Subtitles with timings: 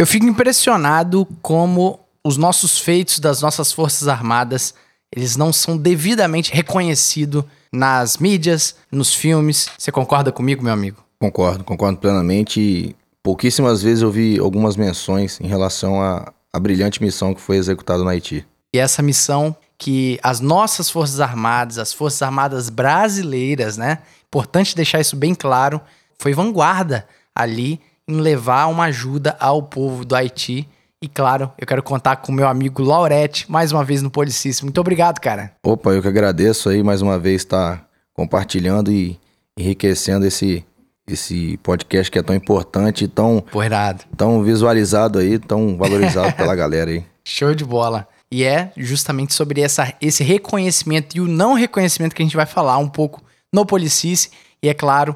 [0.00, 4.72] Eu fico impressionado como os nossos feitos das nossas Forças Armadas,
[5.10, 9.68] eles não são devidamente reconhecidos nas mídias, nos filmes.
[9.76, 11.02] Você concorda comigo, meu amigo?
[11.18, 12.60] Concordo, concordo plenamente.
[12.60, 17.56] E pouquíssimas vezes eu vi algumas menções em relação à, à brilhante missão que foi
[17.56, 18.46] executada no Haiti.
[18.72, 23.98] E essa missão que as nossas Forças Armadas, as Forças Armadas brasileiras, né?
[24.28, 25.80] Importante deixar isso bem claro,
[26.20, 27.04] foi vanguarda
[27.34, 30.66] ali em levar uma ajuda ao povo do Haiti.
[31.00, 34.66] E claro, eu quero contar com o meu amigo Laurete, mais uma vez no Policíssimo.
[34.66, 35.52] Muito obrigado, cara.
[35.62, 39.16] Opa, eu que agradeço aí mais uma vez estar tá compartilhando e
[39.56, 40.64] enriquecendo esse,
[41.06, 44.04] esse podcast que é tão importante, tão, Porrado.
[44.16, 47.04] tão visualizado aí, tão valorizado pela galera aí.
[47.24, 48.08] Show de bola.
[48.30, 52.46] E é justamente sobre essa, esse reconhecimento e o não reconhecimento que a gente vai
[52.46, 53.22] falar um pouco
[53.52, 54.30] no Policice.
[54.62, 55.14] E é claro,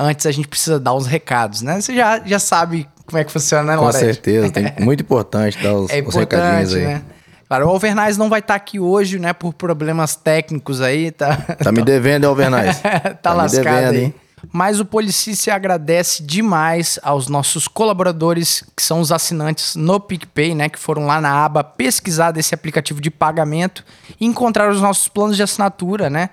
[0.00, 1.80] antes a gente precisa dar uns recados, né?
[1.80, 5.74] Você já, já sabe como é que funciona, né, Com certeza, tem, muito importante dar
[5.74, 6.84] os, é os recadinhos aí.
[6.84, 7.02] Né?
[7.46, 11.36] Claro, o Alvernais não vai estar tá aqui hoje, né, por problemas técnicos aí, tá?
[11.36, 12.78] Tá me devendo, Alvernais.
[12.80, 14.04] tá, tá lascado devendo, aí.
[14.04, 14.14] Hein?
[14.52, 20.68] Mas o Policice agradece demais aos nossos colaboradores, que são os assinantes no PicPay, né?
[20.68, 23.84] Que foram lá na aba pesquisar desse aplicativo de pagamento
[24.18, 26.30] e encontraram os nossos planos de assinatura, né?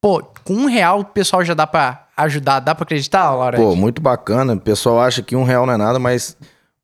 [0.00, 3.58] Pô, com um real o pessoal já dá para ajudar, dá para acreditar, Laura?
[3.58, 4.54] Pô, muito bacana.
[4.54, 6.38] O pessoal acha que um real não é nada, mas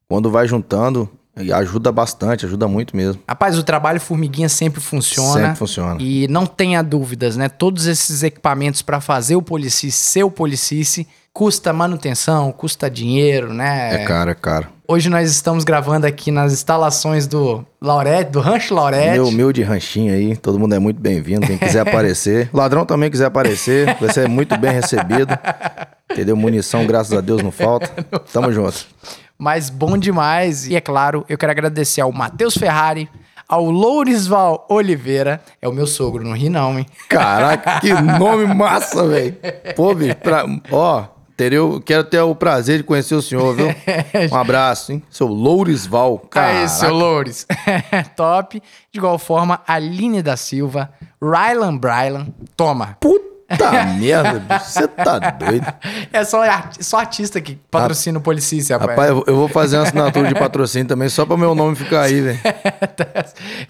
[0.06, 1.08] quando vai juntando,
[1.54, 3.22] ajuda bastante, ajuda muito mesmo.
[3.26, 5.40] Rapaz, o trabalho formiguinha sempre funciona.
[5.40, 5.96] Sempre funciona.
[5.98, 7.48] E não tenha dúvidas, né?
[7.48, 14.02] Todos esses equipamentos para fazer o Policice, seu Policice, custa manutenção, custa dinheiro, né?
[14.02, 14.68] É caro, é caro.
[14.86, 19.14] Hoje nós estamos gravando aqui nas instalações do Laurete, do Rancho Laurete.
[19.14, 22.48] Meu humilde ranchinho aí, todo mundo é muito bem-vindo, quem quiser aparecer.
[22.52, 25.36] Ladrão também quiser aparecer, vai ser muito bem recebido.
[26.08, 26.36] Entendeu?
[26.36, 27.91] Munição, graças a Deus, não falta.
[28.32, 28.86] Tamo junto.
[29.36, 30.69] Mas bom demais.
[30.69, 33.08] E é claro, eu quero agradecer ao Matheus Ferrari,
[33.48, 35.41] ao Lourisval Oliveira.
[35.60, 36.86] É o meu sogro, não ri não, hein?
[37.08, 39.36] Caraca, que nome massa, velho.
[39.75, 40.44] Pô, bicho, pra...
[40.70, 43.67] ó, Teria, quero ter o prazer de conhecer o senhor, viu?
[44.31, 45.03] Um abraço, hein?
[45.11, 46.19] Seu Lourisval.
[46.31, 46.61] Caraca.
[46.61, 47.47] Aí, seu Loures.
[48.17, 48.62] Top.
[48.93, 50.91] De igual forma, Aline da Silva,
[51.21, 52.28] Rylan Brylan.
[52.56, 52.97] Toma.
[53.00, 53.34] Puta
[53.99, 55.67] merda, você tá doido.
[56.12, 56.43] É só,
[56.81, 58.97] só artista que patrocina o Policício, rapaz.
[58.97, 62.21] Rapaz, eu vou fazer uma assinatura de patrocínio também, só para meu nome ficar aí,
[62.21, 62.41] velho.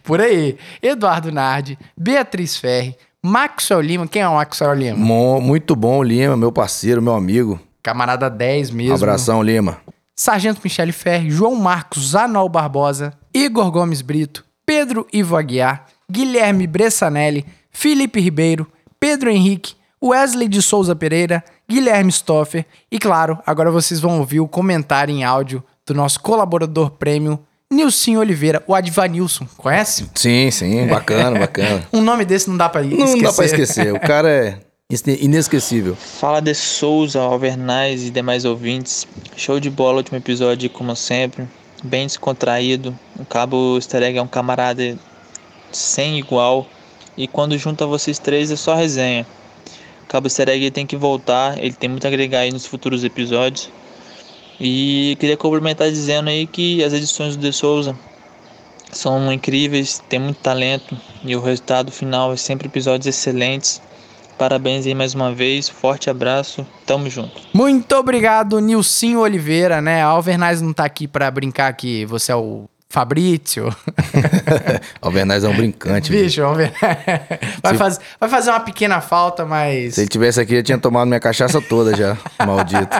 [0.02, 0.56] Por aí.
[0.82, 2.96] Eduardo Nardi, Beatriz Ferri,
[3.26, 5.40] Maxwell Lima, quem é o Maxwell Lima?
[5.40, 7.58] muito bom, Lima, meu parceiro, meu amigo.
[7.82, 8.94] Camarada 10 mesmo.
[8.94, 9.78] Abração, Lima.
[10.14, 17.46] Sargento Michele Ferri, João Marcos Anol Barbosa, Igor Gomes Brito, Pedro Ivo Aguiar, Guilherme Bressanelli,
[17.70, 18.66] Felipe Ribeiro,
[19.00, 19.74] Pedro Henrique,
[20.04, 25.24] Wesley de Souza Pereira, Guilherme Stoffer e, claro, agora vocês vão ouvir o comentário em
[25.24, 27.38] áudio do nosso colaborador prêmio
[27.74, 30.06] Nilson Oliveira, o Advanilson, conhece?
[30.14, 31.86] Sim, sim, bacana, bacana.
[31.92, 33.04] um nome desse não dá pra esquecer.
[33.04, 34.58] Não dá pra esquecer, o cara é
[35.20, 35.96] inesquecível.
[35.96, 39.06] Fala de Souza, Alvernais e demais ouvintes.
[39.36, 41.46] Show de bola, último episódio, como sempre.
[41.82, 42.96] Bem descontraído.
[43.18, 44.96] O Cabo Easter Egg é um camarada
[45.72, 46.66] sem igual.
[47.16, 49.26] E quando junta vocês três é só resenha.
[50.04, 53.04] O Cabo Easter Egg tem que voltar, ele tem muito a agregar aí nos futuros
[53.04, 53.70] episódios.
[54.60, 57.96] E queria complementar dizendo aí que as edições do De Souza
[58.92, 63.82] são incríveis, tem muito talento e o resultado final é sempre episódios excelentes.
[64.38, 67.40] Parabéns aí mais uma vez, forte abraço, tamo junto.
[67.52, 70.02] Muito obrigado, Nilcinho Oliveira, né?
[70.02, 73.74] A Alvernaz não tá aqui para brincar que você é o Fabrício.
[75.02, 76.12] Alvernaz é um brincante.
[76.12, 76.78] Bicho, Alvernaz.
[77.60, 77.78] Vai, Se...
[77.78, 78.00] faz...
[78.20, 79.96] vai fazer uma pequena falta, mas.
[79.96, 82.16] Se ele tivesse aqui, eu tinha tomado minha cachaça toda já,
[82.46, 82.96] maldito.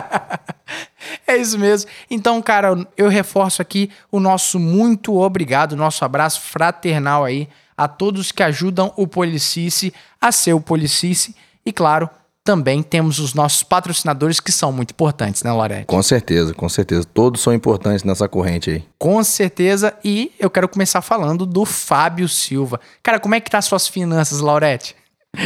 [1.25, 1.89] É isso mesmo.
[2.11, 7.47] Então, cara, eu reforço aqui o nosso muito obrigado, nosso abraço fraternal aí
[7.77, 11.33] a todos que ajudam o Policice a ser o Policice.
[11.65, 12.09] E, claro,
[12.45, 15.85] também temos os nossos patrocinadores que são muito importantes, né, Lorete?
[15.87, 17.03] Com certeza, com certeza.
[17.03, 18.83] Todos são importantes nessa corrente aí.
[18.99, 19.95] Com certeza.
[20.03, 22.79] E eu quero começar falando do Fábio Silva.
[23.01, 24.95] Cara, como é que tá as suas finanças, Laurete?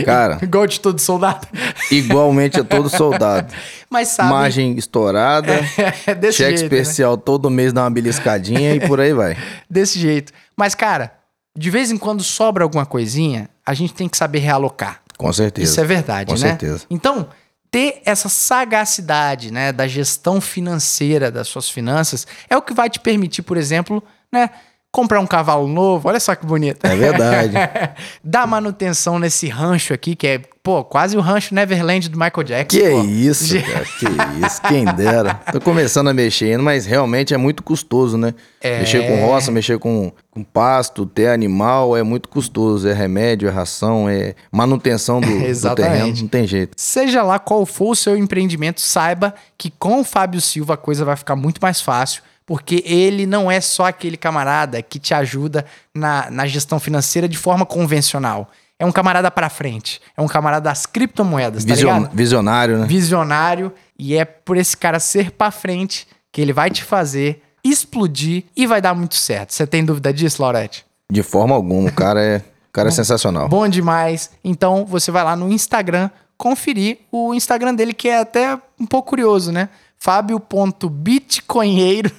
[0.03, 0.39] Cara.
[0.43, 1.47] Igual de todo soldado?
[1.89, 3.53] Igualmente a todo soldado.
[3.89, 4.29] Mas sabe.
[4.29, 5.53] Margem estourada.
[6.05, 6.79] É, desse cheque jeito, né?
[6.81, 7.21] especial né?
[7.25, 9.37] todo mês dá uma beliscadinha e por aí vai.
[9.69, 10.33] Desse jeito.
[10.55, 11.13] Mas, cara,
[11.57, 15.01] de vez em quando sobra alguma coisinha, a gente tem que saber realocar.
[15.19, 15.69] Com certeza.
[15.69, 16.39] Isso é verdade, Com né?
[16.39, 16.85] Com certeza.
[16.89, 17.27] Então,
[17.69, 23.01] ter essa sagacidade, né, da gestão financeira das suas finanças é o que vai te
[23.01, 24.01] permitir, por exemplo,
[24.31, 24.49] né,
[24.93, 26.07] comprar um cavalo novo.
[26.07, 26.85] Olha só que bonito.
[26.85, 27.53] É verdade.
[28.23, 32.77] Dar manutenção nesse rancho aqui que é pô, quase o rancho Neverland do Michael Jackson.
[32.77, 33.01] Que pô.
[33.03, 35.33] isso, cara, que isso, quem dera.
[35.51, 38.35] Tô começando a mexer ainda, mas realmente é muito custoso, né?
[38.61, 38.81] É.
[38.81, 42.87] Mexer com roça, mexer com, com pasto, ter animal é muito custoso.
[42.87, 46.73] É remédio, é ração, é manutenção do, do terreno, não tem jeito.
[46.77, 51.03] Seja lá qual for o seu empreendimento, saiba que com o Fábio Silva a coisa
[51.03, 55.65] vai ficar muito mais fácil, porque ele não é só aquele camarada que te ajuda
[55.95, 58.51] na, na gestão financeira de forma convencional.
[58.79, 59.99] É um camarada pra frente.
[60.15, 62.15] É um camarada das criptomoedas, tá Vision- ligado?
[62.15, 62.85] visionário, né?
[62.87, 63.73] Visionário.
[63.97, 68.65] E é por esse cara ser pra frente que ele vai te fazer explodir e
[68.65, 69.53] vai dar muito certo.
[69.53, 70.85] Você tem dúvida disso, Laurete?
[71.11, 73.49] De forma alguma, o cara é, o cara é sensacional.
[73.49, 74.31] Bom demais.
[74.43, 79.09] Então você vai lá no Instagram conferir o Instagram dele, que é até um pouco
[79.09, 79.67] curioso, né?
[79.97, 82.09] Fábio.bitcoinheiro.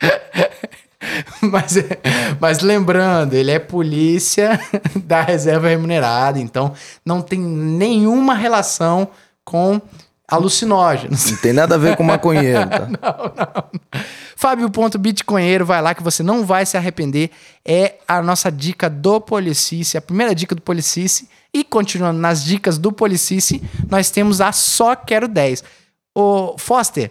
[1.40, 1.98] mas, é-
[2.40, 4.58] mas lembrando, ele é polícia
[5.04, 6.72] da reserva remunerada, então
[7.04, 9.08] não tem nenhuma relação
[9.44, 9.80] com
[10.28, 11.30] alucinógenos.
[11.30, 13.64] Não tem nada a ver com maconheiro, tá?
[14.36, 17.30] Fábio.bitcoinheiro, vai lá que você não vai se arrepender.
[17.64, 21.28] É a nossa dica do Policice, a primeira dica do Policice.
[21.54, 25.62] E continuando nas dicas do Policice, nós temos a Só Quero 10.
[26.14, 27.10] Ô, Foster,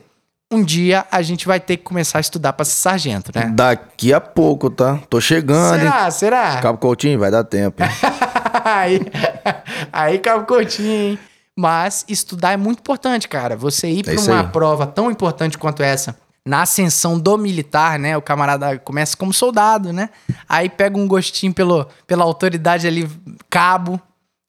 [0.51, 3.51] um dia a gente vai ter que começar a estudar para ser sargento, né?
[3.53, 5.00] Daqui a pouco, tá?
[5.09, 5.81] Tô chegando, hein?
[5.81, 6.12] Será?
[6.12, 6.57] Será?
[6.62, 7.81] Cabo Coutinho, vai dar tempo.
[8.65, 9.00] aí,
[9.92, 11.19] aí Cabo Coutinho, hein?
[11.57, 13.56] Mas estudar é muito importante, cara.
[13.56, 14.48] Você ir para É uma aí.
[14.48, 16.15] prova tão importante quanto essa,
[16.45, 18.18] na ascensão do militar, né?
[18.18, 20.09] O camarada começa como soldado, né?
[20.47, 23.09] Aí pega um gostinho pelo, pela autoridade ali,
[23.50, 24.00] cabo,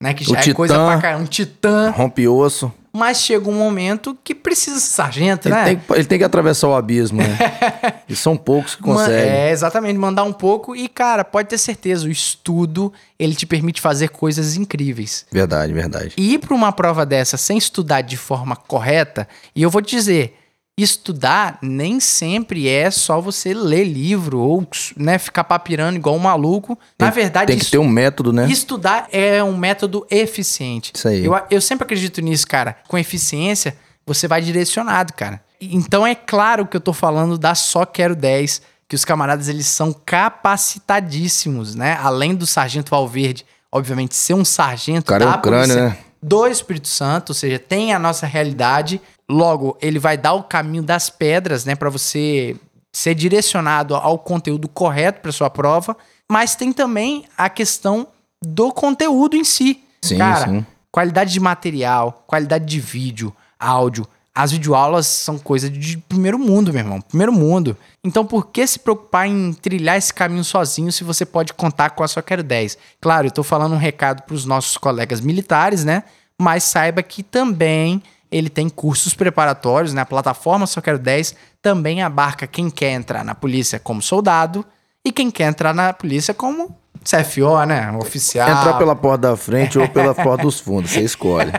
[0.01, 0.15] né?
[0.15, 0.87] Que já O é coisa titã.
[0.87, 1.23] pra caramba.
[1.23, 1.91] Um titã.
[1.91, 2.73] Rompe osso.
[2.93, 5.65] Mas chega um momento que precisa ser sargento, Ele, né?
[5.65, 7.39] tem, que- ele tem que atravessar o abismo, né?
[8.07, 9.17] e são poucos que conseguem.
[9.31, 10.77] É, exatamente, mandar um pouco.
[10.77, 15.25] E, cara, pode ter certeza, o estudo, ele te permite fazer coisas incríveis.
[15.33, 16.13] Verdade, verdade.
[16.19, 19.97] E ir para uma prova dessa sem estudar de forma correta, e eu vou te
[19.97, 20.39] dizer,
[20.79, 24.67] estudar nem sempre é só você ler livro ou
[24.97, 26.79] né, ficar papirando igual um maluco.
[26.99, 28.49] Na verdade, Tem que ter um método, né?
[28.51, 30.93] estudar é um método eficiente.
[30.95, 31.25] Isso aí.
[31.25, 32.77] Eu, eu sempre acredito nisso, cara.
[32.89, 33.77] Com eficiência,
[34.07, 35.43] você vai direcionado, cara.
[35.61, 39.67] Então é claro que eu tô falando da Só Quero 10, que os camaradas eles
[39.67, 41.99] são capacitadíssimos, né?
[42.03, 45.99] Além do Sargento Valverde, obviamente, ser um sargento cara é da crânio, polícia né?
[46.23, 49.01] do Espírito Santo, ou seja, tem a nossa realidade.
[49.29, 52.57] Logo, ele vai dar o caminho das pedras, né, para você
[52.93, 55.97] ser direcionado ao conteúdo correto para sua prova,
[56.31, 58.07] mas tem também a questão
[58.45, 59.83] do conteúdo em si.
[60.03, 60.67] Sim, Cara, sim.
[60.91, 64.07] qualidade de material, qualidade de vídeo, áudio.
[64.35, 67.01] As videoaulas são coisa de primeiro mundo, meu irmão.
[67.03, 67.77] Primeiro mundo.
[68.03, 72.03] Então, por que se preocupar em trilhar esse caminho sozinho se você pode contar com
[72.03, 72.79] a Só Quero 10?
[72.99, 76.05] Claro, eu tô falando um recado para os nossos colegas militares, né?
[76.41, 78.03] Mas saiba que também
[78.33, 80.01] ele tem cursos preparatórios, né?
[80.01, 84.65] A plataforma Só Quero 10 também abarca quem quer entrar na polícia como soldado
[85.05, 86.75] e quem quer entrar na polícia como
[87.05, 87.93] CFO, né?
[87.93, 88.49] Oficial.
[88.49, 91.53] Entrar pela porta da frente ou pela porta dos fundos, você escolhe.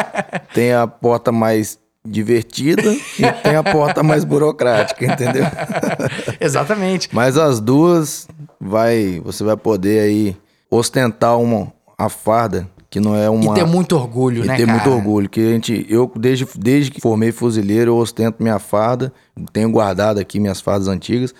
[0.54, 5.44] Tem a porta mais divertida e tem a porta mais burocrática, entendeu?
[6.40, 7.10] Exatamente.
[7.12, 8.26] Mas as duas
[8.58, 10.36] vai, você vai poder aí
[10.70, 14.66] ostentar uma a farda que não é uma E ter muito orgulho, e né, ter
[14.66, 14.78] cara?
[14.78, 19.12] muito orgulho, que a gente, eu desde, desde que formei fuzileiro, eu ostento minha farda,
[19.52, 21.32] tenho guardado aqui minhas fardas antigas,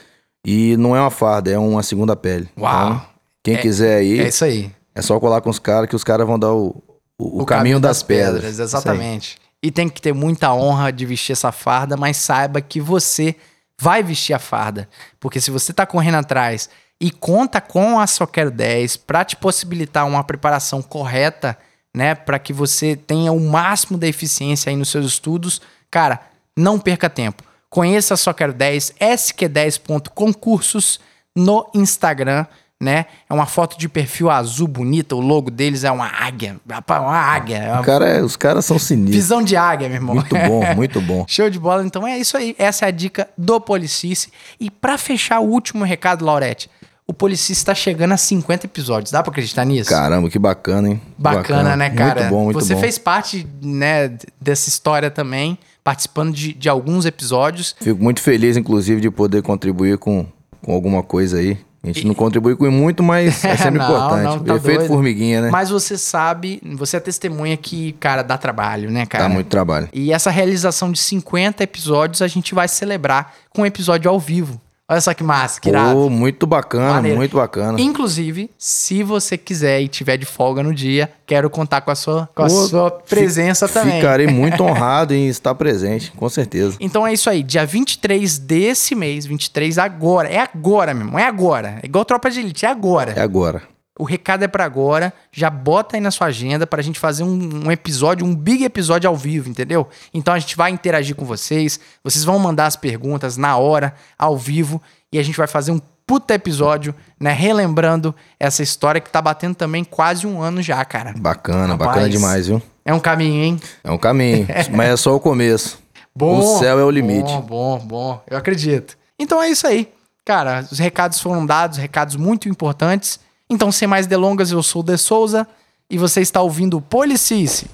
[0.46, 2.48] e não é uma farda, é uma segunda pele.
[2.56, 2.86] Uau.
[2.86, 3.02] Então,
[3.42, 4.70] quem quiser aí, É é, isso aí.
[5.00, 6.82] só colar com os caras, que os caras vão dar o,
[7.18, 8.44] o, o caminho, das, pedras.
[8.44, 8.66] Isso aí.
[8.66, 9.36] Exatamente.
[9.62, 13.34] E tem que ter muita honra de vestir essa farda, mas saiba que você
[13.78, 14.88] vai vestir a farda.
[15.18, 19.36] Porque se você tá correndo atrás e conta com a Só Quero 10 para te
[19.36, 21.56] possibilitar uma preparação correta,
[21.94, 26.20] né, para que você tenha o máximo da eficiência aí nos seus estudos, cara,
[26.56, 27.42] não perca tempo.
[27.68, 31.00] Conheça a Só Quero 10, sq10.concursos
[31.34, 32.46] no Instagram,
[32.80, 33.06] né?
[33.28, 37.58] É uma foto de perfil azul bonita, o logo deles é uma águia, uma águia,
[37.58, 39.14] é uma cara é- os caras são sinistros.
[39.14, 40.14] visão de águia, meu irmão.
[40.14, 41.24] Muito bom, muito bom.
[41.28, 42.54] Show de bola, então é isso aí.
[42.58, 44.32] Essa é a dica do Policice.
[44.58, 46.70] E pra fechar o último recado, Laurete,
[47.10, 49.10] o Policice está chegando a 50 episódios.
[49.10, 49.90] Dá pra acreditar nisso?
[49.90, 51.00] Caramba, que bacana, hein?
[51.18, 52.20] Bacana, né, cara?
[52.20, 52.80] Muito bom, muito Você bom.
[52.80, 57.74] fez parte, né, dessa história também, participando de, de alguns episódios.
[57.80, 60.24] Fico muito feliz, inclusive, de poder contribuir com,
[60.62, 61.58] com alguma coisa aí.
[61.82, 64.22] A gente não contribui com muito, mas é sempre Não, importante.
[64.22, 64.88] não, tá Efeito doido.
[64.88, 65.50] formiguinha, né?
[65.50, 69.24] Mas você sabe, você é testemunha que, cara, dá trabalho, né, cara?
[69.24, 69.88] Dá muito trabalho.
[69.92, 74.60] E essa realização de 50 episódios a gente vai celebrar com um episódio ao vivo.
[74.90, 75.94] Olha só que massa, que irado.
[75.94, 77.16] Pô, muito bacana, Maneiro.
[77.16, 77.80] muito bacana.
[77.80, 82.28] Inclusive, se você quiser e tiver de folga no dia, quero contar com a sua,
[82.34, 84.00] com a Pô, sua presença fi- também.
[84.00, 86.76] Ficarei muito honrado em estar presente, com certeza.
[86.80, 91.78] Então é isso aí, dia 23 desse mês, 23 agora, é agora mesmo, é agora.
[91.82, 93.12] É igual Tropa de Elite, é agora.
[93.12, 93.62] É agora.
[94.00, 97.66] O recado é pra agora, já bota aí na sua agenda pra gente fazer um,
[97.66, 99.86] um episódio, um big episódio ao vivo, entendeu?
[100.14, 104.38] Então a gente vai interagir com vocês, vocês vão mandar as perguntas na hora, ao
[104.38, 104.80] vivo,
[105.12, 109.54] e a gente vai fazer um puta episódio, né, relembrando essa história que tá batendo
[109.54, 111.12] também quase um ano já, cara.
[111.18, 111.90] Bacana, Rapaz.
[111.90, 112.62] bacana demais, viu?
[112.86, 113.60] É um caminho, hein?
[113.84, 115.78] É um caminho, mas é só o começo.
[116.16, 116.38] Bom.
[116.38, 117.32] O céu é o limite.
[117.32, 118.22] Bom, bom, bom.
[118.30, 118.96] Eu acredito.
[119.18, 119.92] Então é isso aí.
[120.24, 123.20] Cara, os recados foram dados, recados muito importantes.
[123.50, 125.44] Então, sem mais delongas, eu sou o De Souza
[125.90, 127.66] e você está ouvindo o Policice.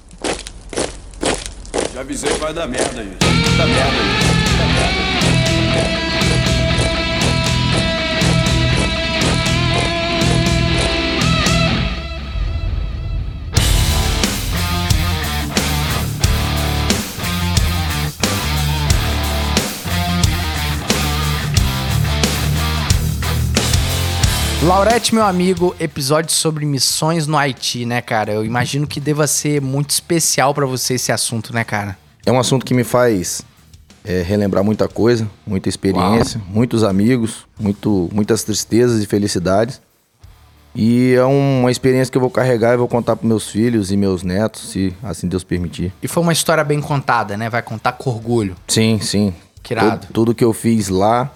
[1.93, 3.17] Já avisei que vai dar merda isso.
[3.57, 4.57] Merda isso.
[4.57, 5.16] Merda.
[24.63, 28.33] Laurete, meu amigo, episódio sobre missões no Haiti, né, cara?
[28.33, 31.95] Eu imagino que deva ser muito especial pra você esse assunto, né, cara?
[32.25, 33.43] É um assunto que me faz
[34.03, 39.79] é, relembrar muita coisa, muita experiência, muitos amigos, muito, muitas tristezas e felicidades.
[40.75, 43.95] E é uma experiência que eu vou carregar e vou contar para meus filhos e
[43.95, 45.93] meus netos, se assim Deus permitir.
[46.01, 47.47] E foi uma história bem contada, né?
[47.47, 48.55] Vai contar com orgulho.
[48.67, 49.33] Sim, sim.
[49.61, 50.07] Que irado.
[50.07, 51.31] Tudo, tudo que eu fiz lá.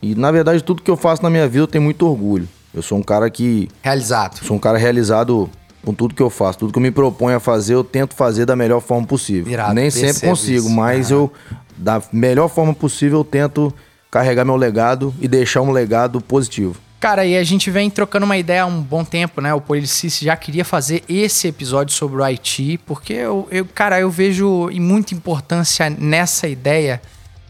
[0.00, 2.48] E na verdade, tudo que eu faço na minha vida eu tenho muito orgulho.
[2.74, 3.68] Eu sou um cara que.
[3.82, 4.44] Realizado.
[4.44, 5.50] Sou um cara realizado
[5.84, 6.58] com tudo que eu faço.
[6.58, 9.52] Tudo que eu me proponho a fazer, eu tento fazer da melhor forma possível.
[9.52, 10.70] Irado, Nem sempre consigo, isso.
[10.70, 11.32] mas eu,
[11.76, 13.72] da melhor forma possível, eu tento
[14.10, 16.76] carregar meu legado e deixar um legado positivo.
[16.98, 19.54] Cara, e a gente vem trocando uma ideia há um bom tempo, né?
[19.54, 24.10] O Policice já queria fazer esse episódio sobre o Haiti, porque eu, eu, cara, eu
[24.10, 27.00] vejo muita importância nessa ideia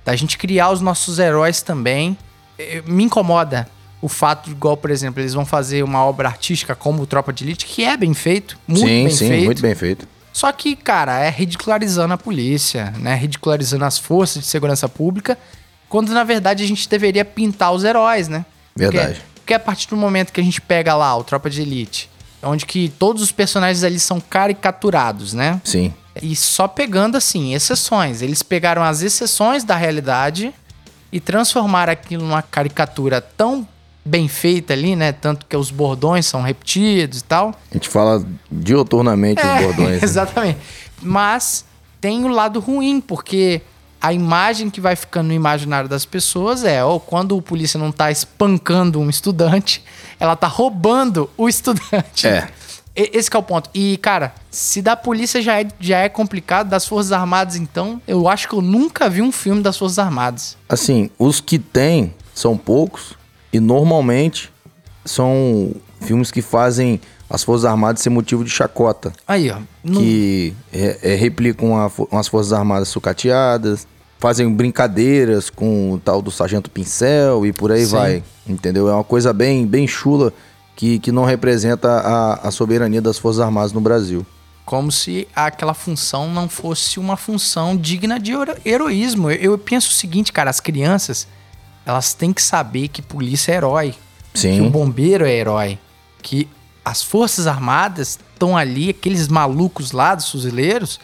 [0.04, 2.16] da gente criar os nossos heróis também.
[2.56, 3.68] Eh, Me incomoda
[4.02, 7.33] o fato, de, igual, por exemplo, eles vão fazer uma obra artística como o Tropa
[7.33, 9.45] de Elite, que é bem feito, muito sim, bem sim, feito.
[9.45, 10.09] muito bem feito.
[10.33, 13.14] Só que, cara, é ridicularizando a polícia, né?
[13.16, 15.37] Ridicularizando as forças de segurança pública,
[15.88, 18.45] quando na verdade a gente deveria pintar os heróis, né?
[18.75, 19.23] Porque- Verdade.
[19.35, 22.09] Porque, a partir do momento que a gente pega lá o Tropa de Elite,
[22.40, 25.61] onde que todos os personagens ali são caricaturados, né?
[25.64, 25.92] Sim.
[26.23, 28.23] E só pegando, assim, exceções.
[28.23, 30.54] Eles pegaram as exceções da realidade
[31.11, 33.66] e transformaram aquilo numa caricatura tão
[34.10, 35.12] bem feita ali, né?
[35.12, 37.54] Tanto que os bordões são repetidos e tal.
[37.70, 40.00] A gente fala dioturnamente os bordões.
[40.00, 40.00] né?
[40.02, 40.58] Exatamente.
[41.00, 41.64] Mas
[42.00, 43.62] tem o lado ruim, porque
[44.00, 47.92] a imagem que vai ficando no imaginário das pessoas é, ó, quando o polícia não
[47.92, 49.84] tá espancando um estudante,
[50.18, 52.26] ela tá roubando o estudante.
[52.26, 52.48] É.
[52.96, 53.70] Esse que é o ponto.
[53.72, 58.28] E, cara, se da polícia já é, já é complicado, das Forças Armadas, então, eu
[58.28, 60.56] acho que eu nunca vi um filme das Forças Armadas.
[60.68, 63.14] Assim, os que tem são poucos
[63.52, 64.50] e normalmente
[65.04, 69.12] são filmes que fazem as Forças Armadas ser motivo de chacota.
[69.26, 69.59] Aí, ó.
[69.85, 73.87] não- que é, é, replicam a as Forças Armadas sucateadas,
[74.19, 77.92] fazem brincadeiras com o tal do Sargento Pincel e por aí Sim.
[77.92, 78.23] vai.
[78.47, 78.88] Entendeu?
[78.88, 80.33] É uma coisa bem, bem chula
[80.76, 84.26] que, que não representa a, a soberania das Forças Armadas no Brasil.
[84.66, 89.30] como se aquela função não fosse uma função digna de hero- heroísmo.
[89.30, 91.26] Eu, eu penso o seguinte, cara, as crianças,
[91.84, 93.94] elas têm que saber que polícia é herói,
[94.32, 95.78] que o Sim, bombeiro é herói,
[96.22, 96.49] que
[96.84, 100.99] as forças armadas estão ali, aqueles malucos lá dos fuzileiros,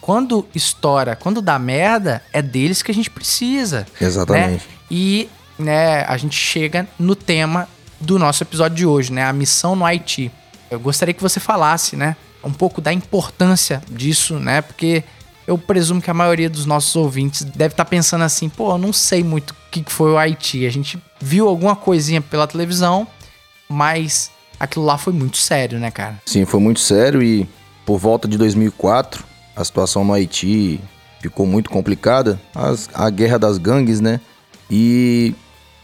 [0.00, 3.86] quando estoura, quando dá merda, é deles que a gente precisa.
[4.00, 4.66] Exatamente.
[4.66, 4.74] né?
[4.90, 5.28] E
[5.58, 7.68] né, a gente chega no tema
[7.98, 9.24] do nosso episódio de hoje, né?
[9.24, 10.30] A missão no Haiti.
[10.70, 12.16] Eu gostaria que você falasse, né?
[12.42, 14.60] Um pouco da importância disso, né?
[14.60, 15.02] Porque
[15.46, 18.92] eu presumo que a maioria dos nossos ouvintes deve estar pensando assim, pô, eu não
[18.92, 20.64] sei muito que que foi o Haiti.
[20.66, 23.06] A gente viu alguma coisinha pela televisão,
[23.68, 26.20] mas aquilo lá foi muito sério, né, cara?
[26.26, 27.48] sim, foi muito sério e
[27.84, 29.24] por volta de 2004
[29.56, 30.80] a situação no Haiti
[31.20, 32.40] ficou muito complicada.
[32.54, 34.20] As- a guerra das gangues, né?
[34.70, 35.34] E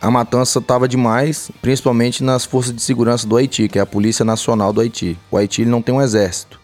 [0.00, 4.24] a matança tava demais, principalmente nas forças de segurança do Haiti, que é a Polícia
[4.24, 5.18] Nacional do Haiti.
[5.30, 6.60] O Haiti ele não tem um exército,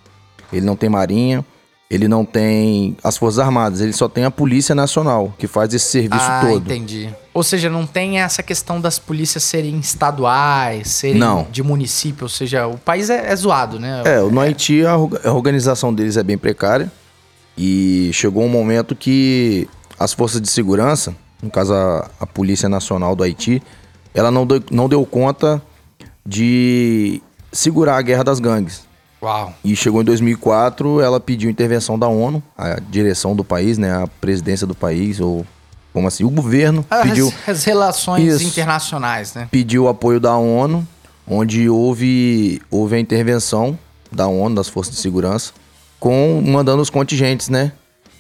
[0.53, 1.45] ele não tem marinha,
[1.89, 5.87] ele não tem as forças armadas, ele só tem a Polícia Nacional, que faz esse
[5.87, 6.65] serviço ah, todo.
[6.65, 7.09] entendi.
[7.33, 11.47] Ou seja, não tem essa questão das polícias serem estaduais, serem Não.
[11.51, 14.03] de município, ou seja, o país é, é zoado, né?
[14.05, 16.91] É, no Haiti a orga- a organização deles é bem precária
[17.57, 23.15] e chegou um momento que as forças de segurança no caso a, a Polícia Nacional
[23.15, 23.63] do Haiti,
[24.15, 25.63] ela não deu, não deu conta
[26.25, 28.85] de segurar a guerra das gangues.
[29.23, 29.53] Uau.
[29.65, 34.07] E chegou em 2004, ela pediu intervenção da ONU, a direção do país, né, a
[34.07, 35.45] presidência do país, ou
[35.93, 38.45] como assim, o governo As, pediu, as relações Isso.
[38.45, 39.49] internacionais, né?
[39.51, 40.87] pediu o apoio da ONU,
[41.27, 43.79] onde houve, houve a intervenção
[44.13, 45.53] da ONU, das forças de segurança,
[45.99, 47.73] com mandando os contingentes, né?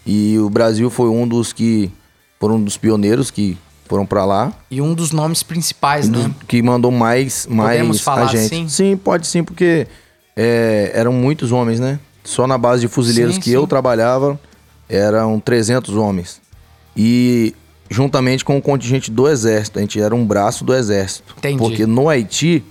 [0.07, 1.93] E o Brasil foi um dos que
[2.41, 6.25] foram um dos pioneiros que foram pra lá, E um dos nomes principais, um dos
[6.25, 6.35] né?
[6.49, 8.47] que mandou mais mais Podemos falar agentes.
[8.47, 8.69] assim?
[8.69, 9.87] Sim, pode sim, porque
[10.37, 11.99] é, eram muitos homens, né?
[12.23, 13.55] Só na base de fuzileiros Sim, que sim.
[13.57, 14.39] eu trabalhava
[14.89, 16.41] eram 300 homens.
[16.97, 17.55] E
[17.91, 21.35] juntamente com o contingente do exército, a gente era um braço do exército.
[21.39, 21.59] Entendi.
[21.59, 22.65] Porque no Haiti,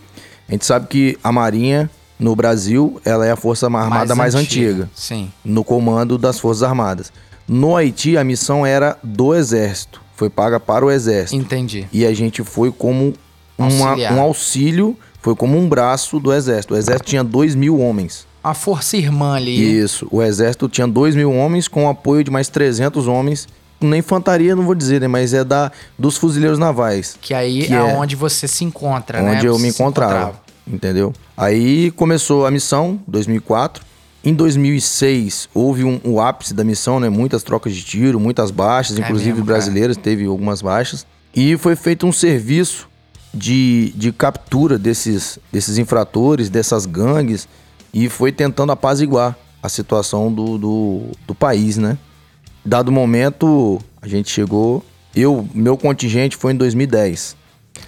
[0.47, 4.89] a gente sabe que a Marinha no Brasil, ela é a força armada mais, antiga,
[4.95, 5.29] Sim.
[5.43, 7.11] no comando das Forças Armadas.
[7.47, 11.35] No Haiti, a missão era do exército, foi paga para o exército.
[11.41, 11.85] Entendi.
[11.91, 13.13] E a gente foi como
[13.57, 16.75] uma- um auxílio, foi como um braço do exército.
[16.75, 18.27] O exército tinha 2 mil homens.
[18.43, 19.79] A força irmã ali.
[19.79, 20.07] Isso.
[20.11, 23.47] O exército tinha 2 mil homens com apoio de mais 300 homens.
[23.81, 25.07] Na infantaria, não vou dizer, né?
[25.07, 27.17] Mas é da, dos fuzileiros navais.
[27.19, 29.31] Que aí Que é é onde você se encontra, né?
[29.31, 31.11] onde eu Você me se encontrava, Entendeu?
[31.35, 33.83] Aí começou a missão, 2004.
[34.23, 37.09] Em 2006, houve um, o ápice da missão, né?
[37.09, 41.03] Muitas trocas de tiro, muitas baixas, É inclusive mesmo, brasileiras, teve algumas baixas.
[41.35, 42.87] E foi feito um serviço
[43.35, 47.47] de, de captura desses, desses infratores, dessas gangues,
[47.93, 51.97] e foi tentando apaziguar a situação do, do, do país, né?
[52.65, 54.83] Dado momento, a gente chegou.
[55.15, 57.35] Eu, meu contingente foi em 2010,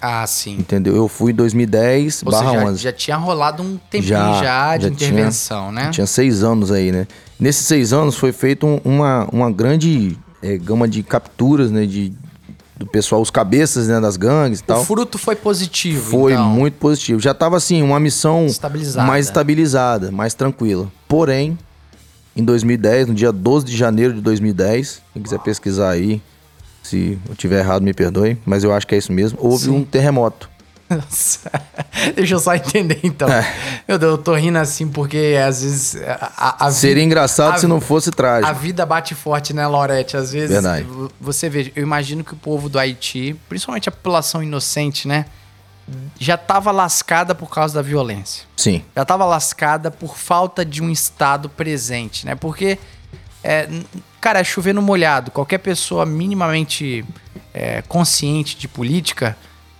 [0.00, 0.56] Ah, sim.
[0.58, 0.94] entendeu?
[0.96, 2.82] Eu fui em 2010 Ou barra seja, 11.
[2.82, 5.90] já tinha rolado um tempinho Já, já, de já tinha- intervenção, né?
[5.90, 7.06] Tinha seis anos aí, né?
[7.38, 11.84] Nesses seis anos foi feita um- uma, uma grande eh, gama de capturas, né?
[11.84, 12.12] De,
[12.78, 14.84] do pessoal, os cabeças né, das gangues e O tal.
[14.84, 16.48] fruto foi positivo, Foi então.
[16.48, 17.20] muito positivo.
[17.20, 19.06] Já tava assim, uma missão Estabilizada.
[19.06, 20.90] mais estabilizada, mais tranquila.
[21.08, 21.58] Porém,
[22.36, 26.22] em 2010, no dia 12 de janeiro de 2010, quem quiser pesquisar aí,
[26.82, 29.38] se eu tiver errado, me perdoe, mas eu acho que é isso mesmo.
[29.42, 29.70] Houve Sim.
[29.72, 30.48] um terremoto.
[30.90, 31.50] Nossa.
[32.16, 33.28] Deixa eu só entender, então.
[33.28, 33.46] É.
[33.86, 37.58] Eu, eu tô rindo assim porque, às vezes, a, a- a Seria vida- engraçado a-
[37.58, 38.54] se não fosse A trágico.
[38.54, 40.16] vida bate forte, né, Laurete?
[40.16, 40.86] Às vezes, Verdade.
[41.20, 45.26] você vê, eu imagino que o povo do Haiti, principalmente a população inocente, né,
[46.18, 48.44] já tava lascada por causa da violência.
[48.56, 52.34] Sim, Já tava lascada por falta de um Estado presente, né?
[52.34, 52.78] Porque,
[53.42, 53.68] é,
[54.20, 55.30] cara, é chover no molhado.
[55.30, 57.04] Qualquer pessoa minimamente
[57.54, 59.34] é, consciente de política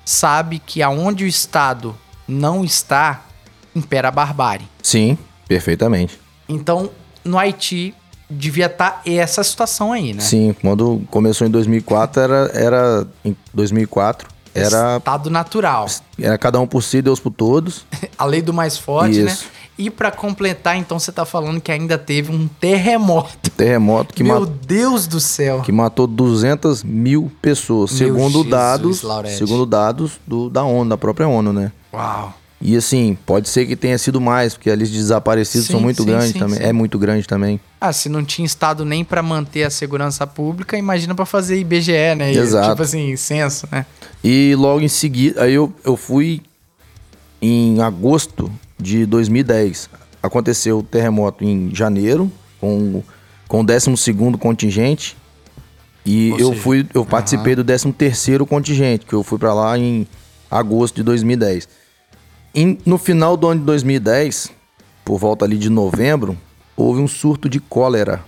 [0.08, 1.94] sabe que aonde o Estado
[2.26, 3.26] não está,
[3.76, 4.66] impera a barbárie.
[4.82, 6.18] sim, perfeitamente.
[6.48, 6.90] Então,
[7.22, 7.94] no Haiti,
[8.28, 10.20] devia estar essa situação aí, né?
[10.20, 15.86] Sim, quando começou em 2004, era, era em 2004, era, Estado natural.
[16.18, 17.84] era cada um por si, Deus por todos.
[18.16, 19.44] A lei do mais forte, Isso.
[19.44, 19.50] né?
[19.78, 23.48] E pra completar, então, você tá falando que ainda teve um terremoto.
[23.50, 25.62] Terremoto que, Meu Deus do céu.
[25.62, 29.38] que matou 200 mil pessoas, Meu segundo Jesus, dados, Laurete.
[29.38, 31.70] segundo dados do, da ONU, da própria ONU, né?
[31.92, 32.34] Uau.
[32.60, 35.80] E assim, pode ser que tenha sido mais, porque a lista de desaparecidos Sim, são
[35.80, 36.58] muito sim, grandes sim, também.
[36.60, 37.60] É muito grande também.
[37.80, 42.16] Ah, se não tinha estado nem pra manter a segurança pública, imagina pra fazer IBGE,
[42.16, 42.32] né?
[42.32, 42.70] E, Exato.
[42.70, 43.86] Tipo assim, censo, né?
[44.24, 46.42] E logo em seguida, aí eu, eu fui
[47.40, 49.90] em agosto de 2010.
[50.22, 53.02] Aconteceu o terremoto em janeiro, com,
[53.46, 53.90] com o 12
[54.38, 55.16] contingente.
[56.04, 57.92] E Ou eu seja, fui, eu participei do 13
[58.48, 60.06] contingente, que eu fui pra lá em
[60.50, 61.68] agosto de 2010.
[62.54, 64.50] Em- no final do ano de 2010,
[65.04, 66.36] por volta ali de novembro,
[66.76, 68.24] houve um surto de cólera.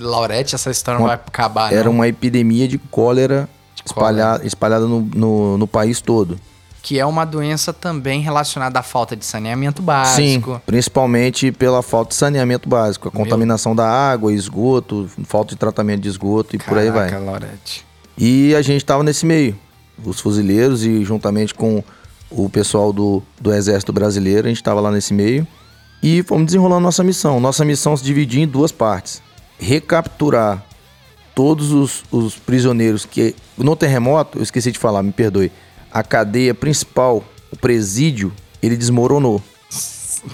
[0.00, 1.92] Laurete, essa história não Uma- vai acabar, Era não.
[1.92, 3.48] uma epidemia de cólera,
[3.84, 6.38] espalha- espalhada no, no, no país todo.
[6.86, 10.62] Que é uma doença também relacionada à falta de saneamento Sim, básico.
[10.64, 16.08] principalmente pela falta de saneamento básico, a contaminação da água, esgoto, falta de tratamento de
[16.08, 17.10] esgoto e por aí vai.
[17.10, 17.84] Caraca, Laurete.
[18.16, 19.58] E a gente tava nesse meio,
[20.04, 21.82] os fuzileiros e juntamente com
[22.30, 25.44] o pessoal do, do Exército Brasileiro, a gente tava lá nesse meio
[26.00, 27.40] e fomos desenrolando nossa missão.
[27.40, 29.20] Nossa missão se dividia em duas partes:
[29.58, 30.64] recapturar
[31.34, 35.50] todos os, os prisioneiros que no terremoto, eu esqueci de falar, me perdoe,
[35.98, 38.30] a cadeia principal, o presídio,
[38.62, 39.42] ele desmoronou.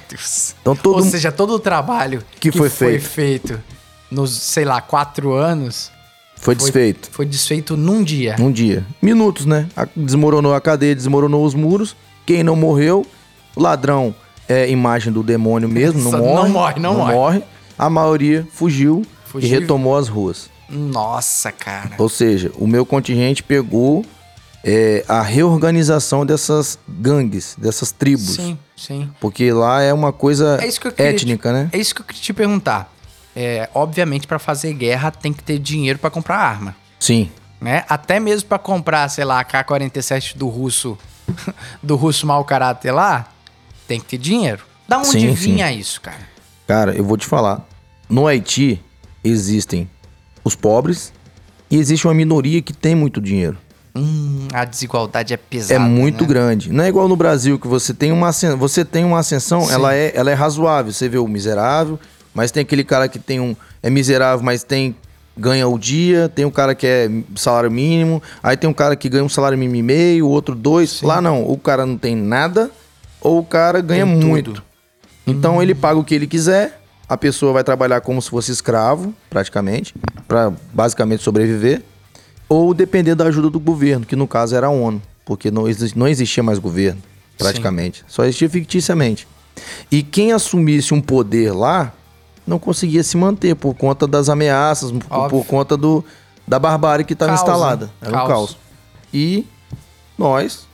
[0.09, 0.55] Deus.
[0.61, 3.05] Então todo Ou seja, todo o trabalho Que foi feito.
[3.05, 3.63] feito
[4.11, 5.91] nos, sei lá, quatro anos
[6.37, 7.09] foi desfeito.
[7.13, 8.35] foi desfeito num dia.
[8.41, 8.85] Um dia.
[9.01, 9.69] Minutos, né?
[9.95, 11.95] Desmoronou a cadeia, desmoronou os muros.
[12.27, 13.07] Quem não morreu,
[13.55, 14.13] o ladrão
[14.49, 16.35] é imagem do demônio mesmo, não Só morre.
[16.43, 17.43] não morre, não morre.
[17.79, 19.47] A maioria fugiu, Fugiu.
[19.49, 20.51] e retomou as ruas.
[20.69, 21.93] Nossa, cara.
[21.99, 24.05] Ou seja, o meu contingente pegou
[24.65, 28.35] é, a reorganização dessas gangues, dessas tribos.
[28.35, 29.11] Sim, sim.
[29.21, 31.71] Porque lá é uma coisa É étnica, te, né?
[31.73, 32.93] É isso que eu queria te perguntar.
[33.35, 37.31] É, obviamente, pra fazer guerra tem que ter dinheiro pra comprar arma, Sim.
[37.61, 37.83] né?
[37.89, 40.99] Até mesmo pra comprar, sei lá, a K-47 do russo,
[41.83, 43.27] do russo mau caráter lá,
[43.89, 44.65] tem que ter dinheiro.
[44.87, 46.29] Da onde Sim, vinha isso, cara?
[46.67, 47.67] Cara, eu vou te falar.
[48.09, 48.79] No Haiti
[49.25, 49.89] existem
[50.45, 51.13] os pobres
[51.71, 53.57] e existe uma minoria que tem muito dinheiro.
[53.95, 55.75] Hum, a desigualdade é pesada.
[55.75, 56.29] é muito né?
[56.29, 56.73] grande.
[56.73, 59.73] Não é igual no Brasil que você tem uma ascensão, você tem uma ascensão, Sim.
[59.73, 60.93] ela é, ela é razoável.
[60.93, 61.99] Você vê o miserável,
[62.35, 64.97] mas tem aquele cara que tem um é miserável, mas tem
[65.37, 69.09] ganha o dia, tem um cara que é salário mínimo, aí tem um cara que
[69.09, 71.03] ganha um salário mínimo e meio, o outro dois.
[71.03, 72.71] Lá não, o cara não tem nada
[73.21, 74.27] ou o cara ganha Tem tudo.
[74.27, 74.63] muito.
[75.27, 79.15] Então ele paga o que ele quiser, a pessoa vai trabalhar como se fosse escravo,
[79.31, 79.95] praticamente,
[80.27, 81.83] para basicamente sobreviver,
[82.53, 85.65] ou depender da ajuda do governo, que no caso era a ONU, porque não,
[85.97, 87.03] não existia mais governo,
[87.39, 88.05] praticamente.
[88.07, 89.27] Só existia ficticiamente.
[89.91, 91.95] E quem assumisse um poder lá
[92.47, 95.39] não conseguia se manter por conta das ameaças, por, Óbvio.
[95.39, 96.05] por conta do,
[96.47, 97.87] da barbárie que estava Caos, instalada.
[97.87, 97.93] né?
[98.03, 98.29] Era um Caos.
[98.29, 98.57] caos.
[99.15, 99.47] E
[100.19, 100.67] nós,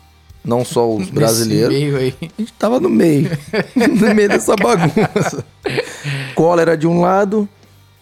[0.45, 3.31] não só os brasileiros, a gente tava no meio.
[3.77, 5.45] no meio dessa bagunça.
[6.35, 7.49] Cólera de um lado,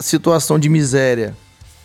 [0.01, 1.37] situação de miséria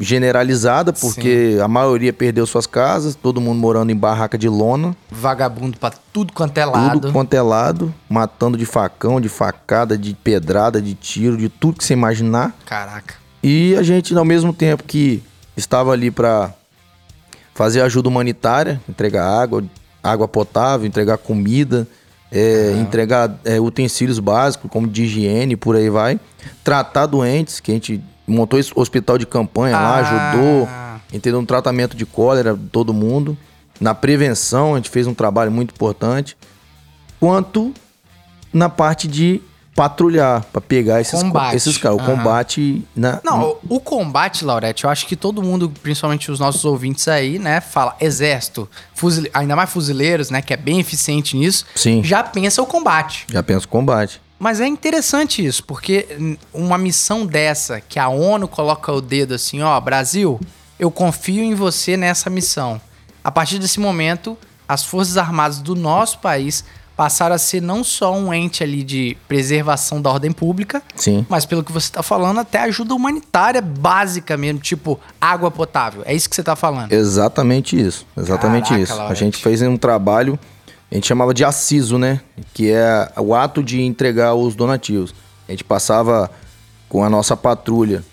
[0.01, 5.77] generalizada, porque a maioria perdeu suas casas, todo mundo morando em barraca de lona, Vagabundo
[5.77, 6.99] pra tudo quanto é lado.
[6.99, 11.77] tudo quanto é lado, matando de facão, de facada, de pedrada, de tiro, de tudo
[11.77, 12.53] que você imaginar.
[12.65, 13.15] Caraca.
[13.43, 15.23] E a gente, ao mesmo tempo que
[15.55, 16.51] estava ali para
[17.53, 19.63] fazer ajuda humanitária, entregar água,
[20.03, 21.87] água potável, entregar comida,
[22.31, 26.19] é, entregar é, utensílios básicos, como de higiene, por aí vai.
[26.63, 30.31] Tratar doentes, que a gente montou esse hospital de campanha lá, Ah.
[30.31, 30.69] ajudou,
[31.13, 31.41] entendeu?
[31.41, 33.37] No tratamento de cólera, todo mundo.
[33.79, 36.37] Na prevenção, a gente fez um trabalho muito importante.
[37.19, 37.73] Quanto
[38.53, 39.41] na parte de
[39.75, 41.55] patrulhar, para pegar esses, Combate.
[41.55, 41.97] esses caras.
[41.97, 42.17] O Aham.
[42.17, 46.65] combate na, Não, o o combate, Laurete, eu acho que todo mundo, principalmente os nossos
[46.65, 51.65] ouvintes aí, né, fala exército, fuzile- ainda mais fuzileiros, né, que é bem eficiente nisso,
[51.73, 52.03] Sim.
[52.03, 53.25] já pensa o combate.
[53.31, 54.21] Já penso combate.
[54.41, 59.61] Mas é interessante isso, porque uma missão dessa, que a ONU coloca o dedo assim,
[59.61, 60.39] ó, Brasil,
[60.79, 62.81] eu confio em você nessa missão.
[63.23, 64.35] A partir desse momento,
[64.67, 66.65] as Forças Armadas do nosso país
[66.97, 71.23] passaram a ser não só um ente ali de preservação da ordem pública, Sim.
[71.29, 76.01] mas pelo que você está falando, até ajuda humanitária básica mesmo, tipo água potável.
[76.03, 76.91] É isso que você está falando.
[76.91, 78.07] Exatamente isso.
[78.17, 79.01] Exatamente Caraca, isso.
[79.01, 80.39] A gente fez um trabalho,
[80.91, 82.19] a gente chamava de aciso, né?
[82.53, 85.15] Que é o ato de entregar os donativos.
[85.47, 86.29] A gente passava
[86.89, 88.03] com a nossa patrulha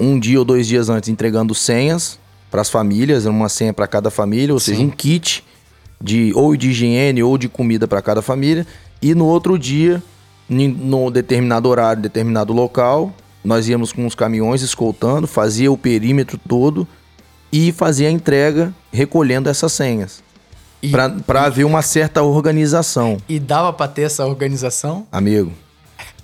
[0.00, 2.18] um dia ou dois dias antes entregando senhas
[2.50, 4.86] para as famílias, uma senha para cada família, ou seja, Sim.
[4.86, 5.44] um kit
[6.00, 8.66] de ou de higiene ou de comida para cada família.
[9.00, 10.02] E no outro dia,
[10.48, 16.86] no determinado horário, determinado local, nós íamos com os caminhões escoltando, fazia o perímetro todo
[17.52, 20.22] e fazia a entrega recolhendo essas senhas.
[20.90, 25.06] Pra Para haver uma certa organização, E dava pra ter essa organização?
[25.12, 25.52] amigo.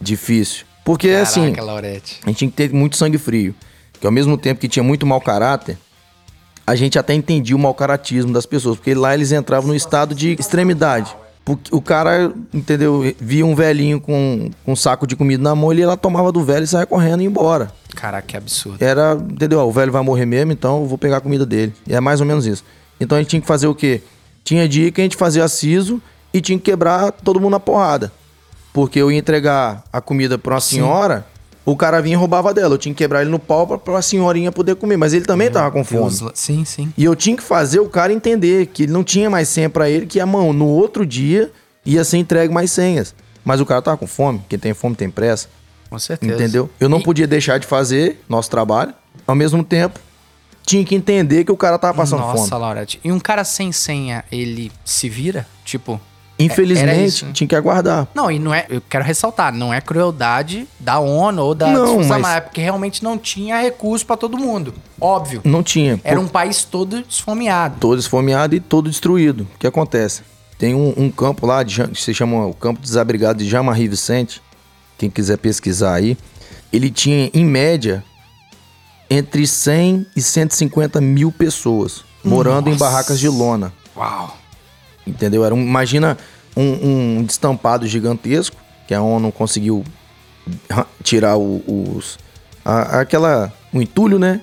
[0.00, 0.64] Difícil.
[0.84, 2.20] Porque Caraca, assim, Laurete.
[2.24, 3.54] a gente tinha que ter muito sangue frio.
[4.00, 5.76] Que ao mesmo tempo que tinha muito mau caráter,
[6.66, 8.76] a gente até entendia o mau caratismo das pessoas.
[8.76, 11.14] Porque lá eles entravam no estado de extremidade.
[11.44, 13.02] Porque o cara, entendeu?
[13.20, 16.32] Via um velhinho com, com um saco de comida na mão, ele ia lá, tomava
[16.32, 17.70] do velho e saia correndo e ia embora.
[17.94, 18.82] Caraca, que absurdo.
[18.82, 19.58] Era, entendeu?
[19.58, 21.74] Ó, O velho vai morrer mesmo, então eu vou pegar a comida dele.
[21.86, 22.64] E é mais ou menos isso.
[22.98, 24.00] Então a gente tinha que fazer o quê?
[24.44, 26.00] Tinha dia que a gente fazia aciso
[26.32, 28.12] e tinha que quebrar todo mundo na porrada.
[28.72, 31.26] Porque eu ia entregar a comida pra uma senhora,
[31.64, 32.74] o cara vinha e roubava dela.
[32.74, 34.96] Eu tinha que quebrar ele no pau pra, pra senhorinha poder comer.
[34.96, 36.16] Mas ele também tava com fome.
[36.16, 36.92] Deus, sim, sim.
[36.96, 39.88] E eu tinha que fazer o cara entender que ele não tinha mais senha pra
[39.90, 41.50] ele, que a mão no outro dia
[41.84, 43.14] ia ser entregue mais senhas.
[43.44, 45.48] Mas o cara tava com fome, quem tem fome tem pressa.
[45.88, 46.32] Com certeza.
[46.34, 46.70] Entendeu?
[46.78, 48.94] Eu não E- podia deixar de fazer nosso trabalho.
[49.26, 49.98] Ao mesmo tempo,
[50.70, 52.62] tinha que entender que o cara tava passando Nossa, fome.
[52.62, 53.00] Laurete.
[53.02, 55.44] E um cara sem senha, ele se vira?
[55.64, 55.92] Tipo.
[55.94, 56.00] era
[56.46, 57.32] Infelizmente, isso, né?
[57.32, 58.06] tinha que aguardar.
[58.14, 58.66] Não, e não é.
[58.70, 63.02] Eu quero ressaltar, não é crueldade da ONU ou da Não, mas- é porque realmente
[63.02, 64.72] não tinha recurso pra todo mundo.
[65.00, 65.40] Óbvio.
[65.44, 66.00] Não tinha.
[66.04, 67.76] Era Por- um país todo esfomeado.
[67.80, 69.46] Todo esfomeado e todo destruído.
[69.56, 70.22] O que acontece?
[70.56, 74.40] Tem um, um campo lá, de, que se chama o Campo Desabrigado de Jean-Marie Vicente.
[74.96, 76.16] Quem quiser pesquisar aí.
[76.72, 78.04] Ele tinha, em média,
[79.10, 82.84] entre 100 e 150 mil pessoas morando em Nossa.
[82.84, 83.72] barracas de lona.
[83.96, 84.36] Uau.
[85.06, 85.44] Entendeu?
[85.44, 86.16] Era um- imagina
[86.56, 89.84] um, um destampado gigantesco que a ONU conseguiu
[90.70, 91.62] ra- tirar o-
[91.96, 92.18] os
[92.64, 94.40] a- aquela um entulho, né?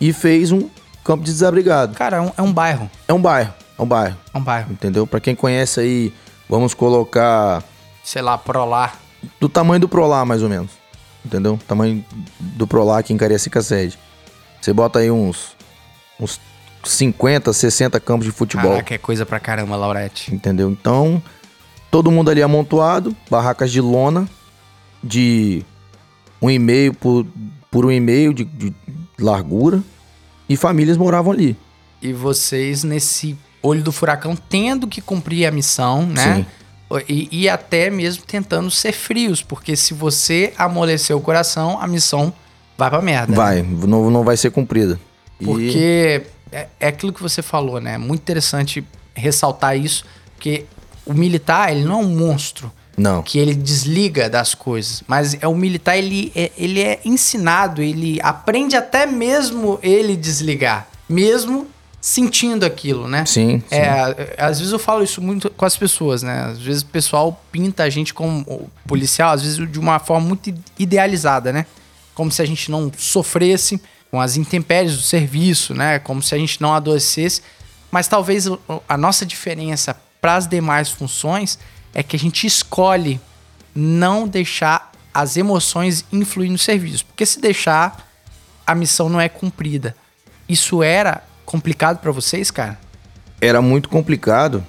[0.00, 0.68] e fez um
[1.04, 1.94] campo de desabrigado.
[1.96, 2.88] Cara, é um, é um bairro.
[3.08, 4.72] É um bairro, é um bairro, É um bairro.
[4.72, 5.06] entendeu?
[5.08, 6.12] Pra quem conhece aí,
[6.48, 7.62] vamos colocar
[8.04, 8.96] Sei lá, Prolar.
[9.40, 10.70] do tamanho do Prolar, mais ou menos.
[11.24, 11.58] Entendeu?
[11.66, 12.04] Tamanho
[12.38, 13.98] do Prolar aqui em Cariacica Sede.
[14.60, 15.56] Você bota aí uns,
[16.20, 16.40] uns
[16.84, 18.72] 50, 60 campos de futebol.
[18.72, 20.34] Caraca, é coisa pra caramba, Laurete.
[20.34, 20.70] Entendeu?
[20.70, 21.22] Então,
[21.90, 24.28] todo mundo ali amontoado, barracas de lona,
[25.02, 25.64] de
[26.40, 27.26] um e meio por,
[27.70, 28.74] por um e meio de, de
[29.18, 29.82] largura,
[30.48, 31.56] e famílias moravam ali.
[32.00, 36.46] E vocês, nesse olho do furacão, tendo que cumprir a missão, né?
[37.06, 42.32] E, e até mesmo tentando ser frios, porque se você amolecer o coração, a missão
[42.78, 43.30] vai pra merda.
[43.32, 43.36] né?
[43.36, 44.98] Vai, não, não vai ser cumprida.
[45.40, 47.94] E- Porque é, é aquilo que você falou, né?
[47.94, 48.82] É muito interessante
[49.14, 50.04] ressaltar isso,
[50.36, 50.64] porque
[51.04, 53.20] o militar, ele não é um monstro Não.
[53.22, 58.20] que ele desliga das coisas, mas é o militar, ele é, ele é ensinado, ele
[58.22, 61.66] aprende até mesmo ele desligar, mesmo
[62.00, 63.24] sentindo aquilo, né?
[63.26, 63.74] Sim, sim.
[63.74, 66.44] É, às vezes eu falo isso muito com as pessoas, né?
[66.52, 70.54] Às vezes o pessoal pinta a gente como policial, às vezes de uma forma muito
[70.78, 71.66] idealizada, né?
[72.18, 76.00] Como se a gente não sofresse com as intempéries do serviço, né?
[76.00, 77.42] Como se a gente não adoecesse.
[77.92, 78.46] Mas talvez
[78.88, 81.60] a nossa diferença para as demais funções
[81.94, 83.20] é que a gente escolhe
[83.72, 87.06] não deixar as emoções influir no serviço.
[87.06, 88.10] Porque se deixar,
[88.66, 89.94] a missão não é cumprida.
[90.48, 92.80] Isso era complicado para vocês, cara?
[93.40, 94.66] Era muito complicado,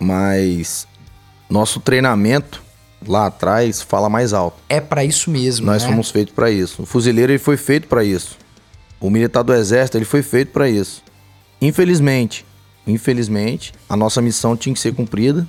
[0.00, 0.84] mas
[1.48, 2.60] nosso treinamento
[3.08, 4.58] lá atrás fala mais alto.
[4.68, 5.88] É pra isso mesmo, Nós né?
[5.88, 6.82] fomos feitos para isso.
[6.82, 8.36] O fuzileiro ele foi feito para isso.
[9.00, 11.02] O militar do exército ele foi feito para isso.
[11.60, 12.44] Infelizmente,
[12.86, 15.46] infelizmente, a nossa missão tinha que ser cumprida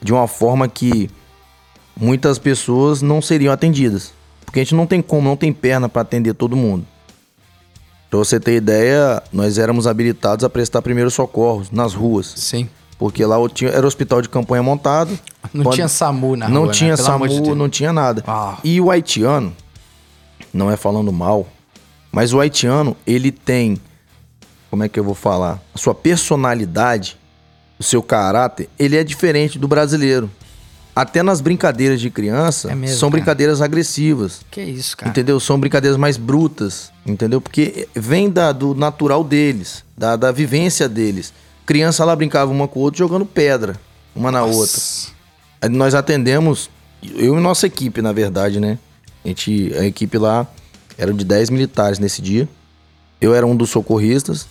[0.00, 1.10] de uma forma que
[1.96, 4.12] muitas pessoas não seriam atendidas,
[4.44, 6.86] porque a gente não tem como, não tem perna para atender todo mundo.
[8.08, 12.68] Pra você ter ideia, nós éramos habilitados a prestar primeiros socorros nas ruas, Sim.
[13.00, 15.18] Porque lá tinha- era hospital de campanha montado.
[15.52, 16.72] Não Pode- tinha SAMU na não rua, né?
[16.74, 17.56] tinha de SAMU, Deus.
[17.56, 18.22] não tinha nada.
[18.28, 18.58] Ah.
[18.62, 19.52] E o haitiano,
[20.54, 21.48] não é falando mal,
[22.12, 23.76] mas o haitiano, ele tem,
[24.70, 25.58] como é que eu vou falar?
[25.74, 27.16] A sua personalidade,
[27.78, 30.30] o seu caráter, ele é diferente do brasileiro.
[30.94, 33.18] Até nas brincadeiras de criança, É mesmo, são cara.
[33.20, 34.40] brincadeiras agressivas.
[34.50, 35.08] Que isso, cara?
[35.10, 35.40] Entendeu?
[35.40, 37.40] São brincadeiras mais brutas, entendeu?
[37.40, 41.32] Porque vem da, do natural deles, da, da vivência deles.
[41.70, 43.76] Criança lá brincava uma com o outro jogando pedra,
[44.12, 44.58] uma na outra.
[44.58, 45.08] Nossa.
[45.62, 46.68] Aí Nós atendemos,
[47.14, 48.76] eu e nossa equipe, na verdade, né?
[49.24, 50.48] A, gente, a equipe lá
[50.98, 52.48] era de 10 militares nesse dia.
[53.20, 54.48] Eu era um dos socorristas.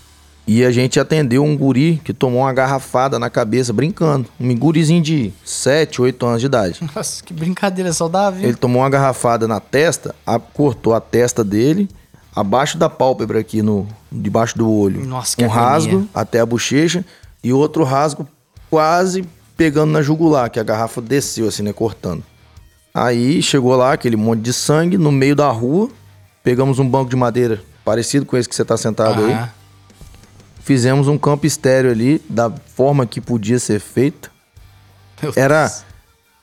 [0.48, 4.26] E a gente atendeu um guri que tomou uma garrafada na cabeça brincando.
[4.40, 6.80] Um gurizinho de 7, 8 anos de idade.
[6.96, 8.48] Nossa, que brincadeira saudável.
[8.48, 11.90] Ele tomou uma garrafada na testa, a- cortou a testa dele,
[12.36, 15.06] abaixo da pálpebra aqui, no, debaixo do olho.
[15.06, 15.70] Nossa, que Um agonia.
[15.70, 17.04] rasgo até a bochecha
[17.44, 18.28] e outro rasgo
[18.70, 22.24] quase pegando na jugular, que a garrafa desceu assim, né, cortando.
[22.94, 25.90] Aí chegou lá aquele monte de sangue no meio da rua,
[26.44, 29.32] pegamos um banco de madeira parecido com esse que você tá sentado aí.
[29.34, 29.50] Aham.
[30.62, 34.30] Fizemos um campo estéreo ali, da forma que podia ser feito.
[35.22, 35.84] Meu Era Deus.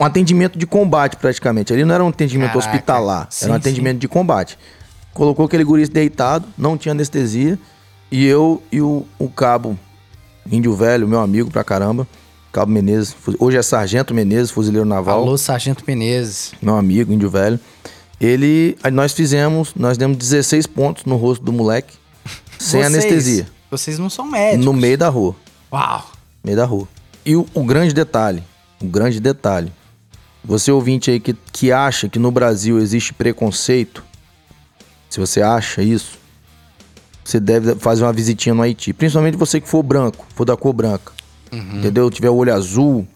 [0.01, 1.72] um atendimento de combate, praticamente.
[1.72, 2.70] Ali não era um atendimento Caraca.
[2.70, 4.59] hospitalar, Sim, era um atendimento de combate.
[5.16, 7.59] Colocou aquele guri deitado, não tinha anestesia,
[8.12, 9.79] e eu e o, o cabo,
[10.52, 12.07] índio velho, meu amigo pra caramba,
[12.52, 16.52] cabo Menezes, hoje é sargento Menezes, fuzileiro naval, Alô, Sargento Menezes.
[16.61, 17.59] meu amigo, índio velho.
[18.20, 21.94] Ele, nós fizemos, nós demos 16 pontos no rosto do moleque,
[22.59, 24.66] sem Vocês- anestesia, Vocês não são médicos.
[24.66, 25.35] no meio da rua
[25.72, 26.11] Uau.
[26.44, 26.87] meio da rua.
[27.24, 28.42] E o, o grande detalhe,
[28.83, 29.72] o grande detalhe,
[30.44, 34.05] você ouvinte aí que, que acha que no Brasil existe preconceito,
[35.09, 36.19] se você acha isso,
[37.25, 38.92] você deve fazer uma visitinha no Haiti.
[38.92, 41.12] Principalmente você que for branco, for da cor branca.
[41.53, 42.11] Entendeu?
[42.11, 43.07] Tiver o olho azul,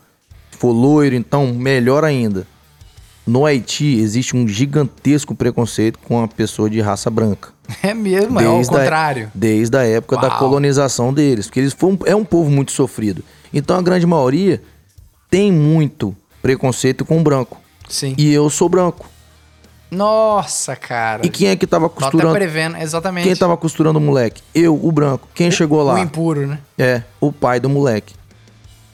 [0.53, 2.47] for loiro, então melhor ainda.
[3.27, 7.51] No Haiti existe um gigantesco preconceito com a pessoa de raça branca.
[7.85, 9.31] É mesmo, é ao a- contrário.
[9.33, 10.39] desde a época da Uau.
[10.41, 11.47] colonização deles.
[11.47, 13.23] Porque eles foram, é um povo muito sofrido.
[13.55, 14.61] Então a grande maioria
[15.31, 17.61] tem muito preconceito com o branco.
[17.89, 18.15] Sim.
[18.19, 19.09] E eu sou branco.
[19.91, 21.27] Nossa, cara.
[21.27, 22.35] E quem é que tava Tô até costurando?
[22.35, 23.25] prevendo, exatamente.
[23.27, 24.43] Quem tava costurando o moleque?
[24.55, 25.29] Eu, o branco.
[25.35, 26.01] Quem chegou O lá?
[26.01, 26.59] impuro, né?
[26.79, 28.15] É, o pai do moleque.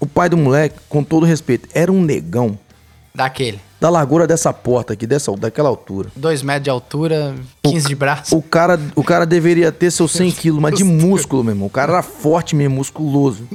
[0.01, 2.59] O pai do moleque, com todo respeito, era um negão
[3.15, 3.59] Daquele.
[3.81, 6.11] da largura dessa porta aqui, dessa, daquela altura.
[6.15, 8.37] Dois metros de altura, 15 de braço.
[8.37, 11.67] O cara, o cara deveria ter seus 100 quilos, mas de músculo, meu irmão.
[11.67, 13.49] O cara era forte mesmo, musculoso.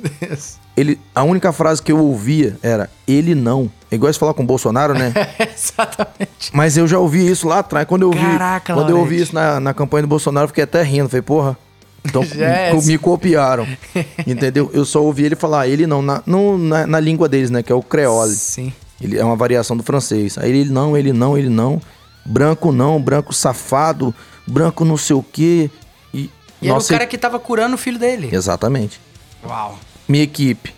[0.75, 3.69] Ele, a única frase que eu ouvia era, ele não.
[3.91, 5.13] É igual você falar com o Bolsonaro, né?
[5.54, 6.30] exatamente.
[6.54, 7.88] Mas eu já ouvi isso lá atrás.
[7.88, 10.82] Quando eu Caraca, quando eu ouvi isso na, na campanha do Bolsonaro, eu fiquei até
[10.82, 11.08] rindo.
[11.10, 11.58] Falei, porra,
[12.04, 13.67] Então Já é me, copiaram.
[14.25, 14.69] entendeu?
[14.73, 17.62] Eu só ouvi ele falar, ele não, na, no- na, na língua deles, né?
[17.62, 18.34] Que é o creole.
[18.34, 18.73] Sim.
[18.99, 20.38] Ele é uma variação do francês.
[20.38, 21.82] Aí ele não, ele não, ele não.
[22.25, 24.13] Branco não, branco safado,
[24.47, 25.69] branco não sei o quê.
[26.13, 26.30] E,
[26.62, 28.30] E era o cara que tava curando o filho dele.
[28.32, 28.99] Exatamente.
[29.43, 29.77] Uau.
[30.08, 30.73] Minha equipe,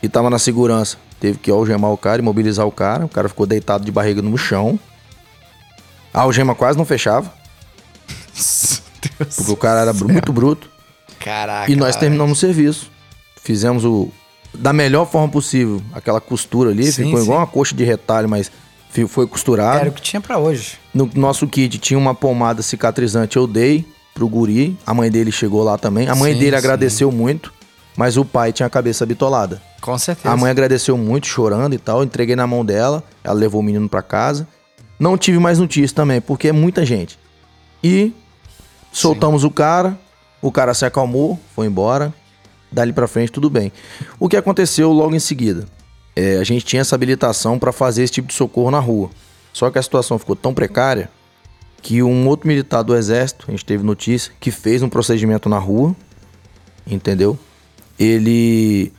[0.00, 3.06] que tava na segurança, teve que algemar o cara, imobilizar o cara.
[3.06, 4.78] O cara ficou deitado de barriga no chão.
[6.14, 7.30] A algema quase não fechava,
[9.18, 9.36] Deus.
[9.36, 10.70] porque o cara era bru- muito bruto.
[11.18, 11.70] Caraca.
[11.70, 12.00] E nós cara.
[12.00, 12.90] terminamos o serviço.
[13.42, 14.08] Fizemos o.
[14.54, 16.84] Da melhor forma possível, aquela costura ali.
[16.90, 17.40] Sim, ficou igual sim.
[17.42, 18.50] uma coxa de retalho, mas
[19.08, 19.80] foi costurado.
[19.80, 20.78] Era o que tinha pra hoje.
[20.94, 24.78] No nosso kit tinha uma pomada cicatrizante, eu dei pro guri.
[24.86, 26.08] A mãe dele chegou lá também.
[26.08, 26.56] A mãe Sim, dele sim.
[26.58, 27.52] agradeceu muito,
[27.96, 29.60] mas o pai tinha a cabeça bitolada.
[29.80, 30.32] Com certeza.
[30.32, 32.04] A mãe agradeceu muito, chorando e tal.
[32.04, 34.46] Entreguei na mão dela, ela levou o menino pra casa.
[34.98, 37.18] Não tive mais notícias também, porque é muita gente.
[37.82, 38.12] E
[38.92, 39.98] soltamos o cara,
[40.40, 42.12] o cara se acalmou, foi embora.
[42.70, 43.72] Dali pra frente, tudo bem.
[44.18, 45.64] O que aconteceu logo em seguida?
[46.16, 49.10] É, a gente tinha essa habilitação pra fazer esse tipo de socorro na rua.
[49.52, 51.08] Só que a situação ficou tão precária
[51.80, 55.58] que um outro militar do exército, a gente teve notícia, que fez um procedimento na
[55.58, 55.94] rua,
[56.86, 57.38] entendeu?
[57.98, 58.92] Ele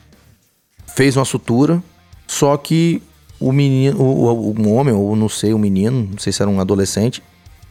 [0.95, 1.84] fez uma sutura,
[2.27, 3.01] só que
[3.39, 6.50] o menino, o, o- um homem, ou não sei, o menino, não sei se era
[6.50, 7.21] um adolescente,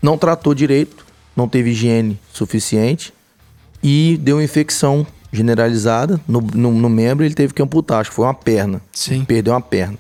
[0.03, 1.05] não tratou direito,
[1.37, 3.13] não teve higiene suficiente
[3.83, 8.11] e deu uma infecção generalizada no, no, no membro e ele teve que amputar, acho
[8.11, 8.81] que foi uma perna.
[8.93, 9.25] Sim.
[9.25, 9.99] Perdeu uma perna.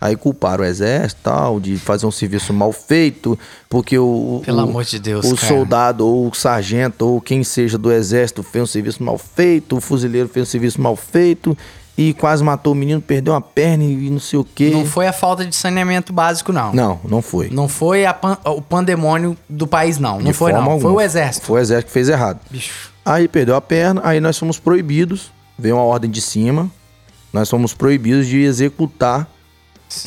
[0.00, 3.36] Aí culparam o exército tal, de fazer um serviço mal feito,
[3.68, 4.40] porque o.
[4.44, 5.48] Pelo o- amor de Deus, O cara.
[5.48, 9.80] soldado, ou o sargento, ou quem seja do exército fez um serviço mal feito, o
[9.80, 11.58] fuzileiro fez um serviço mal feito
[12.00, 14.70] e quase matou o menino, perdeu uma perna e não sei o quê.
[14.70, 16.72] Não foi a falta de saneamento básico, não.
[16.72, 17.50] Não, não foi.
[17.50, 20.18] Não foi pan- o pandemônio do país, não.
[20.20, 20.62] Não De foi, não.
[20.64, 20.92] Foi alguma.
[20.92, 21.46] o exército.
[21.46, 22.38] Foi o exército que fez errado.
[22.48, 22.92] Bicho.
[23.04, 26.70] Aí perdeu a perna, aí nós fomos proibidos, veio uma ordem de cima,
[27.32, 29.26] nós fomos proibidos de executar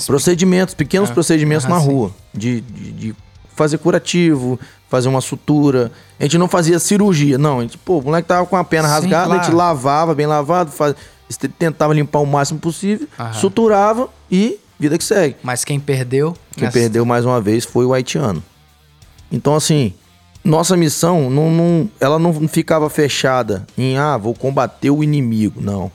[0.06, 1.88] procedimentos, pequenos Ah, procedimentos aham, na sim.
[1.88, 3.16] rua, de, de, de
[3.56, 5.92] fazer curativo, fazer uma sutura.
[6.20, 7.60] A gente não fazia cirurgia, não.
[7.60, 9.58] A gente, pô, o moleque tava com a perna Sim, rasgada, a gente claro.
[9.58, 10.96] lavava bem lavado, faz,
[11.38, 13.34] tentava limpar o máximo possível, Aham.
[13.34, 15.36] suturava e vida que segue.
[15.44, 16.36] Mas quem perdeu...
[16.56, 18.44] Quem nessa- perdeu mais uma vez foi o haitiano.
[19.32, 19.94] Então, assim,
[20.44, 25.62] nossa missão, não, não- ela não ficava fechada em, ah, vou combater o inimigo.
[25.62, 25.92] Não.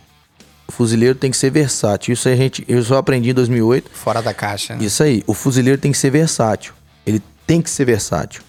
[0.69, 2.13] O fuzileiro tem que ser versátil.
[2.13, 3.91] Isso a gente, eu só aprendi em 2008.
[3.93, 4.75] Fora da caixa.
[4.75, 4.85] né?
[4.85, 6.73] Isso aí, o fuzileiro tem que ser versátil.
[7.07, 8.43] Ele tem que ser versátil.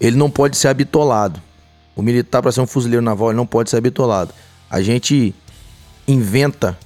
[0.00, 1.40] Ele não pode ser habitolado.
[1.96, 4.32] O militar, para ser um fuzileiro naval, ele não pode ser habitolado.
[4.70, 5.34] A gente
[6.06, 6.78] inventa,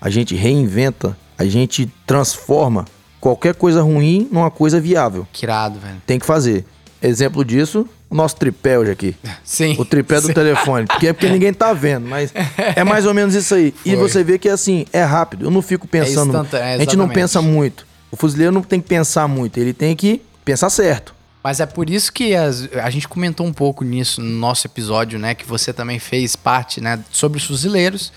[0.00, 2.84] a gente reinventa, a gente transforma
[3.20, 5.26] qualquer coisa ruim numa coisa viável.
[5.32, 6.00] Que irado, velho.
[6.06, 6.64] Tem que fazer.
[7.02, 9.16] Exemplo disso, o nosso tripé hoje aqui.
[9.44, 9.76] Sim.
[9.78, 10.32] O tripé do Sim.
[10.32, 10.86] telefone.
[10.86, 12.32] Porque é porque ninguém tá vendo, mas
[12.74, 13.74] é mais ou menos isso aí.
[13.84, 13.96] E Foi.
[13.96, 15.44] você vê que assim, é rápido.
[15.46, 16.28] Eu não fico pensando.
[16.28, 17.86] instantâneo, é, a gente não pensa muito.
[18.10, 21.14] O fuzileiro não tem que pensar muito, ele tem que pensar certo.
[21.42, 25.16] Mas é por isso que as- a gente comentou um pouco nisso no nosso episódio,
[25.18, 25.32] né?
[25.34, 26.98] Que você também fez parte, né?
[27.12, 28.12] Sobre os fuzileiros.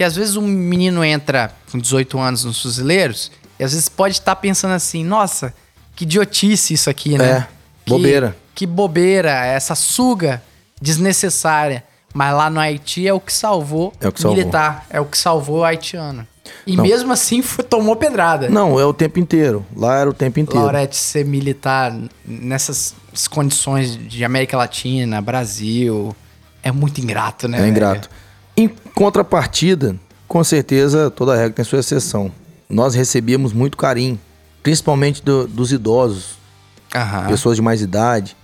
[0.00, 4.14] Que às vezes um menino entra com 18 anos nos fuzileiros e às vezes pode
[4.14, 5.52] estar pensando assim, nossa,
[5.94, 7.30] que idiotice isso aqui, né?
[7.30, 7.40] É,
[7.84, 8.36] Que- bobeira.
[8.54, 10.42] Que bobeira, essa suga
[10.80, 11.84] desnecessária.
[12.14, 14.38] Mas lá no Haiti é o que salvou É o que salvou.
[14.38, 16.26] militar, é o que salvou o haitiano.
[16.66, 16.82] E Não.
[16.82, 18.48] mesmo assim foi- tomou pedrada.
[18.48, 19.66] Não, é o tempo inteiro.
[19.76, 20.62] Lá era o tempo inteiro.
[20.62, 22.94] Laurete, ser militar nessas
[23.28, 26.16] condições de América Latina, Brasil,
[26.62, 27.58] é muito ingrato, né?
[27.58, 27.70] É velho?
[27.70, 28.08] ingrato.
[28.62, 29.96] Em contrapartida,
[30.28, 32.30] com certeza toda regra tem sua exceção.
[32.68, 34.18] Nós recebíamos muito carinho,
[34.62, 36.36] principalmente do- dos idosos,
[36.94, 37.26] Aham.
[37.28, 38.36] pessoas de mais idade,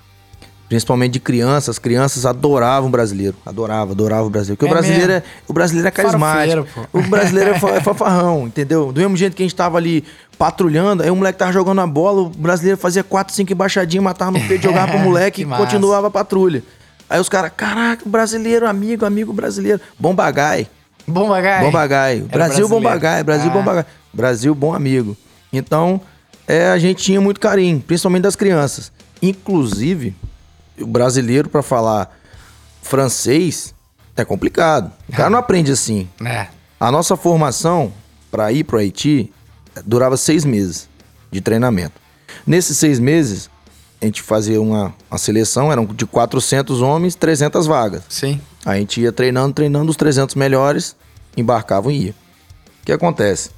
[0.68, 1.78] principalmente de crianças.
[1.78, 4.56] Crianças adoravam o brasileiro, adoravam, adoravam o brasileiro.
[4.58, 6.66] Porque É o brasileiro é, o brasileiro é carismático.
[6.92, 8.90] O brasileiro é, fa- é fanfarrão, entendeu?
[8.92, 10.02] Do mesmo jeito que a gente tava ali
[10.38, 14.32] patrulhando, aí o moleque tava jogando a bola, o brasileiro fazia quatro, cinco embaixadinhas, matava
[14.32, 15.62] no peito, jogava pro moleque Que e massa.
[15.64, 16.62] continuava a patrulha.
[17.08, 19.80] Aí os caras, caraca, brasileiro, amigo, amigo brasileiro.
[19.98, 20.68] Bom bagai.
[21.06, 21.64] Bom bagai.
[21.64, 22.16] Bom bagai.
[22.16, 23.00] Era Brasil bom brasileiro.
[23.00, 23.22] bagai.
[23.22, 23.52] Brasil Ah.
[23.54, 23.84] bom bagai.
[24.12, 25.16] Brasil bom amigo.
[25.52, 26.00] Então,
[26.48, 28.90] é, a gente tinha muito carinho, principalmente das crianças.
[29.22, 30.14] Inclusive,
[30.80, 32.10] o brasileiro para falar
[32.82, 33.74] francês
[34.16, 34.90] é complicado.
[35.08, 36.08] O cara não aprende assim.
[36.24, 36.48] É.
[36.80, 37.92] A nossa formação
[38.30, 39.32] para ir pro Haiti
[39.84, 40.88] durava seis meses
[41.30, 41.94] de treinamento.
[42.46, 43.48] Nesses seis meses,
[44.06, 48.02] a gente fazia uma, uma seleção, eram de 400 homens, 300 vagas.
[48.08, 48.40] Sim.
[48.64, 50.96] A gente ia treinando, treinando os 300 melhores,
[51.36, 52.14] embarcavam e ia.
[52.82, 53.50] O que acontece?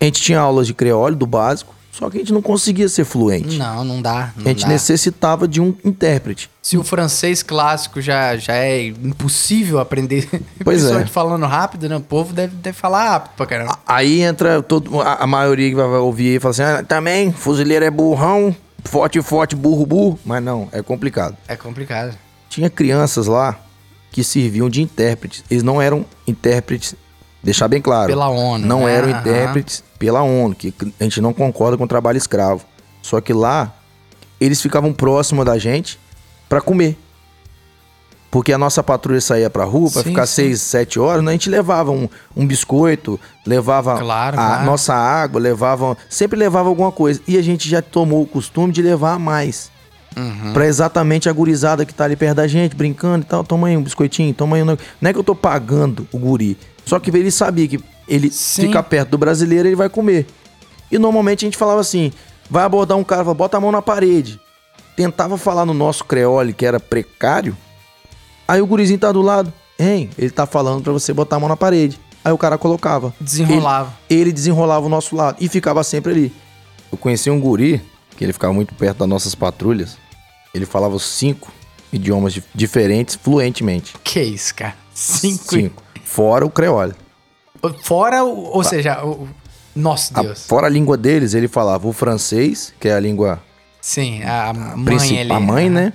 [0.00, 3.04] A gente tinha aulas de creole, do básico, Só que a gente não conseguia ser
[3.04, 3.58] fluente.
[3.58, 4.32] Não, não dá.
[4.36, 4.68] Não a gente dá.
[4.68, 6.48] necessitava de um intérprete.
[6.62, 10.28] Se o francês clássico já, já é impossível aprender,
[10.62, 11.06] Pois é.
[11.06, 11.96] falando rápido, né?
[11.96, 13.78] O povo deve, deve falar rápido pra caramba.
[13.84, 17.32] Aí entra todo, a, a maioria que vai vai ouvir e fala assim: ah, também,
[17.32, 18.54] fuzileiro é burrão,
[18.88, 20.18] forte, forte, burro, burro.
[20.24, 21.36] Mas não, é complicado.
[21.46, 22.16] É complicado.
[22.48, 23.58] Tinha crianças lá
[24.10, 25.44] que serviam de intérpretes.
[25.50, 26.94] Eles não eram intérpretes,
[27.42, 28.08] deixar bem claro.
[28.08, 28.94] Pela ONU, Não né?
[28.94, 32.64] eram intérpretes pela ONU, que a gente não concorda com o trabalho escravo.
[33.02, 33.74] Só que lá,
[34.40, 35.98] eles ficavam próximos da gente
[36.48, 36.96] pra comer.
[38.30, 40.34] Porque a nossa patrulha saía pra rua pra Sim, ficar sim.
[40.34, 41.30] seis, sete horas, né?
[41.30, 42.06] a gente levava um,
[42.36, 44.64] um biscoito, levava Claro, a claro.
[44.66, 45.96] nossa água, levava.
[46.10, 47.22] Sempre levava alguma coisa.
[47.26, 49.70] E a gente já tomou o costume de levar mais.
[50.14, 50.52] Uhum.
[50.52, 53.42] Pra exatamente a gurizada que tá ali perto da gente, brincando e tal.
[53.42, 54.66] Toma aí um biscoitinho, toma aí um.
[54.66, 56.58] Não é que eu tô pagando o guri.
[56.84, 58.62] Só que ele sabia que ele Sim.
[58.62, 60.26] fica perto do brasileiro, ele vai comer.
[60.90, 62.12] E normalmente a gente falava assim:
[62.50, 64.38] vai abordar um cara, fala, bota a mão na parede.
[64.96, 67.56] Tentava falar no nosso creole, que era precário.
[68.48, 69.52] Aí o gurizinho tá do lado.
[69.78, 72.00] Hein, ele tá falando pra você botar a mão na parede.
[72.24, 73.14] Aí o cara colocava.
[73.20, 73.94] Desenrolava.
[74.10, 76.32] Ele, ele desenrolava o nosso lado e ficava sempre ali.
[76.90, 77.80] Eu conheci um guri,
[78.16, 79.96] que ele ficava muito perto das nossas patrulhas.
[80.54, 81.52] Ele falava os cinco
[81.92, 83.94] idiomas dif- diferentes fluentemente.
[84.02, 84.74] Que isso, cara?
[84.94, 85.44] Cinco.
[85.54, 85.82] Cinco.
[86.02, 86.94] Fora o creole.
[87.82, 89.10] Fora, o- ou seja, o...
[89.24, 89.28] o-
[89.76, 90.44] Nossa A- Deus.
[90.46, 93.40] fora a língua deles, ele falava o francês, que é a língua
[93.80, 95.32] Sim, a, mãe principal, ali.
[95.32, 95.92] a mãe, né?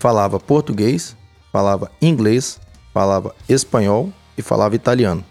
[0.00, 1.16] Falava português,
[1.56, 2.60] falava inglês,
[2.92, 5.24] falava espanhol e falava italiano.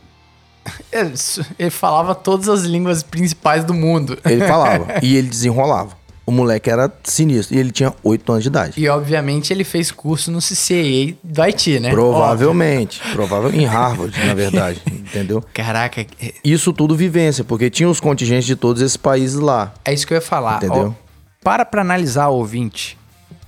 [0.91, 1.13] Ele,
[1.59, 4.17] ele falava todas as línguas principais do mundo.
[4.25, 5.95] Ele falava e ele desenrolava.
[6.25, 8.73] O moleque era sinistro e ele tinha oito anos de idade.
[8.81, 11.91] E obviamente ele fez curso no CCA do Haiti, né?
[11.91, 12.99] Provavelmente.
[13.11, 14.81] Provável em Harvard, na verdade.
[14.89, 15.43] Entendeu?
[15.53, 19.71] Caraca, é- Isso tudo vivência, porque tinha os contingentes de todos esses países lá.
[19.85, 20.57] é isso que eu ia falar.
[20.57, 20.95] Entendeu?
[20.99, 21.05] Ó,
[21.43, 22.97] para pra analisar, ouvinte,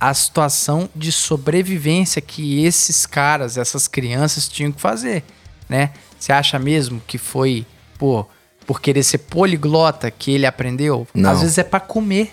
[0.00, 5.24] a situação de sobrevivência que esses caras, essas crianças tinham que fazer,
[5.68, 5.90] né?
[6.18, 7.66] Você acha mesmo que foi,
[7.98, 8.26] pô,
[8.66, 11.06] por querer ser poliglota que ele aprendeu?
[11.14, 11.30] Não.
[11.30, 12.32] Às vezes é pra comer.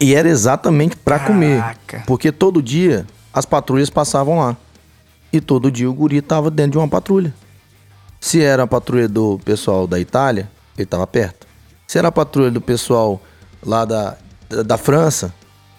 [0.00, 1.76] E era exatamente pra comer.
[2.06, 4.56] Porque todo dia as patrulhas passavam lá.
[5.32, 7.34] E todo dia o guri tava dentro de uma patrulha.
[8.20, 11.46] Se era a patrulha do pessoal da Itália, ele tava perto.
[11.86, 13.20] Se era a patrulha do pessoal
[13.64, 14.16] lá da,
[14.48, 15.34] da, da França,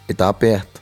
[0.08, 0.82] ele tava perto.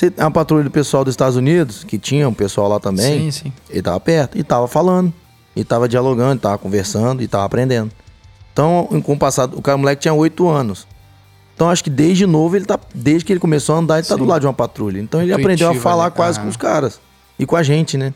[0.00, 3.30] Se era a patrulha do pessoal dos Estados Unidos, que tinha um pessoal lá também,
[3.30, 3.52] Sim, sim.
[3.68, 5.12] ele tava perto e tava falando.
[5.54, 7.92] E tava dialogando, e tava conversando e tava aprendendo.
[8.50, 10.86] Então, com o passado, o cara o moleque tinha 8 anos.
[11.54, 12.80] Então, acho que desde novo, ele tá.
[12.94, 14.98] Desde que ele começou a andar, ele tá do lado de uma patrulha.
[14.98, 16.46] Então, ele aprendeu a Intuitivo falar ali, quase aham.
[16.46, 16.98] com os caras.
[17.38, 18.14] E com a gente, né?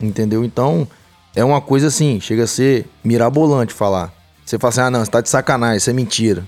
[0.00, 0.44] Entendeu?
[0.44, 0.86] Então,
[1.34, 4.12] é uma coisa assim, chega a ser mirabolante falar.
[4.46, 6.46] Você fala assim, ah, não, você tá de sacanagem, isso é mentira.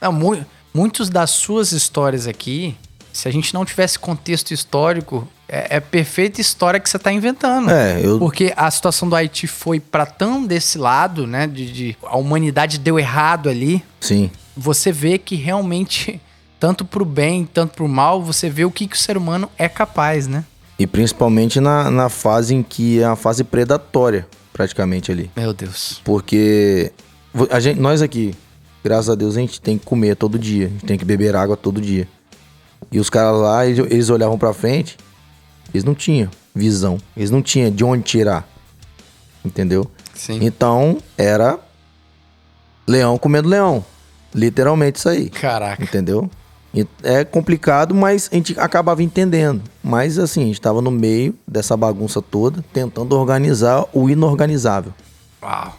[0.00, 0.36] Não, mu
[0.74, 2.76] muitos das suas histórias aqui,
[3.12, 7.70] se a gente não tivesse contexto histórico, é, é perfeita história que você tá inventando.
[7.70, 8.18] É, eu.
[8.18, 11.46] Porque a situação do Haiti foi pra tão desse lado, né?
[11.46, 13.82] De, de- a humanidade deu errado ali.
[14.00, 14.30] Sim.
[14.56, 16.20] Você vê que realmente,
[16.58, 19.68] tanto pro bem, tanto pro mal, você vê o que, que o ser humano é
[19.68, 20.44] capaz, né?
[20.78, 25.30] E principalmente na, na fase em que é a fase predatória, praticamente ali.
[25.36, 26.00] Meu Deus.
[26.04, 26.92] Porque
[27.50, 28.34] a gente, nós aqui,
[28.82, 31.36] graças a Deus, a gente tem que comer todo dia, a gente tem que beber
[31.36, 32.08] água todo dia.
[32.90, 34.96] E os caras lá, eles, eles olhavam pra frente,
[35.72, 38.48] eles não tinham visão, eles não tinham de onde tirar.
[39.44, 39.90] Entendeu?
[40.14, 40.38] Sim.
[40.42, 41.58] Então, era
[42.86, 43.84] leão comendo leão.
[44.34, 45.30] Literalmente isso aí.
[45.30, 45.82] Caraca.
[45.82, 46.30] Entendeu?
[46.74, 49.62] E É complicado, mas a gente acabava entendendo.
[49.82, 54.92] Mas assim, a gente estava no meio dessa bagunça toda, tentando organizar o inorganizável.
[55.42, 55.74] Uau.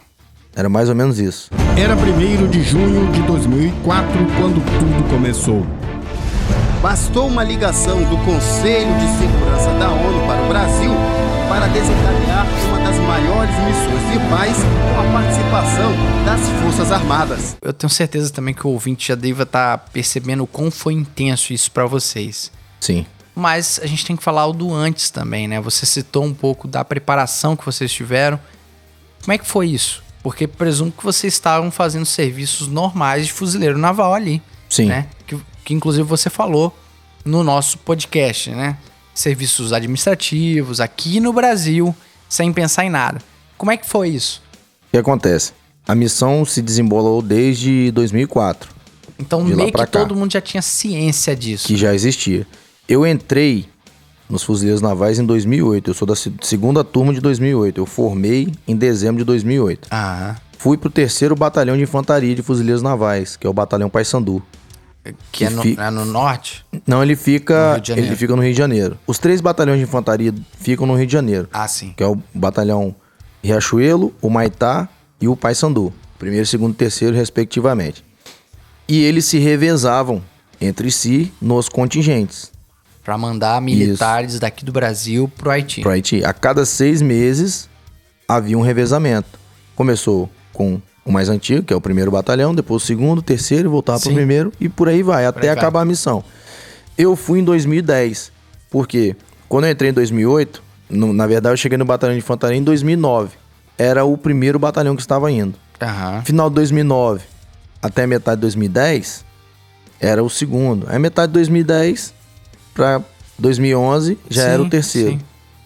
[0.53, 1.49] Era mais ou menos isso.
[1.77, 5.65] Era 1 de junho de 2004 quando tudo começou.
[6.81, 10.91] Bastou uma ligação do Conselho de Segurança da ONU para o Brasil
[11.47, 15.91] para desencadear uma das maiores missões tribais com a participação
[16.25, 17.55] das Forças Armadas.
[17.61, 21.53] Eu tenho certeza também que o ouvinte já deva estar percebendo o quão foi intenso
[21.53, 22.51] isso pra vocês.
[22.79, 23.05] Sim.
[23.35, 25.61] Mas a gente tem que falar o do antes também, né?
[25.61, 28.39] Você citou um pouco da preparação que vocês tiveram.
[29.21, 30.03] Como é que foi isso?
[30.23, 34.41] Porque presumo que vocês estavam fazendo serviços normais de fuzileiro naval ali.
[34.71, 34.85] Sim.
[34.85, 35.05] Né?
[35.27, 36.75] Que, que inclusive você falou
[37.25, 38.77] no nosso podcast, né?
[39.13, 41.93] Serviços administrativos aqui no Brasil,
[42.29, 43.19] sem pensar em nada.
[43.57, 44.41] Como é que foi isso?
[44.87, 45.51] O que acontece?
[45.87, 48.69] A missão se desembolou desde 2004,
[49.19, 49.85] Então, De meio que cá.
[49.85, 51.67] todo mundo já tinha ciência disso.
[51.67, 52.47] que já existia.
[52.87, 53.67] Eu entrei
[54.29, 55.91] nos Fuzileiros Navais em 2008.
[55.91, 57.79] Eu sou da se- segunda turma de 2008.
[57.79, 59.87] Eu formei em dezembro de 2008.
[59.91, 64.41] Ah, fui pro terceiro batalhão de infantaria de fuzileiros navais, que é o batalhão Paysandu.
[65.31, 66.63] Que é no, é no norte?
[66.85, 68.97] Não, ele fica, ele fica no Rio de Janeiro.
[69.07, 71.93] Os três batalhões de infantaria ficam no Rio de Janeiro, Ah, sim.
[71.97, 72.93] que é o batalhão
[73.43, 74.87] Riachuelo, o Maitá
[75.19, 75.91] e o Paysandu.
[76.19, 78.05] Primeiro, segundo e terceiro, respectivamente.
[78.87, 80.21] E eles se revezavam
[80.59, 82.51] entre si nos contingentes.
[83.03, 85.81] Pra mandar militares daqui do Brasil pro Haiti.
[85.81, 86.23] pro Haiti.
[86.23, 87.67] A cada seis meses
[88.27, 89.39] havia um revezamento.
[89.75, 93.69] Começou com o mais antigo, que é o primeiro batalhão, depois o segundo, o terceiro,
[93.69, 94.15] voltava pro Sim.
[94.15, 95.57] primeiro e por aí vai, até aí vai.
[95.57, 96.23] acabar a missão.
[96.97, 98.31] Eu fui em 2010,
[98.69, 99.15] porque
[99.49, 102.63] quando eu entrei em 2008, no- na verdade eu cheguei no batalhão de infantaria em
[102.63, 103.31] 2009.
[103.77, 105.55] Era o primeiro batalhão que estava indo.
[105.81, 106.21] Aham.
[106.23, 107.23] Final de 2009
[107.81, 109.25] até metade de 2010
[109.99, 110.85] era o segundo.
[110.87, 112.13] Aí metade de 2010
[112.75, 113.01] para
[113.39, 115.09] 2011 já Sim, era o terceiro.
[115.11, 115.19] sim.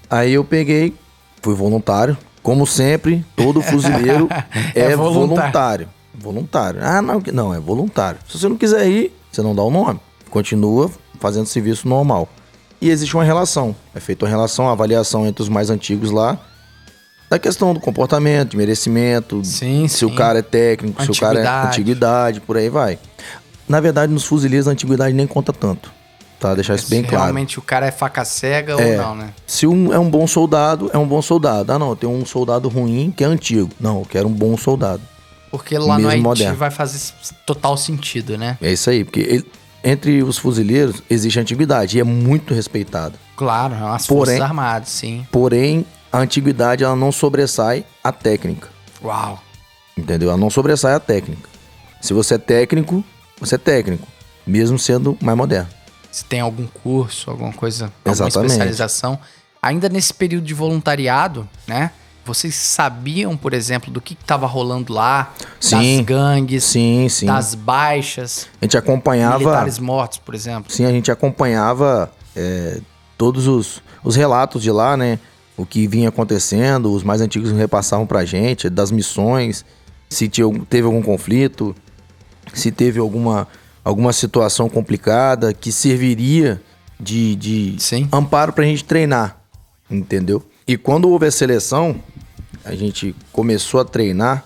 [0.10, 0.94] Aí eu peguei,
[1.42, 2.18] fui voluntário.
[2.46, 4.30] Como sempre, todo fuzileiro
[4.76, 5.90] é, É voluntário.
[6.14, 6.78] voluntário.
[6.78, 6.80] voluntário.
[6.84, 8.20] Ah, não, não, é voluntário.
[8.30, 10.00] Se você não quiser ir, você não dá o nome.
[10.30, 12.30] Continua fazendo serviço normal.
[12.80, 13.76] E existe uma relação.
[13.96, 16.38] É feita uma relação, uma avaliação entre os mais antigos lá.
[17.32, 20.16] Da questão do comportamento, de merecimento, Sim, se o sim.
[20.16, 21.68] cara é técnico, se o cara é Antiguidade.
[21.68, 23.00] antiguidade, por aí vai.
[23.68, 25.92] Na verdade, nos fuzileiros a antiguidade nem conta tanto.
[26.46, 26.54] Tá?
[26.54, 27.24] Deixar isso bem Se claro.
[27.24, 28.98] realmente o cara é faca cega É.
[29.02, 29.30] ou não, né?
[29.48, 31.72] Se um é um bom soldado, é um bom soldado.
[31.72, 33.72] Ah, não, tem um soldado ruim que é antigo.
[33.80, 35.02] Não, eu quero um bom soldado.
[35.50, 36.56] Porque lá no Haiti moderno.
[36.58, 37.00] vai fazer
[37.48, 38.58] total sentido, né?
[38.62, 39.46] É isso aí, porque ele-
[39.84, 43.18] entre os fuzileiros existe a antiguidade e é muito respeitado.
[43.36, 45.26] Claro, as Porém- Forças Armadas, sim.
[45.32, 48.68] Porém, a antiguidade ela não sobressai a técnica.
[49.04, 49.42] Uau.
[49.98, 50.30] Entendeu?
[50.30, 51.50] Ela não sobressai a técnica.
[52.02, 53.04] Se você é técnico,
[53.40, 54.08] você é técnico,
[54.46, 55.70] mesmo sendo mais moderno.
[56.16, 58.52] Se tem algum curso, alguma coisa, alguma Exatamente.
[58.54, 59.20] especialização.
[59.62, 61.92] Ainda nesse período de voluntariado, né?
[62.24, 65.34] Vocês sabiam, por exemplo, do que estava rolando lá?
[65.60, 65.98] Sim.
[65.98, 67.26] Das gangues, Sim, sim.
[67.26, 69.40] das baixas, A gente acompanhava.
[69.40, 70.72] militares mortos, por exemplo.
[70.72, 72.80] Sim, a gente acompanhava é,
[73.18, 75.20] todos os, os relatos de lá, né?
[75.58, 79.66] O que vinha acontecendo, os mais antigos repassavam pra gente, das missões,
[80.10, 80.30] se
[80.70, 81.76] teve algum conflito,
[82.54, 83.50] se teve alguma,
[83.86, 86.62] alguma situação complicada que serviria
[87.00, 88.10] de, de Sim.
[88.12, 89.38] amparo pra gente treinar,
[89.90, 90.44] entendeu?
[90.68, 91.96] E quando houve a seleção,
[92.66, 94.44] a gente começou a treinar,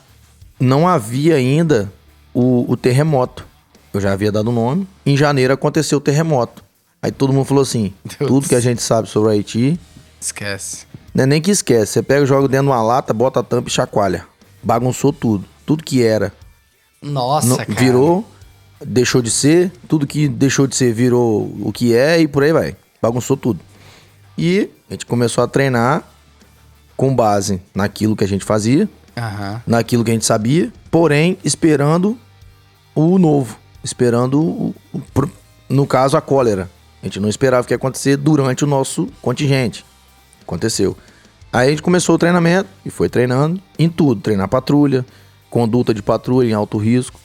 [0.60, 1.92] não havia ainda
[2.34, 3.48] o, o terremoto.
[3.94, 4.86] Eu já havia dado o nome.
[5.06, 6.62] Em janeiro aconteceu o terremoto.
[7.02, 8.30] Aí todo mundo falou assim: Deus.
[8.30, 9.80] tudo que a gente sabe sobre o Haiti,
[10.20, 10.86] Esquece.
[11.16, 11.94] não é nem que esquece.
[11.94, 14.26] Você pega, joga dentro de uma lata, bota a tampa e chacoalha.
[14.62, 15.46] Bagunçou tudo.
[15.66, 16.34] Tudo que era.
[17.02, 17.74] Nossa, não- cara.
[17.74, 18.26] virou,
[18.86, 19.72] deixou de ser.
[19.88, 22.76] Tudo que deixou de ser virou o que é e por aí vai.
[23.02, 23.60] Bagunçou tudo.
[24.38, 26.04] E a gente começou a treinar
[26.96, 29.62] com base naquilo que a gente fazia Aham.
[29.66, 32.18] naquilo que a gente sabia, porém esperando
[32.96, 35.02] o novo, esperando, o- o-
[35.70, 36.70] no caso, a cólera.
[37.02, 39.86] A gente não esperava o que ia acontecer durante o nosso contingente.
[40.42, 40.98] Aconteceu.
[41.52, 45.06] Aí a gente começou o treinamento e foi treinando em tudo: treinar patrulha,
[45.50, 47.20] conduta de patrulha em alto risco,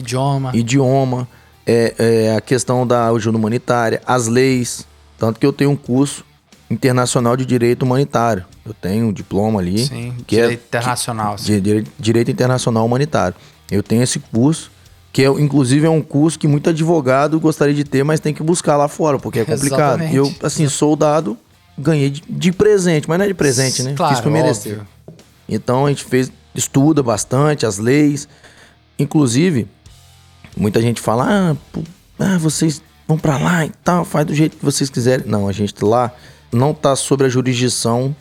[0.00, 0.50] Idioma.
[0.54, 1.28] idioma,
[1.66, 4.86] é, é, a questão da ajuda humanitária, as leis.
[5.18, 6.24] Tanto que eu tenho um curso
[6.70, 8.44] internacional de direito humanitário.
[8.64, 9.86] Eu tenho um diploma ali.
[9.86, 11.36] Sim, que é direito internacional.
[11.38, 11.44] sim.
[11.54, 13.36] de dire- direito internacional humanitário.
[13.70, 14.70] Eu tenho esse curso,
[15.12, 18.42] que é, inclusive é um curso que muito advogado gostaria de ter, mas tem que
[18.42, 20.00] buscar lá fora, porque é complicado.
[20.02, 20.16] Exatamente.
[20.16, 21.36] Eu, assim, soldado,
[21.78, 23.94] ganhei de, de presente, mas não é de presente, né?
[23.96, 24.80] Claro, Fiz por merecer.
[25.48, 28.28] Então a gente fez, estuda bastante as leis.
[28.98, 29.66] Inclusive,
[30.56, 31.80] muita gente fala: ah,
[32.18, 35.26] ah, vocês vão pra lá e tal, faz do jeito que vocês quiserem.
[35.26, 36.12] Não, a gente lá
[36.52, 38.14] não tá sob a jurisdição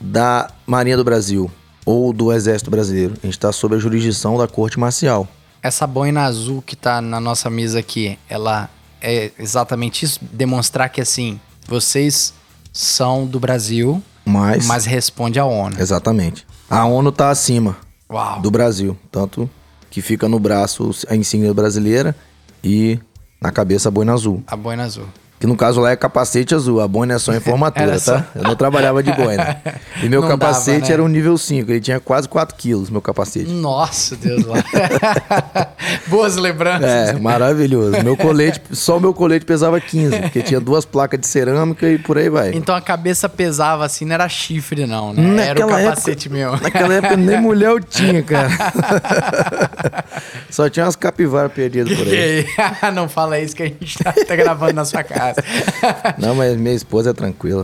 [0.00, 1.50] da Marinha do Brasil
[1.84, 3.14] ou do Exército Brasileiro.
[3.22, 5.26] A gente tá sob a jurisdição da Corte Marcial.
[5.62, 8.70] Essa boina azul que tá na nossa mesa aqui, ela
[9.00, 10.18] é exatamente isso?
[10.22, 12.32] Demonstrar que, assim, vocês
[12.72, 15.76] são do Brasil, Mas, mas responde à ONU.
[15.78, 16.46] exatamente.
[16.68, 17.76] A ONU tá acima
[18.10, 18.40] Uau.
[18.40, 19.50] do Brasil, tanto
[19.90, 22.14] que fica no braço a insígnia brasileira
[22.62, 22.98] e
[23.40, 24.42] na cabeça a boina azul.
[24.46, 25.06] A boina azul.
[25.40, 28.18] Que no caso lá é capacete azul, a boina é só em formatura, Era só-
[28.18, 28.26] tá?
[28.34, 29.56] Eu não trabalhava de boina.
[30.02, 30.92] E meu Não capacete dava, né?
[30.92, 33.50] era um nível 5, ele tinha quase 4 quilos, meu capacete.
[33.50, 34.56] Nossa, Deus lá.
[36.08, 36.84] Boas lembranças.
[36.90, 38.02] É, maravilhoso.
[38.04, 41.96] Meu colete, só o meu colete pesava 15, porque tinha duas placas de cerâmica e
[41.98, 42.50] por aí vai.
[42.54, 45.46] Então a cabeça pesava assim, não era chifre, não, né?
[45.48, 46.52] era o Naquela capacete época, meu.
[46.60, 48.50] Naquela época nem mulher eu tinha, cara.
[50.50, 52.44] Só tinha umas capivaras perdidas por aí.
[52.94, 55.42] não fala isso que a gente tá, tá gravando na sua casa.
[56.18, 57.62] Não, mas minha esposa é tranquila.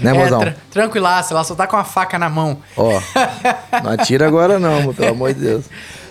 [0.00, 0.40] né, É, mozão?
[0.40, 2.58] tra tranquilaça, ela só tá com a faca na mão.
[2.76, 3.00] Ó,
[3.82, 5.64] não atira agora não, pelo amor de Deus.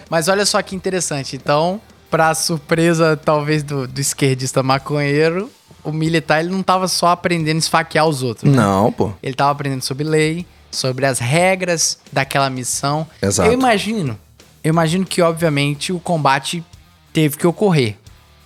[0.10, 1.36] Mas olha só que interessante.
[1.36, 1.80] Então,
[2.10, 5.50] pra surpresa, talvez, do, do esquerdista maconheiro,
[5.84, 8.50] o militar ele não tava só aprendendo a esfaquear os outros.
[8.52, 8.56] né?
[8.58, 9.12] Não, pô.
[9.24, 13.08] Ele tava aprendendo sobre lei, sobre as regras daquela missão.
[13.22, 13.50] Exato.
[13.50, 14.18] Eu imagino,
[14.64, 16.64] eu imagino que, obviamente, o combate
[17.12, 17.98] teve que ocorrer.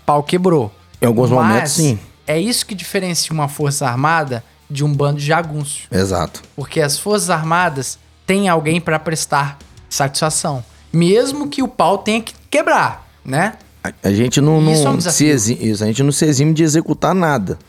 [0.05, 0.71] Pau quebrou.
[1.01, 1.99] Em alguns Mas momentos, sim.
[2.27, 5.83] É isso que diferencia uma força armada de um bando de jagunços.
[5.91, 6.41] Exato.
[6.55, 9.59] Porque as Forças Armadas têm alguém para prestar
[9.89, 10.63] satisfação.
[10.91, 13.53] Mesmo que o pau tenha que quebrar, né?
[13.83, 16.25] A, a gente não, não Isso é um se exime, isso, a gente não se
[16.25, 17.59] exime de executar nada.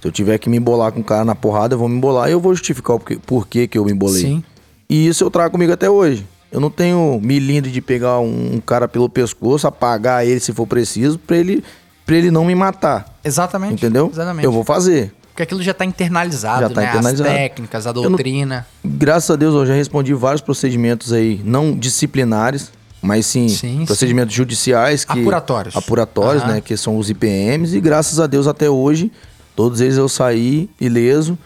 [0.00, 2.28] Se eu tiver que me embolar com o cara na porrada, eu vou me embolar
[2.28, 4.22] e eu vou justificar o porquê, porquê que eu me embolei.
[4.22, 4.44] Sim.
[4.88, 6.26] E isso eu trago comigo até hoje.
[6.50, 10.66] Eu não tenho milindre de pegar um, um cara pelo pescoço, apagar ele se for
[10.66, 11.62] preciso, pra ele,
[12.06, 13.18] pra ele não me matar.
[13.22, 13.74] Exatamente.
[13.74, 14.08] Entendeu?
[14.12, 14.44] Exatamente.
[14.44, 15.12] Eu vou fazer.
[15.28, 16.88] Porque aquilo já tá internalizado, Já tá né?
[16.88, 17.28] internalizado.
[17.30, 18.66] As técnicas, a não- doutrina.
[18.84, 24.34] Graças a Deus eu já respondi vários procedimentos aí, não disciplinares, mas sim, Sim, procedimentos
[24.34, 25.76] judiciais que Apuratórios.
[25.76, 26.54] apuratórios, Aham.
[26.54, 29.12] né, que são os IPMs e graças a Deus até hoje
[29.54, 31.38] todos eles eu saí ileso.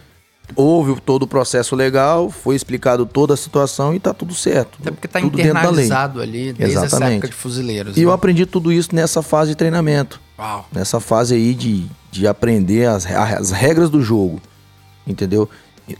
[0.56, 4.78] Houve todo o processo legal, foi explicado toda a situação e tá tudo certo.
[4.80, 5.28] Até porque tá lei.
[5.28, 7.12] internalizado ali desde essa Exatamente.
[7.14, 7.96] época de fuzileiros.
[7.96, 8.14] E eu né?
[8.14, 10.20] aprendi tudo isso nessa fase de treinamento.
[10.38, 10.66] Uau.
[10.72, 14.40] Nessa fase aí de, de aprender as, as regras do jogo.
[15.06, 15.48] Entendeu?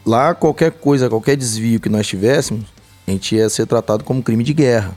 [0.07, 2.65] Lá, qualquer coisa, qualquer desvio que nós tivéssemos,
[3.07, 4.97] a gente ia ser tratado como crime de guerra.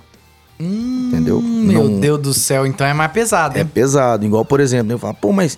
[0.59, 1.39] entendeu?
[1.39, 3.67] Hum, Meu Não- Deus do céu, então é mais pesado, É hein?
[3.73, 4.25] pesado.
[4.25, 5.57] Igual, por exemplo, eu falo, pô, mas.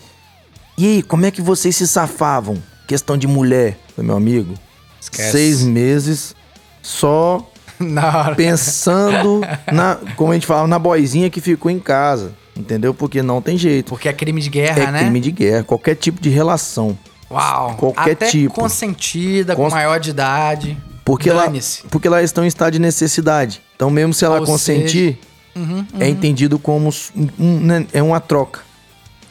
[0.78, 2.58] E aí, como é que vocês se safavam?
[2.88, 4.54] Questão de mulher, meu amigo.
[5.00, 5.32] Esquece.
[5.32, 6.36] Seis meses
[6.82, 7.46] só
[7.80, 9.96] Na pensando na.
[10.16, 12.32] Como a gente fala, na boizinha que ficou em casa.
[12.56, 12.92] Entendeu?
[12.94, 13.90] Porque não tem jeito.
[13.90, 15.00] Porque é crime de guerra, é né?
[15.02, 16.98] crime de guerra, qualquer tipo de relação.
[17.30, 17.76] Uau.
[17.76, 18.54] qualquer Até tipo.
[18.56, 20.78] consentida, com Cons- maior de idade.
[21.06, 21.52] Porque lá,
[21.92, 23.62] porque lá estão em estado de necessidade.
[23.76, 25.20] Então, mesmo se ela Ou consentir,
[25.56, 28.62] Uhum, é entendido como um- um- né, é uma troca.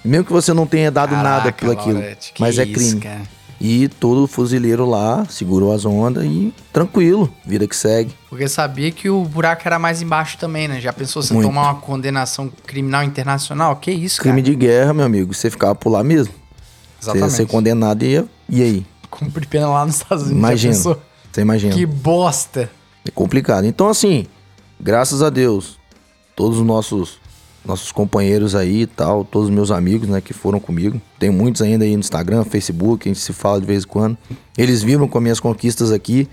[0.05, 2.75] Mesmo que você não tenha dado nada Caraca, pelo aquilo, Laurete, que mas é isso,
[2.75, 3.01] crime.
[3.01, 3.23] cara.
[3.61, 8.15] E todo fuzileiro lá segurou as ondas e tranquilo, vida que segue.
[8.29, 10.81] Porque sabia que o buraco era mais embaixo também, né?
[10.81, 11.47] Já pensou você Muito.
[11.47, 13.77] tomar uma condenação criminal internacional?
[13.77, 14.53] Que isso, Crime cara?
[14.53, 16.35] de guerra, meu amigo, você ficava por lá mesmo.
[17.01, 17.37] Você ia Exatamente.
[17.37, 18.87] ser condenado e ia, e aí?
[19.11, 20.39] Cumprir pena lá nos Estados Unidos.
[20.39, 20.75] Imagina.
[20.75, 21.75] Você imagina.
[21.75, 22.71] Que bosta.
[23.07, 23.65] É complicado.
[23.65, 24.27] Então, assim,
[24.79, 25.79] graças a Deus,
[26.35, 27.19] todos os nossos
[27.67, 31.01] nossos companheiros aí e tal, todos os meus amigos, né, que foram comigo.
[31.19, 34.17] Tem muitos ainda aí no Instagram, Facebook, a gente se fala de vez em quando.
[34.57, 36.29] Eles vibram com as minhas conquistas aqui.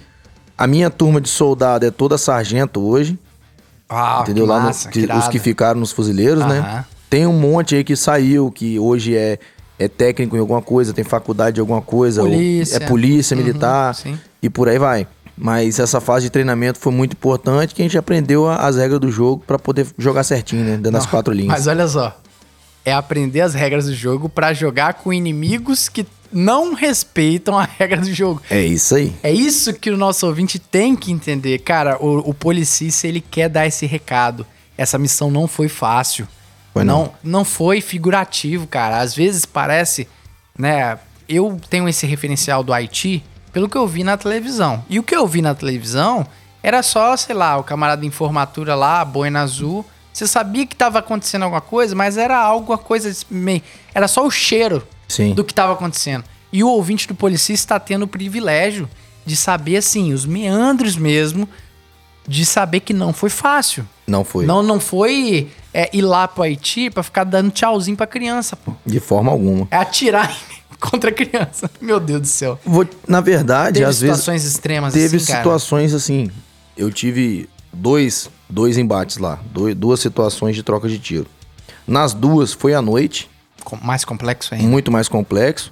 [0.57, 3.17] A minha turma de soldado é toda sargento hoje,
[3.91, 4.45] Uau, entendeu?
[4.45, 6.86] que Lá no- massa, que- que os que ficaram nos fuzileiros, né?
[7.09, 9.38] Tem um monte aí que saiu, que hoje é,
[9.77, 12.77] é técnico em alguma coisa, tem faculdade de alguma coisa, Polícia.
[12.77, 13.95] é polícia Uhum, militar
[14.41, 15.07] e por aí vai.
[15.38, 19.11] Mas essa fase de treinamento foi muito importante, que a gente aprendeu as regras do
[19.11, 20.71] jogo pra poder jogar certinho, né?
[20.77, 21.49] Dentro das quatro linhas.
[21.49, 22.15] Mas olha só.
[22.86, 28.01] É aprender as regras do jogo pra jogar com inimigos que não respeitam a regra
[28.01, 28.41] do jogo.
[28.49, 29.13] É isso aí.
[29.23, 31.59] É isso que o nosso ouvinte tem que entender.
[31.59, 34.45] Cara, o, o policista, ele quer dar esse recado.
[34.77, 36.27] Essa missão não foi fácil.
[36.73, 37.03] Foi não.
[37.03, 37.13] não.
[37.23, 38.99] não foi figurativo, cara.
[38.99, 40.07] Às vezes parece,
[40.57, 40.97] né?
[41.29, 43.23] Eu tenho esse referencial do Haiti
[43.53, 44.83] pelo que eu vi na televisão.
[44.89, 46.25] E o que eu vi na televisão
[46.61, 49.85] era só, sei lá, o camarada em formatura lá, a boina azul.
[50.11, 53.61] Você sabia que tava acontecendo alguma coisa, mas era alguma coisa meio.
[53.93, 55.33] Era só o cheiro Sim.
[55.33, 56.23] do que estava acontecendo.
[56.51, 58.89] E o ouvinte do Policista está tendo o privilégio
[59.25, 61.47] de saber, assim, os meandros mesmo,
[62.27, 63.87] de saber que não foi fácil.
[64.07, 64.45] Não foi.
[64.45, 68.73] Não, não foi é, ir lá pro Haiti pra ficar dando tchauzinho pra criança, pô.
[68.85, 69.67] De forma alguma.
[69.71, 70.35] É atirar
[70.89, 71.69] contra a criança.
[71.81, 72.59] Meu Deus do céu.
[72.65, 74.17] Vou- na verdade, Teve às vezes.
[74.17, 75.39] situações extremas Teve assim, cara.
[75.39, 76.29] situações assim.
[76.77, 81.27] Eu tive dois, dois embates lá, dois- duas situações de troca de tiro.
[81.88, 83.29] Nas duas foi à noite,
[83.63, 84.67] Com- Mais complexo ainda.
[84.67, 85.71] muito mais complexo,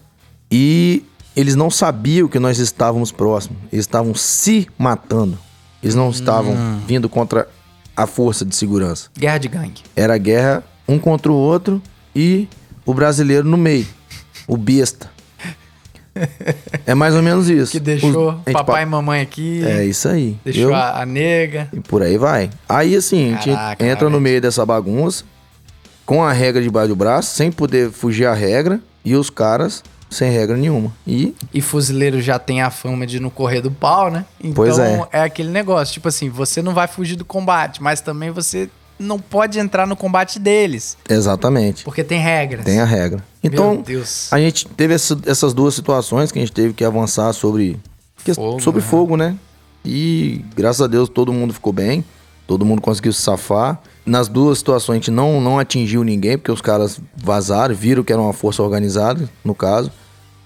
[0.52, 1.04] e
[1.36, 3.58] eles não sabiam que nós estávamos próximos.
[3.72, 5.38] Eles estavam se matando.
[5.82, 6.80] Eles não estavam Hum.
[6.86, 7.48] vindo contra
[7.96, 9.10] a força de segurança.
[9.18, 9.82] Guerra de gangue.
[9.96, 11.82] Era guerra um contra o outro
[12.16, 12.48] e
[12.86, 13.88] o brasileiro no meio,
[14.48, 15.10] o besta.
[16.86, 17.72] É mais ou menos isso.
[17.72, 19.64] Que deixou Os- gente papai e pa- mamãe aqui.
[19.66, 20.38] É isso aí.
[20.44, 21.70] Deixou Eu- a, a nega.
[21.72, 22.50] E por aí vai.
[22.68, 24.24] Aí assim, a gente Caraca, entra no Laurete.
[24.24, 25.24] meio dessa bagunça,
[26.06, 30.30] com a regra debaixo do braço, sem poder fugir a regra, e os caras sem
[30.30, 30.92] regra nenhuma.
[31.08, 34.26] E E fuzileiro já tem a fama de não correr do pau, né?
[34.40, 35.08] Então Pois é.
[35.14, 38.70] é aquele negócio, tipo assim, você não vai fugir do combate, mas também você
[39.02, 40.98] não pode entrar no combate deles.
[41.10, 41.84] Exatamente.
[41.84, 42.64] Porque tem regras.
[42.66, 43.24] Tem a regra.
[43.44, 43.84] Então,
[44.32, 47.80] a gente teve essa- essas duas situações que a gente teve que avançar sobre
[48.24, 48.88] que- Fogo, sobre né?
[48.88, 49.36] fogo, né?
[49.84, 52.06] E graças a Deus todo mundo ficou bem,
[52.46, 53.82] todo mundo conseguiu se safar.
[54.06, 58.14] Nas duas situações a gente não, não atingiu ninguém, porque os caras vazaram, viram que
[58.14, 59.92] era uma força organizada, no caso,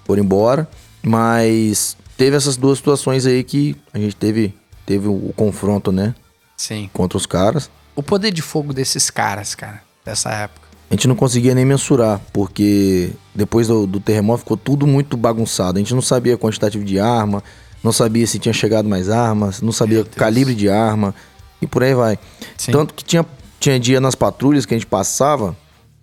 [0.06, 0.68] foram embora.
[1.04, 4.54] Mas teve essas duas situações aí que a gente teve,
[4.86, 6.16] teve o, o confronto, né?
[6.58, 6.90] Sim.
[6.94, 7.70] Contra os caras.
[7.96, 10.66] O poder de fogo desses caras, cara, dessa época.
[10.90, 15.78] A gente não conseguia nem mensurar, porque depois do, do terremoto ficou tudo muito bagunçado.
[15.78, 17.44] A gente não sabia quantitativo de arma,
[17.84, 21.14] não sabia se tinha chegado mais armas, não sabia calibre de arma
[21.62, 22.20] e por aí vai.
[22.58, 22.72] Sim.
[22.72, 23.26] Tanto que tinha,
[23.60, 25.56] tinha dia nas patrulhas que a gente passava,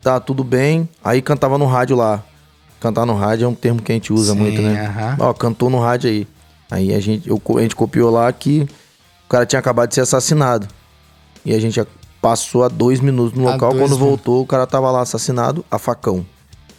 [0.02, 2.22] tá tudo bem, aí cantava no rádio lá.
[2.80, 4.86] Cantar no rádio é um termo que a gente usa Sim, muito, né?
[4.86, 5.16] aham.
[5.20, 6.26] Ó, cantou no rádio aí.
[6.68, 8.66] Aí a gente, eu, a gente copiou lá que
[9.26, 10.66] o cara tinha acabado de ser assassinado.
[11.44, 11.86] E a gente já
[12.20, 13.70] passou a dois minutos no local.
[13.70, 13.98] Quando minutos.
[13.98, 16.24] voltou, o cara tava lá assassinado a facão.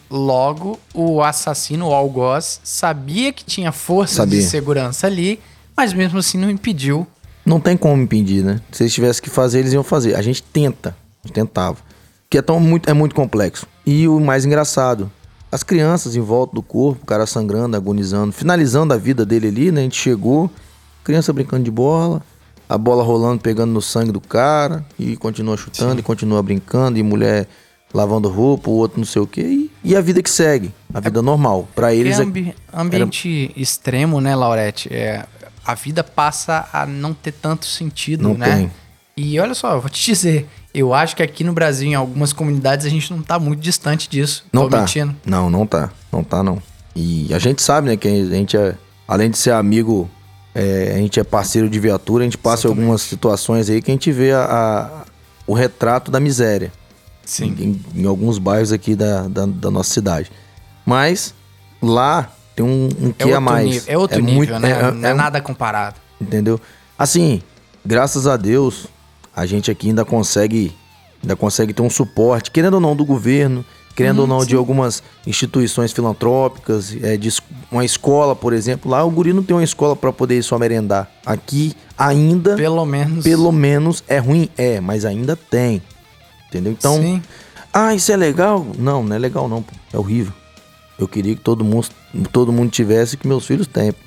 [0.10, 4.40] Logo, o assassino, o algoz, sabia que tinha forças Sabia.
[4.40, 5.40] de segurança ali,
[5.76, 7.06] mas mesmo assim não impediu.
[7.46, 8.62] Não tem como impedir, né?
[8.72, 10.16] Se eles tivessem que fazer, eles iam fazer.
[10.16, 11.78] A gente tenta, a gente tentava.
[12.30, 13.68] Que é, tão, muito, é muito complexo.
[13.86, 15.12] E o mais engraçado,
[15.52, 19.72] as crianças em volta do corpo, o cara sangrando, agonizando, finalizando a vida dele ali,
[19.72, 19.82] né?
[19.82, 20.50] A gente chegou,
[21.04, 22.22] criança brincando de bola,
[22.74, 27.04] a bola rolando, pegando no sangue do cara, e continua chutando, e continua brincando, e
[27.04, 27.48] mulher
[27.94, 29.42] lavando roupa, o outro não sei o quê.
[29.42, 31.68] E, e a vida que segue, a vida normal.
[31.76, 34.92] Pra eles é é, ambi- ambiente extremo, né, Laurete?
[34.92, 35.24] É,
[35.64, 38.56] a vida passa a não ter tanto sentido, Não né?
[38.56, 38.72] tem.
[39.16, 42.34] E olha só, eu vou te dizer, eu acho que aqui no Brasil, em algumas
[42.34, 44.44] comunidades, a gente não tá muito distante disso.
[44.52, 44.80] Não Tô tá.
[44.80, 45.16] mentindo.
[45.24, 45.92] Não, não tá.
[46.12, 46.58] Não tá, não.
[46.96, 48.76] E a gente sabe, né, que a gente é,
[49.08, 50.10] além de ser amigo,
[50.56, 53.92] é, a gente é parceiro de viatura, a gente passa em algumas situações aí que
[53.92, 55.06] a gente vê a, a-
[55.48, 56.72] o retrato da miséria.
[57.26, 57.56] Sim.
[57.96, 60.32] Em, em alguns bairros aqui da, da, da nossa cidade.
[60.86, 61.34] Mas
[61.82, 63.66] lá tem um, um É que a outro, mais.
[63.66, 64.72] nível, é outro nível, muito- né?
[64.72, 65.96] é- não é, é- nada comparado.
[66.20, 66.60] Entendeu?
[66.98, 67.42] Assim,
[67.86, 68.88] graças a Deus,
[69.36, 70.76] a gente aqui ainda consegue,
[71.22, 73.66] ainda consegue ter um suporte, querendo ou não, do governo,
[73.96, 77.30] querendo ou não, de algumas instituições filantrópicas, é, de
[77.72, 78.90] uma escola, por exemplo.
[78.92, 81.10] Lá o guri não tem uma escola para poder só merendar.
[81.26, 83.24] Aqui ainda, Pelo menos.
[83.24, 84.50] pelo menos, é ruim?
[84.58, 85.82] É, mas ainda tem.
[86.50, 86.72] Entendeu?
[86.72, 87.22] Então, Sim.
[87.74, 88.66] ah, isso é legal?
[88.78, 89.74] Não, não é legal não, pô.
[89.92, 90.34] é horrível.
[90.98, 91.88] Eu queria que todo mundo,
[92.32, 93.92] todo mundo tivesse que meus filhos têm.
[93.92, 93.98] pô.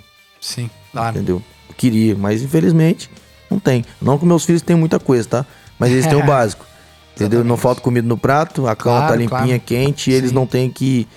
[0.41, 1.17] Sim, claro.
[1.17, 1.43] Entendeu?
[1.69, 3.11] Eu queria, mas infelizmente
[3.51, 3.85] não tem.
[4.01, 5.47] Não que meus filhos têm muita coisa, tá?
[5.79, 6.65] Mas eles têm o básico.
[7.17, 7.43] Entendeu?
[7.43, 9.63] Não falta comida no prato, a cama Claro, tá limpinha, claro.
[9.65, 10.35] quente, e eles Sim.
[10.35, 11.09] não têm que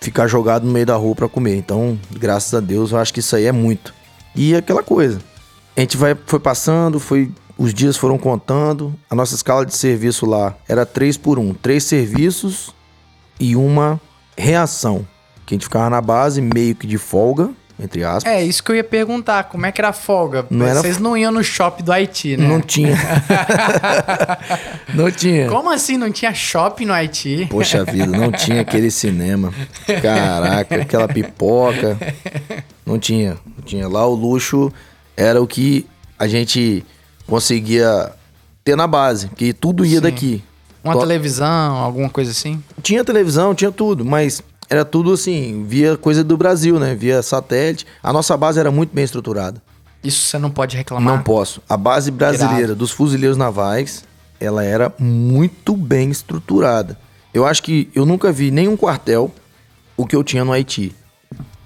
[0.00, 1.56] ficar jogado no meio da rua pra comer.
[1.56, 3.92] Então, graças a Deus, eu acho que isso aí é muito.
[4.34, 5.20] E aquela coisa.
[5.76, 8.94] A gente vai, foi passando, foi, os dias foram contando.
[9.10, 11.52] A nossa escala de serviço lá era 3 por 1.
[11.54, 12.74] Três serviços
[13.38, 14.00] e uma
[14.36, 15.06] reação.
[15.44, 18.32] Que a gente ficava na base, meio que de folga, entre aspas.
[18.32, 19.44] É, isso que eu ia perguntar.
[19.44, 20.46] Como é que era a folga?
[20.50, 22.46] Não era- Vocês não iam no shopping do Haiti, né?
[22.48, 22.96] Não tinha.
[24.94, 25.48] não tinha.
[25.48, 27.46] Como assim não tinha shopping no Haiti?
[27.50, 29.52] Poxa vida, não tinha aquele cinema.
[30.02, 31.98] Caraca, aquela pipoca.
[32.84, 33.88] Não tinha, não tinha.
[33.88, 34.72] Lá o luxo
[35.16, 35.86] era o que
[36.18, 36.84] a gente
[37.26, 38.12] conseguia
[38.64, 40.02] ter na base, que tudo ia Sim.
[40.02, 40.44] daqui.
[40.82, 42.62] Uma To- televisão, alguma coisa assim?
[42.82, 46.94] Tinha televisão, tinha tudo, mas era tudo assim, via coisa do Brasil, né?
[46.94, 47.86] Via satélite.
[48.02, 49.62] A nossa base era muito bem estruturada.
[50.02, 51.16] Isso você não pode reclamar.
[51.16, 51.60] Não posso.
[51.68, 52.76] A base brasileira Irado.
[52.76, 54.04] dos fuzileiros navais,
[54.40, 56.98] ela era muito bem estruturada.
[57.32, 59.32] Eu acho que eu nunca vi nenhum quartel
[59.96, 60.94] o que eu tinha no Haiti.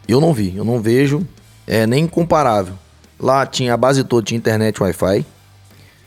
[0.06, 1.26] Eu não vi, eu não vejo,
[1.66, 2.74] é nem comparável.
[3.18, 5.24] Lá tinha a base toda, tinha internet Wi-Fi.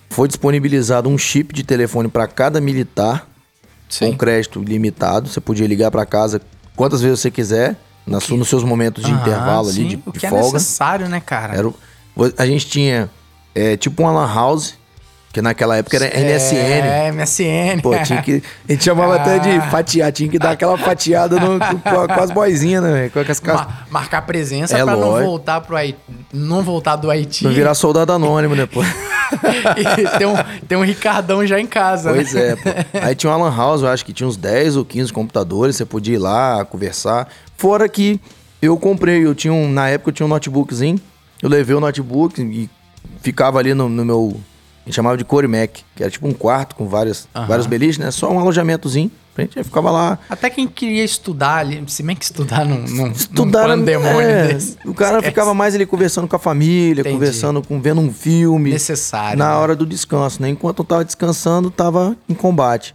[0.09, 3.27] Foi disponibilizado um chip de telefone para cada militar
[3.87, 4.11] Sim.
[4.11, 5.29] com crédito limitado.
[5.29, 6.41] Você podia ligar para casa
[6.76, 9.88] quantas vezes você quiser, na su- nos seus momentos de Aham, intervalo ali, sim.
[9.88, 10.53] de, O de que é folga.
[10.53, 11.55] necessário, né, cara?
[11.55, 11.76] Era o-
[12.38, 13.09] a gente tinha
[13.55, 14.76] é, tipo uma lan house,
[15.34, 16.55] que naquela época era NSN.
[16.57, 17.81] É, MSN.
[17.81, 19.61] Pô, tinha que, a gente chamava até de Ah.
[19.63, 23.09] fatiar, tinha que dar aquela fatiada no- com, com as boizinhas, né?
[23.09, 23.55] Com as cascas.
[23.55, 25.25] Ma- marcar presença É pra não lógico.
[25.29, 25.97] voltar pro Haiti.
[26.31, 27.43] Não voltar do Haiti.
[27.45, 28.81] Não virar soldado anônimo, né, pô?
[29.77, 30.36] e ter um,
[30.67, 32.11] ter um Ricardão já em casa.
[32.11, 32.15] né?
[32.21, 32.69] Pois é, pô.
[33.01, 35.84] Aí tinha uma lan house, eu acho que tinha uns 10 ou 15 computadores, você
[35.86, 37.27] podia ir lá, conversar.
[37.57, 38.19] Fora que
[38.61, 40.99] eu comprei, eu tinha um, na época eu tinha um notebookzinho,
[41.41, 42.69] eu levei o notebook e
[43.21, 44.39] ficava ali no, no meu,
[44.86, 47.47] a gente chamava de Core Mac, que era tipo um quarto com várias, Aham.
[47.47, 48.11] vários beliches, né?
[48.11, 49.09] Só um alojamentozinho.
[49.36, 50.19] A gente ficava lá.
[50.29, 54.47] Até quem queria estudar ali, se bem que estudar num, num, Estudar num pandemônio é,
[54.49, 54.77] desse.
[54.86, 55.31] O cara esquece.
[55.31, 57.15] ficava mais ali conversando com a família, Entendi.
[57.15, 58.71] conversando com vendo um filme.
[58.71, 59.39] necessário.
[59.39, 59.55] na né?
[59.55, 60.49] hora do descanso, né?
[60.49, 62.93] Enquanto eu tava descansando, tava em combate.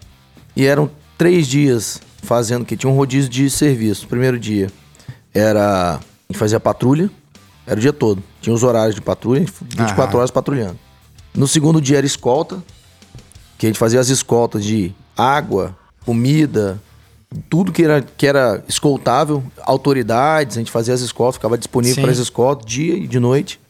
[0.54, 4.04] E eram três dias fazendo que tinha um rodízio de serviço.
[4.04, 4.68] O primeiro dia
[5.34, 6.00] era a
[6.32, 7.10] gente fazia patrulha,
[7.66, 8.22] era o dia todo.
[8.40, 10.18] Tinha os horários de patrulha, 24 Aham.
[10.18, 10.78] horas patrulhando.
[11.34, 12.62] No segundo dia era escolta,
[13.56, 16.80] que a gente fazia as escoltas de água, comida,
[17.50, 22.12] tudo que era, que era escoltável, autoridades, a gente fazia as escoltas, ficava disponível para
[22.12, 23.60] as escoltas, dia e de noite.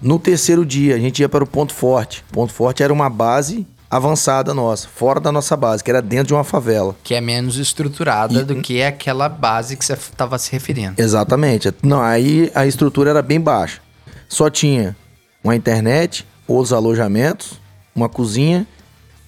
[0.00, 2.24] No terceiro dia, a gente ia para o Ponto Forte.
[2.32, 6.34] Ponto Forte era uma base avançada nossa, fora da nossa base, que era dentro de
[6.34, 6.96] uma favela.
[7.04, 10.94] Que é menos estruturada do que aquela base que você estava se referindo.
[10.96, 11.72] Exatamente.
[11.82, 13.80] Não, aí a estrutura era bem baixa.
[14.28, 14.96] Só tinha
[15.44, 17.60] uma internet, os alojamentos,
[17.94, 18.66] uma cozinha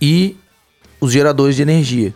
[0.00, 0.36] e
[1.00, 2.14] os geradores de energia.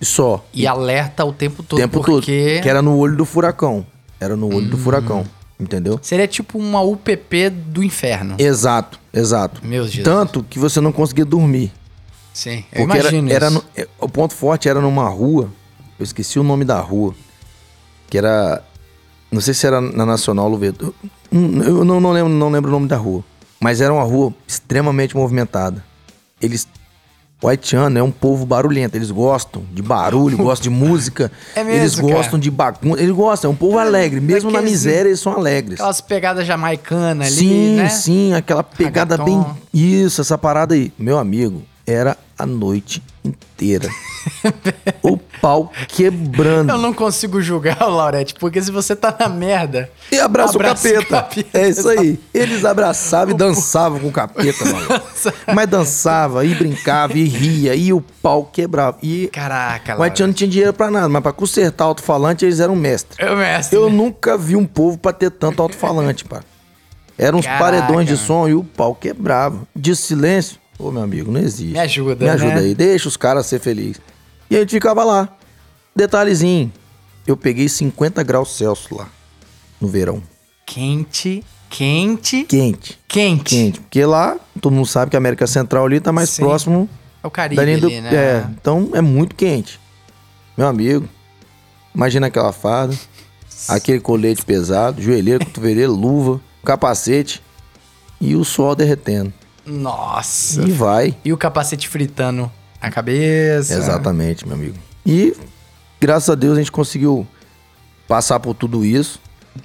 [0.00, 0.44] E só.
[0.54, 1.78] E alerta o tempo o todo.
[1.78, 2.04] tempo todo.
[2.04, 3.84] porque Que era no olho do furacão.
[4.20, 4.80] Era no olho do Hum.
[4.80, 5.24] furacão.
[5.60, 5.98] Entendeu?
[6.00, 8.36] seria tipo uma UPP do inferno.
[8.38, 9.60] Exato, exato.
[9.66, 10.04] Meu Jesus.
[10.04, 11.72] Tanto que você não conseguia dormir.
[12.32, 13.54] Sim, eu Porque era, imagino era isso.
[13.56, 15.50] no- é, o ponto forte era numa rua.
[15.98, 17.12] Eu esqueci o nome da rua.
[18.08, 18.62] Que era.
[19.32, 20.94] Não sei se era na Nacional Luveto.
[21.32, 23.24] Hum, Eu não, não, lembro, não lembro o nome da rua.
[23.60, 25.84] Mas era uma rua extremamente movimentada.
[26.40, 26.66] Eles.
[27.40, 28.96] O haitiano é um povo barulhento.
[28.96, 31.30] Eles gostam de barulho, gostam de música.
[31.54, 32.08] É mesmo, eles cara?
[32.12, 33.00] gostam de bagunça.
[33.00, 34.20] Eles gostam, é um povo alegre.
[34.20, 35.74] Mesmo na daqueles- miséria, eles são alegres.
[35.78, 37.88] Aquelas pegadas jamaicanas ali, Sim, né?
[37.88, 39.42] sim, aquela pegada Reggaeton.
[39.44, 39.56] bem.
[39.72, 40.92] Isso, essa parada aí.
[40.98, 43.88] Meu amigo, era a noite inteira.
[45.02, 46.70] o pau quebrando.
[46.70, 49.90] Eu não consigo julgar o Laurete, porque se você tá na merda.
[50.12, 51.48] E abraça, abraça o, capeta.
[51.58, 52.18] É isso aí.
[52.32, 55.02] Eles abraçavam e O dançavam com o capeta, mano.
[55.54, 58.98] Mas dançava e brincava e ria e o pau quebrava.
[59.02, 62.76] E Caraca, o haitiano não tinha dinheiro pra nada, mas pra consertar alto-falante eles eram
[62.76, 63.18] mestres.
[63.18, 63.76] Eu, mestre.
[63.76, 66.40] Eu nunca vi um povo pra ter tanto alto-falante, pá.
[67.18, 69.66] Eram uns Caraca, paredões de som e o pau quebrava.
[69.74, 71.72] De silêncio, ô meu amigo, não existe.
[71.72, 72.60] Me ajuda, Me ajuda né?
[72.60, 74.00] aí, deixa os caras ser felizes.
[74.50, 75.28] E a gente ficava lá.
[75.94, 76.72] Detalhezinho,
[77.26, 79.08] eu peguei 50 graus Celsius lá,
[79.80, 80.22] no verão.
[80.64, 83.44] Quente, quente, Quente, quente.
[83.44, 83.80] quente.
[83.80, 86.42] Porque lá, todo mundo sabe que a América Central ali tá mais Sim.
[86.42, 86.88] próximo
[87.22, 87.86] É o Caribe linha do...
[87.88, 88.14] ali, né?
[88.14, 89.80] É, então é muito quente.
[90.56, 91.08] Meu amigo,
[91.94, 92.94] imagina aquela farda,
[93.68, 97.42] aquele colete pesado, joelheiro, cotoveleiro, luva, capacete
[98.20, 99.32] e o sol derretendo.
[99.68, 100.62] Nossa.
[100.62, 101.14] E vai.
[101.24, 102.50] E o capacete fritando
[102.80, 103.74] a cabeça.
[103.74, 104.76] Exatamente, meu amigo.
[105.04, 105.34] E
[106.00, 107.26] graças a Deus a gente conseguiu
[108.06, 109.20] passar por tudo isso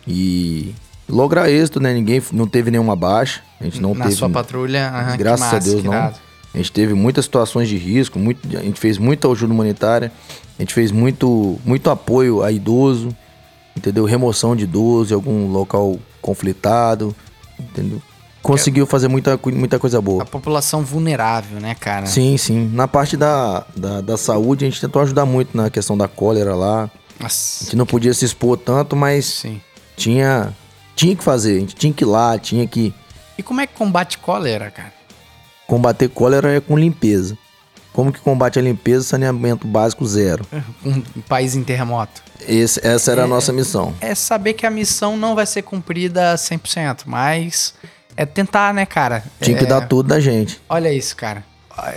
[0.07, 0.73] e
[1.07, 1.93] lograr êxito, né?
[1.93, 3.41] Ninguém não teve nenhuma baixa.
[3.59, 4.15] A gente não Na teve.
[4.17, 4.89] sua patrulha.
[4.89, 5.93] aham, graças massa, a Deus não.
[5.93, 6.15] irado.
[6.53, 10.11] A gente teve muitas situações de risco, muito, a gente fez muita ajuda humanitária,
[10.59, 13.09] a gente fez muito, muito apoio a idoso,
[13.75, 14.05] entendeu?
[14.05, 17.15] Remoção de idoso em algum local conflitado,
[17.59, 17.99] entendeu?
[18.43, 20.23] Conseguiu fazer muita, muita coisa boa.
[20.23, 22.05] A população vulnerável, né, cara?
[22.05, 22.69] Sim, sim.
[22.73, 26.53] Na parte da, da, da saúde, a gente tentou ajudar muito na questão da cólera
[26.53, 26.91] lá.
[27.19, 27.63] A Nossa.
[27.63, 29.61] gente não podia se expor tanto, mas Sim.
[29.95, 30.53] tinha,
[30.95, 31.55] tinha que fazer.
[31.55, 32.93] A gente tinha que ir lá, tinha que
[33.37, 34.91] E como é que combate cólera, cara?
[35.65, 37.37] combater cólera é com limpeza.
[37.93, 39.05] Como que combate a limpeza?
[39.05, 40.45] Saneamento básico zero.
[40.85, 42.21] Um país em terremoto.
[42.45, 43.93] Esse- essa era a nossa missão.
[44.01, 47.73] É saber que a missão não vai ser cumprida 100%, mas
[48.15, 49.23] é tentar, né, cara?
[49.41, 50.59] Tinha que É, dar tudo da gente.
[50.69, 51.43] Olha isso, cara.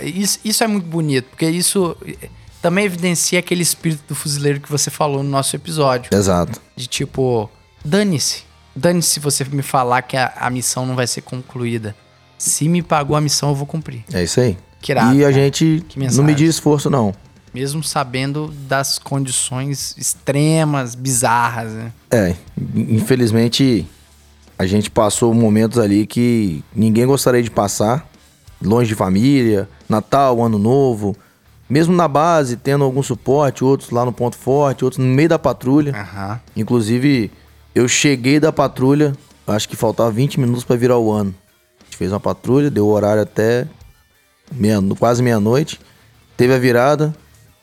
[0.01, 2.29] Isso, isso é muito bonito, porque isso eh,
[2.61, 6.09] também evidencia aquele espírito do fuzileiro que você falou no nosso episódio.
[6.13, 6.59] Exato.
[6.75, 7.49] De tipo,
[7.85, 8.43] dane-se.
[8.75, 11.95] Dane-se se você me falar que a, a missão não vai ser concluída.
[12.37, 14.03] Se me pagou a missão, eu vou cumprir.
[14.11, 14.57] É isso aí.
[14.81, 15.33] Que irado, e a cara.
[15.33, 17.13] gente Que não media esforço, não.
[17.53, 21.91] Mesmo sabendo das condições extremas, bizarras, né?
[22.11, 22.35] É,
[22.75, 23.87] infelizmente
[24.57, 28.09] a gente passou momentos ali que ninguém gostaria de passar,
[28.61, 31.15] longe de família, Natal, Ano Novo,
[31.69, 35.37] mesmo na base, tendo algum suporte, outros lá no ponto forte, outros no meio da
[35.37, 35.93] patrulha.
[35.95, 36.39] Aham.
[36.55, 37.29] Inclusive,
[37.75, 39.13] eu cheguei da patrulha,
[39.45, 41.35] acho que faltava 20 minutos para virar o ano.
[41.81, 43.67] A gente fez uma patrulha, deu o horário até
[44.51, 45.79] meia, quase meia-noite.
[46.35, 47.13] Teve a virada,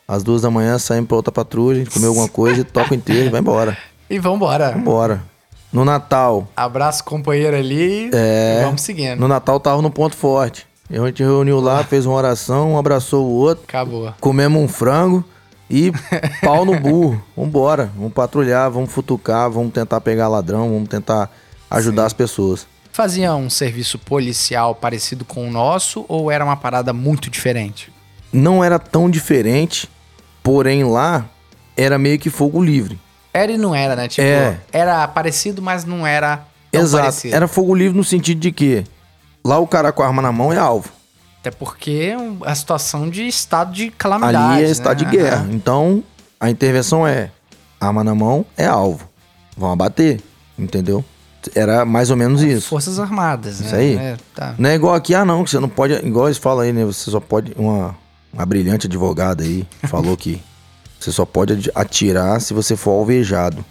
[0.07, 3.27] às duas da manhã saímos pra outra patrulha, a gente comeu alguma coisa, toca inteiro
[3.27, 3.77] e vai embora.
[4.07, 4.71] E vambora.
[4.73, 5.23] Bora.
[5.71, 8.59] No Natal, Abraço companheiro ali É.
[8.61, 9.19] e vamos seguindo.
[9.19, 10.65] no Natal tava no ponto forte.
[10.89, 14.13] A gente reuniu lá, fez uma oração, um abraçou o outro, Acabou.
[14.21, 15.23] comemos um frango
[15.69, 15.91] e
[16.43, 17.21] pau no burro.
[17.35, 21.29] Vambora, vamos patrulhar, vamos futucar, vamos tentar pegar ladrão, vamos tentar
[21.71, 22.67] ajudar as pessoas.
[22.91, 27.91] Fazia um serviço policial parecido com o nosso ou era uma parada muito diferente?
[28.31, 29.89] Não era tão diferente,
[30.43, 31.25] Porém, lá
[31.75, 32.99] era meio que fogo livre.
[33.35, 34.07] Era e não era, né?
[34.07, 34.57] Tipo, É.
[34.71, 37.03] era parecido, mas não era Exato.
[37.03, 37.35] parecido.
[37.35, 38.85] Era fogo livre no sentido de que
[39.43, 40.89] lá o cara com a arma na mão é alvo.
[41.41, 42.13] Até porque
[42.45, 44.37] a situação de estado de calamidade.
[44.37, 44.71] Ali é né?
[44.71, 45.45] estado de guerra.
[45.51, 46.01] Então,
[46.39, 47.29] a intervenção é
[47.77, 49.07] arma na mão é alvo.
[49.57, 50.21] Vão abater,
[50.57, 51.03] entendeu?
[51.53, 52.69] Era mais ou menos isso.
[52.69, 53.65] Forças Armadas, né?
[53.67, 53.95] Isso aí.
[53.97, 54.55] É, tá.
[54.57, 55.93] Não é igual aqui, ah não, que você não pode.
[55.93, 56.85] Igual eles falam aí, né?
[56.85, 57.51] Você só pode.
[57.57, 57.95] Uma,
[58.33, 60.41] uma brilhante advogada aí falou que
[60.99, 63.63] você só pode atirar se você for alvejado.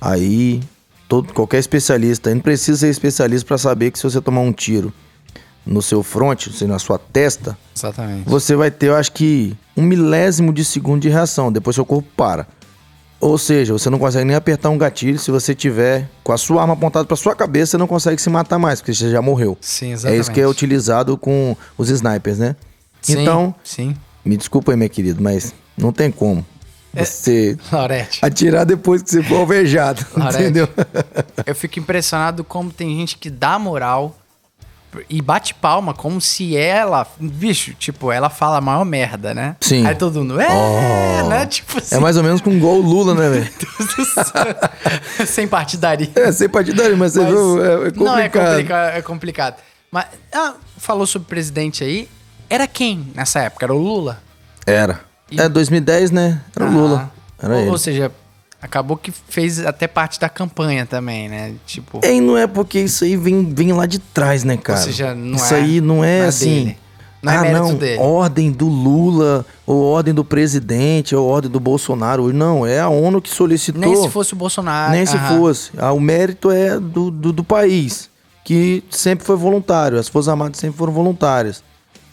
[0.00, 0.60] Aí,
[1.08, 4.92] todo, qualquer especialista, não precisa ser especialista pra saber que se você tomar um tiro
[5.64, 8.28] no seu fronte, ou seja, na sua testa, Exatamente.
[8.28, 11.52] você vai ter, eu acho que, um milésimo de segundo de reação.
[11.52, 12.46] Depois seu corpo para.
[13.20, 16.62] Ou seja, você não consegue nem apertar um gatilho se você tiver com a sua
[16.62, 19.56] arma apontada pra sua cabeça, você não consegue se matar mais, porque você já morreu.
[19.60, 20.20] Sim, É exatamente.
[20.20, 22.56] isso que é utilizado com os snipers, né?
[23.00, 23.94] Sim, Então, Sim.
[24.24, 26.44] me desculpa aí, meu querido, mas não tem como
[26.94, 27.04] É.
[27.04, 28.18] você Laurete.
[28.24, 30.42] atirar depois que você for alvejado, Laurete.
[30.42, 30.68] entendeu?
[31.46, 34.16] Eu fico impressionado como tem gente que dá moral
[35.08, 37.06] e bate palma como se ela.
[37.18, 39.56] Bicho, tipo, ela fala a maior merda, né?
[39.58, 39.86] Sim.
[39.86, 40.38] Aí todo mundo.
[40.38, 41.28] É, Oh.
[41.28, 41.46] né?
[41.46, 41.94] Tipo assim.
[41.94, 43.50] É mais ou menos com igual o Lula, né, velho?
[45.26, 46.10] Sem partidaria.
[46.14, 48.04] É, sem partidário, mas, você Mas- viu, é, é complicado.
[48.04, 49.56] Não, é complicado, é complicado.
[49.90, 52.08] Mas, ah, falou sobre presidente aí.
[52.50, 53.64] Era quem nessa época?
[53.64, 54.20] Era o Lula?
[54.66, 55.00] Era.
[55.38, 56.40] É, 2010, né?
[56.54, 57.10] Era o Lula.
[57.12, 57.22] Ah.
[57.44, 57.70] Era ou, ele.
[57.70, 58.12] ou seja,
[58.60, 61.54] acabou que fez até parte da campanha também, né?
[61.66, 62.00] Tipo.
[62.02, 64.78] É, e não é porque isso aí vem, vem lá de trás, né, cara?
[64.78, 66.64] seja, não isso é- aí não é não é assim.
[66.64, 66.78] dele.
[67.22, 68.00] Não é ah, não, dele.
[68.00, 72.32] ordem do Lula, ou ordem do presidente, ou ordem do Bolsonaro.
[72.32, 73.80] Não, é a ONU que solicitou.
[73.80, 74.90] Nem se fosse o Bolsonaro.
[74.90, 75.70] Nem se fosse.
[75.78, 78.10] Ah, o mérito é do, do, do país,
[78.44, 80.00] que sempre foi voluntário.
[80.00, 81.62] As Forças Armadas sempre foram voluntárias.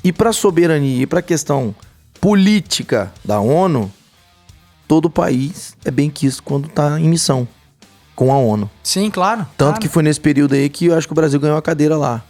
[0.03, 1.74] E para soberania e para questão
[2.20, 3.91] política da ONU,
[4.88, 7.47] todo país é bem quisto quando tá em missão
[8.15, 8.70] com a ONU.
[8.84, 9.41] Sim, claro.
[9.57, 9.80] Tanto claro.
[9.82, 12.22] que foi nesse período aí que eu acho que o Brasil ganhou a cadeira lá.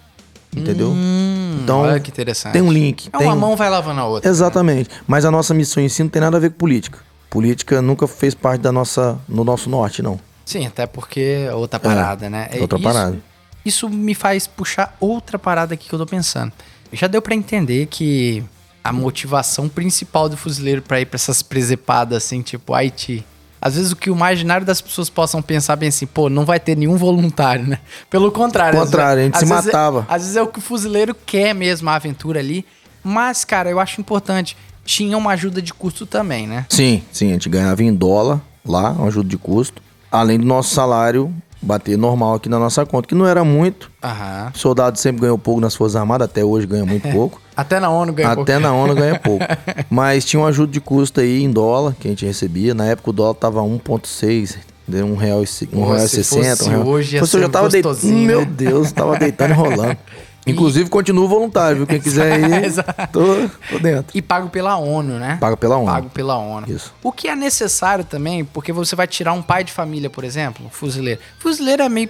[0.55, 0.89] Entendeu?
[0.89, 2.53] Hum, então, olha que interessante.
[2.53, 3.07] tem um link.
[3.13, 4.29] É tem uma um- mão vai lavando a outra.
[4.29, 4.89] Exatamente.
[5.07, 6.99] Mas a nossa missão em si não tem nada a ver com política.
[7.29, 10.19] Política nunca fez parte da nossa, no nosso norte, não.
[10.45, 12.49] Sim, até porque é outra parada, né?
[12.51, 13.17] É outra isso- parada.
[13.63, 16.51] Isso me faz puxar outra parada aqui que eu tô pensando.
[16.91, 18.43] Já deu pra entender que
[18.89, 23.23] a motivação principal do fuzileiro pra ir pra essas presepadas assim, tipo Haiti.
[23.61, 26.59] Às vezes o que o imaginário das pessoas possam pensar bem assim, pô, não vai
[26.59, 27.77] ter nenhum voluntário, né?
[28.09, 28.79] Pelo contrário.
[28.79, 30.07] Contrário, a gente se vezes é- matava.
[30.09, 32.65] às vezes é o que o fuzileiro quer mesmo, a aventura ali.
[33.03, 34.57] Mas, cara, eu acho importante.
[34.83, 36.65] Tinha uma ajuda de custo também, né?
[36.69, 39.83] Sim, sim, a gente ganhava em dólar lá, uma ajuda de custo.
[40.11, 41.31] Além do nosso salário
[41.61, 43.91] bater normal aqui na nossa conta, que não era muito.
[44.03, 44.51] Aham.
[44.53, 47.41] Soldado sempre ganhou pouco nas Forças Armadas, até hoje ganha muito pouco.
[47.55, 49.45] Até na ONU ganhou Até na ONU ganha pouco.
[49.89, 52.73] Mas tinha uma ajuda de custo aí em dólar que a gente recebia.
[52.73, 54.55] Na época o dólar tava 1,6,
[54.87, 56.55] deu um real e um Pô, real e se sessenta.
[56.57, 56.87] fosse um real.
[56.87, 57.91] hoje, ia eu ser já tava deitando.
[57.93, 58.47] gostosinho, Meu né?
[58.49, 59.97] Deus, tava deitando e rolando.
[60.49, 61.87] Inclusive, continua voluntário, viu?
[61.87, 62.73] Quem quiser ir,
[63.11, 64.17] tô, tô dentro.
[64.17, 65.37] E pago pela ONU, né?
[65.39, 65.85] Paga pela ONU.
[65.85, 66.71] Pago pela ONU.
[66.71, 66.93] Isso.
[67.03, 70.65] O que é necessário também, porque você vai tirar um pai de família, por exemplo,
[70.65, 71.19] um fuzileiro.
[71.39, 72.09] Fuzileiro é meio,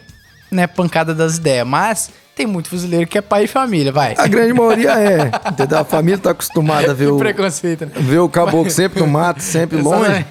[0.51, 4.15] né, pancada das ideias, mas tem muito fuzileiro que é pai de família, vai.
[4.17, 5.79] A grande maioria é, entendeu?
[5.79, 7.91] A família tá acostumada a ver o, preconceito, né?
[7.95, 10.25] ver o caboclo sempre no mato, sempre longe.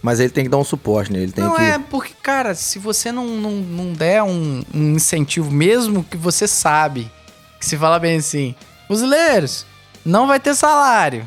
[0.00, 1.18] Mas ele tem que dar um suporte, né?
[1.18, 1.62] Ele tem Não que...
[1.62, 6.46] é, porque, cara, se você não, não, não der um, um incentivo, mesmo que você
[6.46, 7.10] sabe,
[7.58, 8.54] que se fala bem assim,
[8.86, 9.66] fuzileiros,
[10.04, 11.24] não vai ter salário.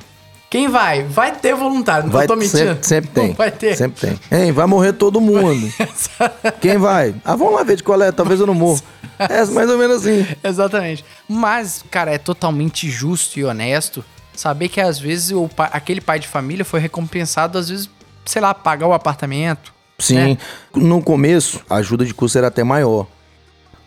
[0.52, 1.04] Quem vai?
[1.04, 2.58] Vai ter voluntário, não Vai, tô mentindo.
[2.58, 3.28] sempre, sempre tem.
[3.30, 3.78] Não vai ter.
[3.78, 4.20] Sempre tem.
[4.30, 5.72] Hein, vai morrer todo mundo.
[6.60, 7.16] Quem vai?
[7.24, 8.82] Ah, vamos lá ver de qual é, talvez eu não morro.
[9.18, 10.28] É mais ou menos assim.
[10.44, 11.06] Exatamente.
[11.26, 14.04] Mas, cara, é totalmente justo e honesto
[14.36, 17.90] saber que às vezes o aquele pai de família foi recompensado, às vezes,
[18.26, 19.74] sei lá, pagar o apartamento.
[20.00, 20.38] Sim, né?
[20.76, 23.08] no começo a ajuda de custo era até maior.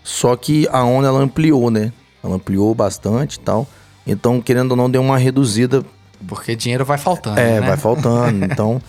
[0.03, 1.93] Só que a ONU ela ampliou, né?
[2.25, 3.67] Ela ampliou bastante e tal.
[4.07, 5.85] Então, querendo ou não, deu uma reduzida.
[6.27, 7.39] Porque dinheiro vai faltando.
[7.39, 7.67] É, né?
[7.67, 8.45] vai faltando.
[8.51, 8.81] Então,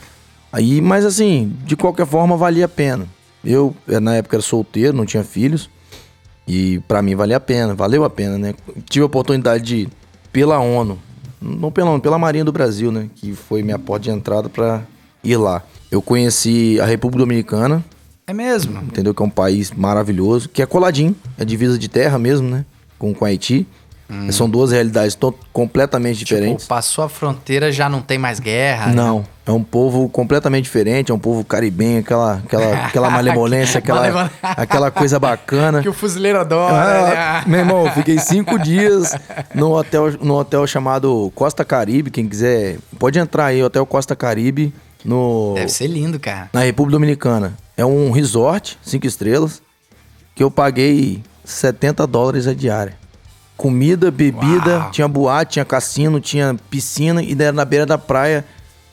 [0.52, 3.06] aí, mas assim, de qualquer forma valia a pena.
[3.44, 5.70] Eu, eh, na época, era solteiro, não tinha filhos.
[6.48, 8.54] E pra mim valia a pena, valeu a pena, né?
[8.90, 9.90] Tive a oportunidade de,
[10.32, 10.98] pela ONU,
[11.42, 13.10] não pela ONU, pela Marinha do Brasil, né?
[13.16, 14.84] Que foi minha porta de entrada pra
[15.24, 15.64] ir lá.
[15.92, 17.84] Eu conheci a República Dominicana,
[18.28, 18.80] É mesmo.
[18.84, 19.14] entendeu?
[19.14, 22.64] Que é um país maravilhoso, que é coladinho, é divisa de terra mesmo, né?
[22.98, 23.68] Com, com Haiti.
[24.30, 25.18] São duas realidades
[25.52, 26.64] completamente diferentes.
[26.66, 28.86] Tipo, passou a fronteira, já não tem mais guerra.
[28.88, 28.94] né?
[28.94, 34.32] Não, é um povo completamente diferente, é um povo caribenho, aquela, aquela, aquela malemolência, aquela,
[34.44, 35.82] aquela coisa bacana.
[35.82, 37.44] Que o fuzileiro adora, Ah, né?
[37.48, 39.12] meu irmão, fiquei cinco dias
[39.56, 42.12] no hotel, no hotel chamado Costa Caribe.
[42.12, 44.72] Quem quiser, pode entrar aí, Hotel Costa Caribe,
[45.04, 46.48] no, Deve ser lindo, cara.
[46.54, 47.56] na República Dominicana.
[47.76, 49.64] É um resort, cinco estrelas,
[50.36, 52.98] que eu paguei 70 dólares a diária.
[53.56, 54.92] Comida, bebida, Uau.
[54.92, 58.44] tinha boate, tinha cassino, tinha piscina e era na beira da praia,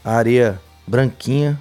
[0.04, 1.58] a areia branquinha,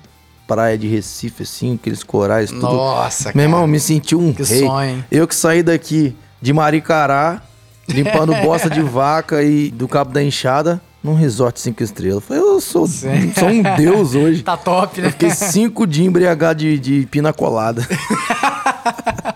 [0.47, 2.61] praia de Recife, assim, aqueles corais, tudo.
[2.61, 3.43] Nossa, Meu cara.
[3.45, 4.59] irmão, me senti um Que rei.
[4.65, 5.05] sonho?
[5.11, 7.41] Eu que saí daqui de Maricará,
[7.89, 12.17] limpando bosta de vaca e do Cabo da Enxada, num resort cinco estrelas.
[12.17, 13.33] Eu falei, eu sou, Sim.
[13.33, 14.43] sou um deus hoje.
[14.43, 15.07] Tá top, né?
[15.07, 17.81] Eu fiquei cinco dias embriagado de, de pina colada.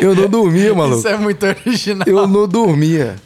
[0.00, 0.98] eu não dormia, maluco.
[0.98, 2.06] Isso é muito original.
[2.06, 3.16] Eu não dormia.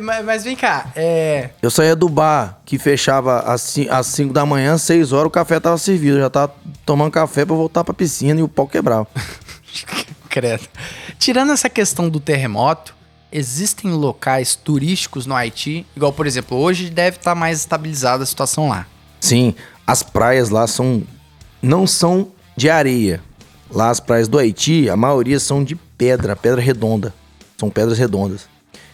[0.00, 1.50] Mas, mas vem cá, é.
[1.60, 5.76] Eu saía do bar, que fechava às 5 da manhã, 6 horas, o café tava
[5.78, 6.16] servido.
[6.16, 6.54] Eu já tava
[6.86, 9.06] tomando café pra voltar pra piscina e o pau quebrava.
[10.28, 10.64] Credo.
[11.18, 12.94] Tirando essa questão do terremoto,
[13.32, 18.68] existem locais turísticos no Haiti, igual, por exemplo, hoje deve estar mais estabilizada a situação
[18.68, 18.86] lá.
[19.20, 19.54] Sim,
[19.86, 21.02] as praias lá são.
[21.60, 23.20] não são de areia.
[23.70, 27.12] Lá as praias do Haiti, a maioria são de pedra, pedra redonda.
[27.58, 28.48] São pedras redondas.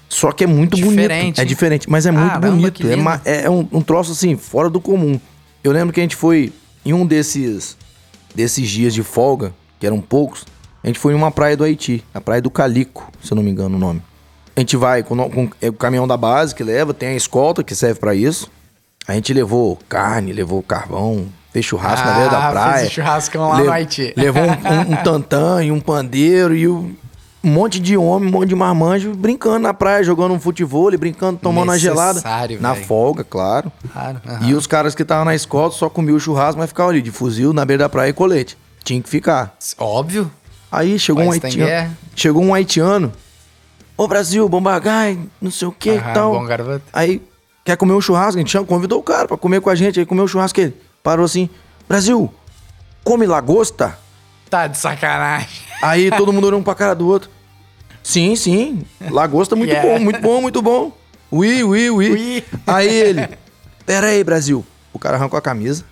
[0.09, 1.41] Só que é muito Diferente, bonito.
[1.41, 2.83] É diferente, mas é muito bonito.
[3.25, 5.21] É, é um, um troço assim, fora do comum.
[5.63, 6.53] Eu lembro que a gente foi
[6.85, 7.77] em um desses,
[8.35, 10.45] desses dias de folga, que eram poucos,
[10.83, 13.43] a gente foi em uma praia do Haiti, a praia do Calico, se eu não
[13.43, 14.03] me engano o nome.
[14.55, 17.65] A gente vai com, com é o caminhão da base que leva, tem a escolta
[17.65, 18.51] que serve pra isso.
[19.09, 22.79] A gente levou carne, levou carvão, fez churrasco na beira da Ah, praia.
[22.81, 24.13] fez churrascão lá no Haiti.
[24.19, 26.95] Levou um, um, um tantã e um pandeiro e um
[27.43, 31.69] monte de homem, um monte de marmanjo brincando na praia, jogando um futebol, brincando, tomando
[31.69, 32.15] uma gelada.
[32.15, 33.71] Necessário, Na folga, claro.
[33.93, 34.21] Claro.
[34.27, 34.49] aham.
[34.49, 37.11] E os caras que estavam na escola só comiam o churrasco, mas ficavam ali de
[37.13, 38.59] fuzil na beira da praia e colete.
[38.83, 39.57] Tinha que ficar.
[39.79, 40.31] Óbvio.
[40.73, 41.97] Aí chegou um haitiano.
[42.17, 43.13] Chegou um haitiano.
[43.97, 46.35] Ô Brasil, bombagai, não sei o que e tal.
[46.93, 47.23] Aí,
[47.65, 48.41] quer comer um churrasco?
[48.41, 50.01] A gente convidou o cara pra comer com a gente.
[50.01, 50.75] Aí comeu o churrasco ele.
[51.05, 51.51] Parou assim,
[51.87, 52.33] Brasil,
[53.05, 53.99] come lagosta?
[54.49, 55.47] Tá de sacanagem.
[55.83, 57.29] Aí todo mundo olhou um pra cara do outro.
[58.03, 59.87] Sim, sim, lagosta muito Yeah.
[59.87, 60.93] bom, muito bom, muito bom.
[61.31, 62.11] Ui, ui, ui.
[62.11, 62.45] Ui.
[62.67, 63.29] Aí ele,
[63.85, 64.65] pera aí, Brasil.
[64.95, 65.85] O cara arrancou a camisa.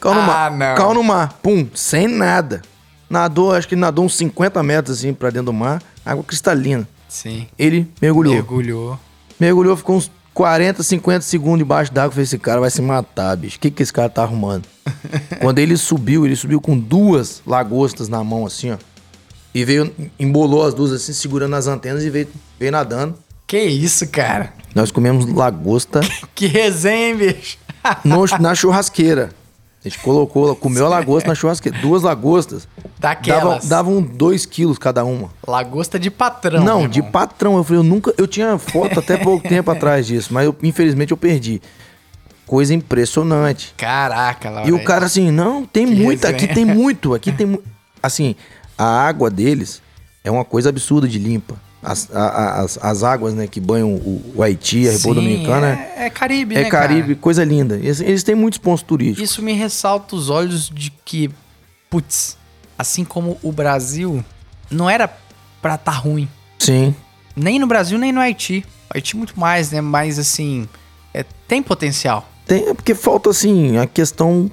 [0.00, 0.50] Caiu no Ah, mar.
[0.52, 0.74] não.
[0.76, 1.32] Caiu no mar.
[1.42, 2.62] Pum, sem nada.
[3.10, 5.82] Nadou, acho que ele nadou uns 50 metros assim pra dentro do mar.
[6.06, 6.86] Água cristalina.
[7.08, 7.48] Sim.
[7.58, 8.34] Ele mergulhou.
[8.34, 9.00] Mergulhou.
[9.40, 12.10] Mergulhou, ficou uns 40, 50 segundos debaixo d'água.
[12.10, 13.56] Falei, esse cara vai se matar, bicho.
[13.56, 14.64] O que, que esse cara tá arrumando?
[15.40, 18.76] Quando ele subiu, ele subiu com duas lagostas na mão, assim, ó.
[19.54, 22.28] E veio, embolou as duas assim, segurando as antenas e veio,
[22.58, 23.14] veio nadando.
[23.46, 24.52] Que isso, cara?
[24.74, 26.00] Nós comemos lagosta
[26.34, 27.56] Que resenha, hein, bicho?
[28.04, 29.30] no- na churrasqueira.
[29.84, 31.78] A gente colocou, comeu a lagosta na churrasqueira.
[31.78, 32.66] Duas lagostas.
[32.76, 33.68] Davam, Daquelas.
[33.68, 35.28] davam dois quilos cada uma.
[35.46, 36.64] Lagosta de patrão.
[36.64, 37.56] Não, de patrão.
[37.58, 38.14] Eu falei, eu nunca.
[38.16, 41.60] Eu tinha foto até pouco tempo atrás disso, mas eu, infelizmente eu perdi.
[42.46, 43.74] Coisa impressionante.
[43.76, 44.72] Caraca, E Laurete.
[44.72, 47.64] o cara assim, não, tem Que muito, aqui tem muito, aqui tem muito.
[48.02, 48.34] Assim,
[48.76, 49.82] a água deles
[50.22, 51.56] é uma coisa absurda de limpa.
[51.84, 55.66] As, as, as águas, né, que banham o, o Haiti, a República Sim, Dominicana,
[55.96, 57.20] é, é Caribe, é, né, Caribe, cara?
[57.20, 57.76] coisa linda.
[57.76, 59.30] Eles, eles têm muitos pontos turísticos.
[59.30, 61.30] Isso me ressalta os olhos de que,
[61.90, 62.38] putz,
[62.78, 64.24] assim como o Brasil
[64.70, 65.08] não era
[65.60, 66.28] pra tá ruim.
[66.58, 66.94] Sim,
[67.36, 68.64] Nem no Brasil, nem no Haiti.
[68.90, 69.80] O Haiti muito mais, né?
[69.80, 70.68] Mas assim,
[71.12, 72.28] é, tem potencial.
[72.46, 74.50] tem, é porque falta, assim, a questão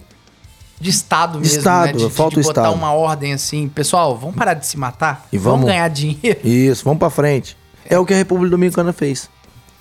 [0.82, 2.05] De Estado De mesmo, Estado, né?
[2.05, 2.75] De, falta de botar Estado.
[2.75, 3.69] uma ordem assim.
[3.69, 5.27] Pessoal, vamos parar de se matar?
[5.32, 6.39] E vamos- ganhar dinheiro?
[6.43, 7.55] Isso, vamos pra frente.
[7.88, 9.29] É o que a República Dominicana fez.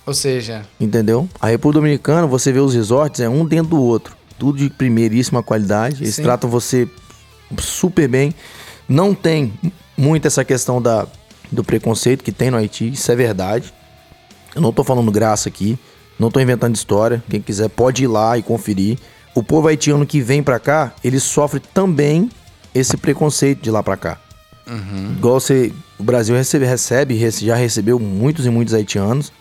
[0.05, 1.27] Ou seja, Entendeu?
[1.39, 4.15] A República Dominicana, você vê os resorts, é um dentro do outro.
[4.37, 6.03] Tudo de primeiríssima qualidade.
[6.03, 6.23] Eles Sim.
[6.23, 6.87] tratam você
[7.59, 8.33] super bem.
[8.87, 9.53] Não tem
[9.97, 11.05] muito essa questão da,
[11.51, 12.91] do preconceito que tem no Haiti.
[12.91, 13.73] Isso é verdade.
[14.55, 15.77] Eu não tô falando graça aqui.
[16.19, 17.23] Não tô inventando história.
[17.29, 18.97] Quem quiser pode ir lá e conferir.
[19.33, 22.29] O povo haitiano que vem pra cá, ele sofre também
[22.73, 24.19] esse preconceito de lá pra cá.
[25.17, 29.31] Igual você, o Brasil recebe, recebe, rece- já recebeu muitos e muitos haitianos.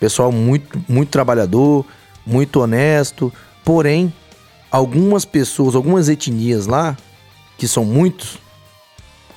[0.00, 1.84] Pessoal muito, muito trabalhador,
[2.26, 3.32] muito honesto.
[3.64, 4.12] Porém,
[4.70, 6.96] algumas pessoas, algumas etnias lá,
[7.58, 8.38] que são muitos,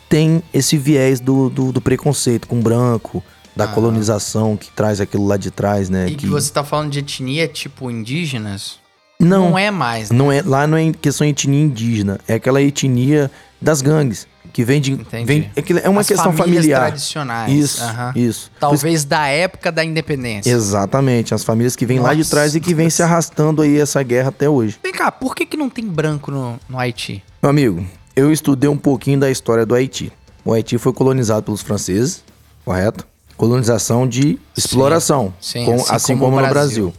[0.10, 3.24] tem esse viés do, do, do preconceito com branco,
[3.56, 6.08] da colonização que traz aquilo lá de trás, né?
[6.10, 8.80] e que você tá falando de etnia tipo indígenas?
[9.20, 10.18] Não, Não é mais, né?
[10.18, 13.32] não é lá não é questão de etnia indígena, é aquela etnia
[13.62, 14.92] das gangues, que vem de.
[14.94, 15.26] Entendi.
[15.26, 16.88] Vem, é, que é uma As questão famílias familiar.
[16.88, 17.52] tradicionais.
[17.54, 18.14] Isso, aham.
[18.16, 18.52] isso.
[18.60, 20.50] Talvez da época da independência.
[20.52, 24.02] Exatamente, as famílias que vêm lá de trás e que vêm se arrastando aí essa
[24.04, 24.78] guerra até hoje.
[24.84, 27.24] Vem cá, por que, que não tem branco no, no Haiti?
[27.42, 27.86] Meu amigo,
[28.16, 30.12] eu estudei um pouquinho da história do Haiti.
[30.44, 32.24] O Haiti foi colonizado pelos franceses,
[32.64, 33.06] correto?
[33.36, 36.86] Colonização de exploração, sim, com- assim assim, como como, no Brasil.
[36.86, 36.94] Brasil.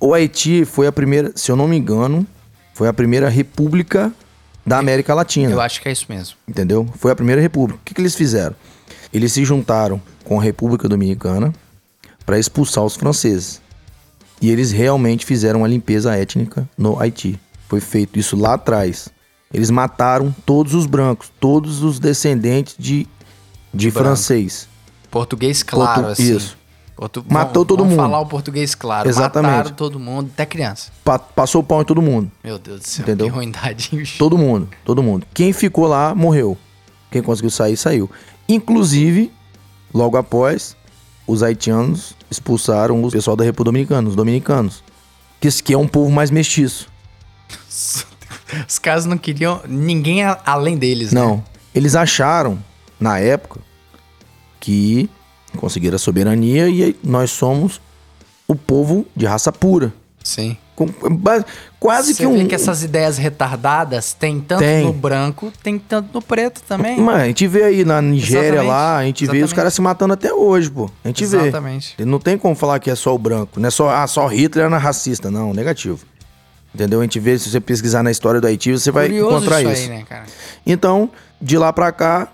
[0.00, 2.26] O Haiti foi a primeira, se eu não me engano,
[2.74, 4.12] foi a primeira república
[4.64, 5.50] da América Latina.
[5.50, 6.36] Eu acho que é isso mesmo.
[6.46, 6.86] entendeu?
[6.96, 7.80] Foi a primeira república.
[7.80, 8.54] O que, que eles fizeram?
[9.12, 11.52] Eles se juntaram com a República Dominicana
[12.26, 13.60] para expulsar os franceses.
[14.40, 17.40] E eles realmente fizeram uma limpeza étnica no Haiti.
[17.68, 19.08] Foi feito isso lá atrás.
[19.52, 23.06] Eles mataram todos os brancos, todos os descendentes de,
[23.72, 24.06] de branco.
[24.08, 24.68] francês.
[25.10, 26.36] Português claro, Portu- assim.
[26.36, 26.57] isso.
[26.98, 28.00] Portu- Matou vamos- todo vamos mundo.
[28.02, 29.08] falar o português claro.
[29.08, 29.52] Exatamente.
[29.52, 30.90] Mataram todo mundo, até criança.
[31.04, 32.28] Pa- passou o pau em todo mundo.
[32.42, 33.26] Meu Deus do céu, Entendeu?
[33.28, 34.16] que ruindade.
[34.18, 35.24] Todo mundo, todo mundo.
[35.32, 36.58] Quem ficou lá morreu.
[37.08, 38.10] Quem conseguiu sair, saiu.
[38.48, 39.32] Inclusive,
[39.94, 40.76] logo após,
[41.24, 44.82] os haitianos expulsaram o pessoal da República Dominicana, os dominicanos.
[45.40, 46.88] Que, esse- é um povo mais mestiço.
[48.66, 51.20] Os caras não queriam ninguém além deles, né?
[51.20, 51.44] Não.
[51.74, 52.58] Eles acharam,
[52.98, 53.60] na época,
[54.58, 55.08] que
[55.56, 57.80] conseguiram a soberania e nós somos
[58.46, 59.92] o povo de raça pura.
[60.22, 60.56] Sim.
[60.76, 60.86] Com-
[61.80, 62.36] quase Você que um.
[62.38, 64.84] vê que essas ideias retardadas tem tanto Tem.
[64.84, 67.00] no branco, tem tanto no preto também.
[67.00, 69.54] Mano, a gente vê aí na Nigéria Exatamente, lá, a gente vê os exatamente.
[69.56, 70.88] caras se matando até hoje, pô.
[71.04, 71.36] A gente vê.
[71.38, 71.96] Exatamente.
[72.04, 73.58] Não tem como falar que é só o branco.
[73.58, 75.30] Não é só, ah, só Hitler era racista.
[75.30, 75.98] Não, negativo.
[76.74, 77.00] Entendeu?
[77.00, 79.72] A gente vê, se você pesquisar na história do Haiti, você vai Curioso encontrar isso,
[79.72, 79.82] isso.
[79.82, 80.24] aí, né, cara?
[80.64, 81.10] Então,
[81.40, 82.28] de lá pra cá,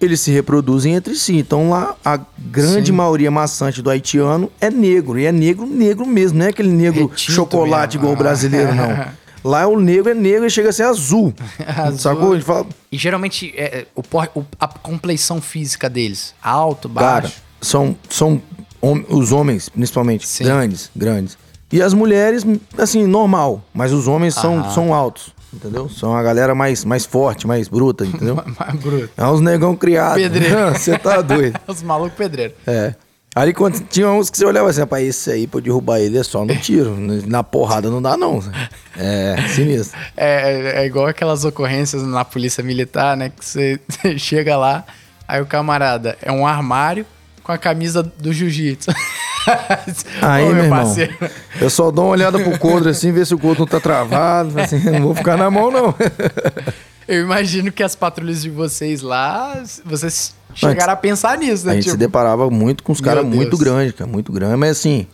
[0.00, 1.36] eles se reproduzem entre si.
[1.36, 2.92] Então lá, a grande Sim.
[2.96, 5.18] maioria maçante do haitiano é negro.
[5.18, 6.38] E é negro, negro mesmo.
[6.38, 8.02] Não é aquele negro Retinto chocolate mesmo.
[8.08, 9.06] igual o brasileiro, não.
[9.44, 11.32] Lá o negro é negro e chega a ser azul.
[11.64, 11.98] Azul.
[11.98, 12.32] Sacou?
[12.34, 14.00] A fala, E geralmente é, é, o,
[14.40, 17.36] o- a compleição física deles, alto, Cara, baixo.
[17.60, 18.42] são, são
[18.82, 20.42] hom- os homens, principalmente, Sim.
[20.44, 21.38] grandes, grandes.
[21.72, 22.44] E as mulheres,
[22.76, 23.62] assim, normal.
[23.72, 25.88] Mas os homens são, são altos, entendeu?
[25.88, 28.36] São a galera mais, mais forte, mais bruta, entendeu?
[28.58, 29.10] Mais bruto.
[29.16, 30.22] é uns negão criados.
[30.22, 30.72] Pedreiro.
[30.76, 31.58] Você tá doido.
[31.66, 32.56] Os malucos pedreiros.
[32.66, 32.94] É.
[33.34, 36.22] Ali quando tinha uns que você olhava assim, rapaz, esse aí pra derrubar ele é
[36.22, 36.96] só no tiro.
[37.26, 38.42] Na porrada não dá, não.
[38.96, 40.00] É, sinistro.
[40.16, 43.28] É, é igual aquelas ocorrências na polícia militar, né?
[43.28, 44.86] Que você, você chega lá,
[45.28, 47.04] aí o camarada é um armário
[47.42, 48.90] com a camisa do jiu-jitsu.
[50.22, 51.14] Aí, Ô, meu irmão, parceiro.
[51.60, 54.58] eu só dou uma olhada pro coldre assim, ver se o coldre não tá travado.
[54.60, 55.94] Assim, não vou ficar na mão, não.
[57.08, 61.72] Eu imagino que as patrulhas de vocês lá, vocês chegaram a pensar nisso, né?
[61.72, 64.58] A gente se Tipo, deparava muito com os caras muito grandes, cara, muito grandes.
[64.58, 65.06] Mas assim,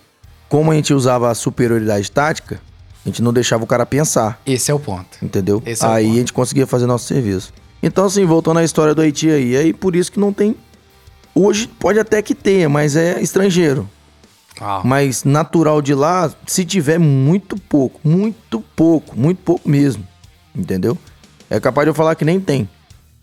[0.49, 2.63] como a gente usava a superioridade tática,
[3.05, 5.19] a gente não deixava o cara pensar, Esse é o ponto.
[5.23, 5.63] entendeu?
[5.67, 6.15] Esse é aí ponto.
[6.15, 7.53] a gente conseguia fazer nosso serviço.
[7.83, 10.57] Então, assim, voltando à história do Haiti aí, aí por isso que não tem.
[11.35, 13.87] Hoje pode até que tenha, mas é estrangeiro.
[14.85, 20.05] Mas natural de lá, se tiver muito pouco, muito pouco, muito pouco mesmo.
[20.55, 20.97] Entendeu?
[21.51, 22.69] É capaz de eu falar que nem tem.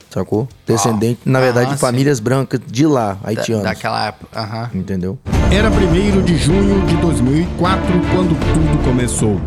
[0.09, 0.47] Sacou?
[0.65, 3.63] Descendente, na verdade, Aham, de famílias brancas de lá, Da- haitianos.
[3.63, 4.39] daquela época.
[4.39, 4.69] Aham.
[4.73, 5.19] Entendeu?
[5.51, 9.39] Era 1 de junho de 2004 quando tudo começou.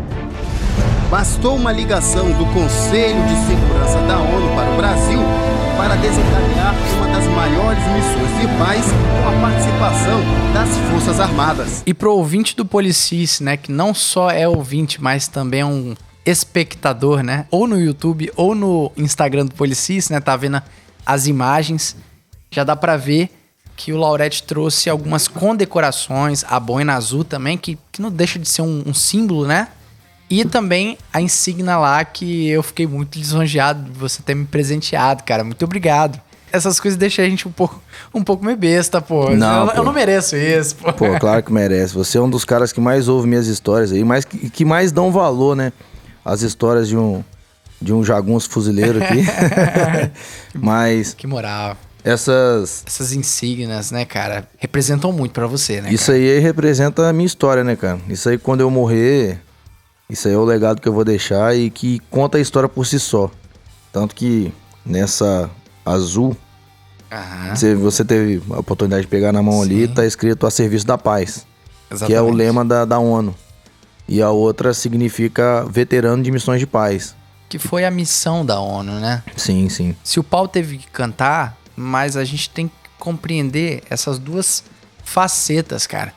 [1.11, 5.19] Bastou uma ligação do Conselho de Segurança da ONU para o Brasil
[5.77, 10.19] para desencadear uma das maiores missões de paz com a participação
[10.51, 11.83] das Forças Armadas.
[11.85, 15.93] E pro ouvinte do Policice, né, que não só é ouvinte, mas também é um
[16.25, 20.59] espectador, né, ou no YouTube ou no Instagram do Policice, né, tá vendo
[21.05, 21.95] as imagens,
[22.49, 23.29] já dá pra ver
[23.75, 28.49] que o Laurete trouxe algumas condecorações, a boina azul também, que, que não deixa de
[28.49, 29.67] ser um, um símbolo, né,
[30.31, 35.21] e também a insígnia lá que eu fiquei muito lisonjeado de você ter me presenteado,
[35.21, 36.19] cara, muito obrigado.
[36.53, 37.81] Essas coisas deixam a gente um pouco,
[38.13, 39.31] um pouco meio besta, pô.
[39.31, 39.77] Não, eu, pô.
[39.77, 40.93] eu não mereço isso, pô.
[40.93, 41.95] Pô, claro que merece.
[41.95, 44.91] Você é um dos caras que mais ouve minhas histórias aí, mas que, que mais
[44.91, 45.73] dão valor, né?
[46.23, 47.23] As histórias de um,
[47.81, 49.25] de um jagunço fuzileiro aqui.
[50.53, 51.75] mas Que moral.
[52.03, 52.83] essas.
[52.85, 55.91] Essas insígnias, né, cara, representam muito pra você, né?
[55.91, 56.17] Isso cara?
[56.19, 57.99] aí representa a minha história, né, cara?
[58.07, 59.39] Isso aí, quando eu morrer,
[60.07, 62.85] isso aí é o legado que eu vou deixar e que conta a história por
[62.85, 63.31] si só.
[63.91, 64.53] Tanto que
[64.85, 65.49] nessa
[65.85, 66.35] azul,
[67.11, 69.93] Aham, você, você teve a oportunidade de pegar na mão ali, Sim.
[69.93, 71.45] tá escrito a serviço da paz.
[71.91, 72.07] exatamente.
[72.07, 73.35] que é o lema da, da ONU.
[74.07, 77.15] E a outra significa veterano de missões de paz.
[77.47, 79.23] Que foi a missão da ONU, né?
[79.37, 79.95] Sim, sim.
[80.03, 84.63] Se o pau teve que cantar, mas a gente tem que compreender essas duas
[85.03, 86.13] facetas, cara.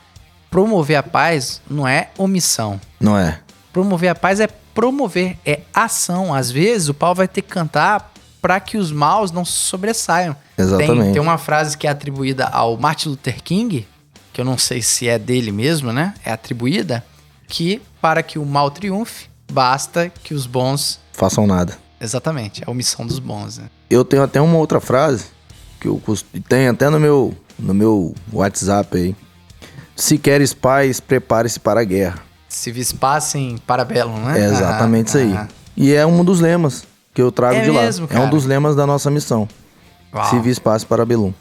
[0.51, 2.81] Promover a paz não é omissão.
[2.99, 3.41] Não é?
[3.73, 6.33] Promover a paz é promover, é ação.
[6.33, 8.13] Às vezes o pau vai ter que cantar
[8.47, 10.37] para que os maus não se sobressaiam.
[10.57, 11.03] Exatamente.
[11.03, 13.89] Tem, tem uma frase que é atribuída ao Martin Luther King,
[14.33, 16.15] que eu não sei se é dele mesmo, né?
[16.25, 17.05] É atribuída,
[17.49, 21.01] que para que o mal triunfe, basta que os bons.
[21.13, 21.77] Façam nada.
[22.01, 23.65] Exatamente, é a omissão dos bons, né?
[23.91, 25.25] Eu tenho até uma outra frase
[25.81, 26.25] que eu cost...
[26.49, 29.17] tem até no meu no meu WhatsApp aí.
[29.97, 32.21] Se queres paz, prepare-se para a guerra.
[32.49, 34.41] Se vispassem para belo, né?
[34.41, 35.33] É exatamente isso aí.
[35.33, 36.85] Ah, E é um dos lemas
[37.17, 37.81] que eu trago É de lá.
[37.81, 38.27] mesmo, É um cara?
[38.31, 39.49] dos lemas da nossa missão.
[40.15, 40.43] Uau.
[40.43, 41.33] Vis passe para Belum.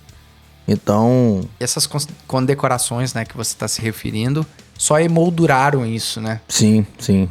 [0.65, 1.88] Então, essas
[2.26, 4.45] condecorações, né, que você está se referindo,
[4.77, 6.39] só emolduraram isso, né?
[6.47, 7.30] sim, sim.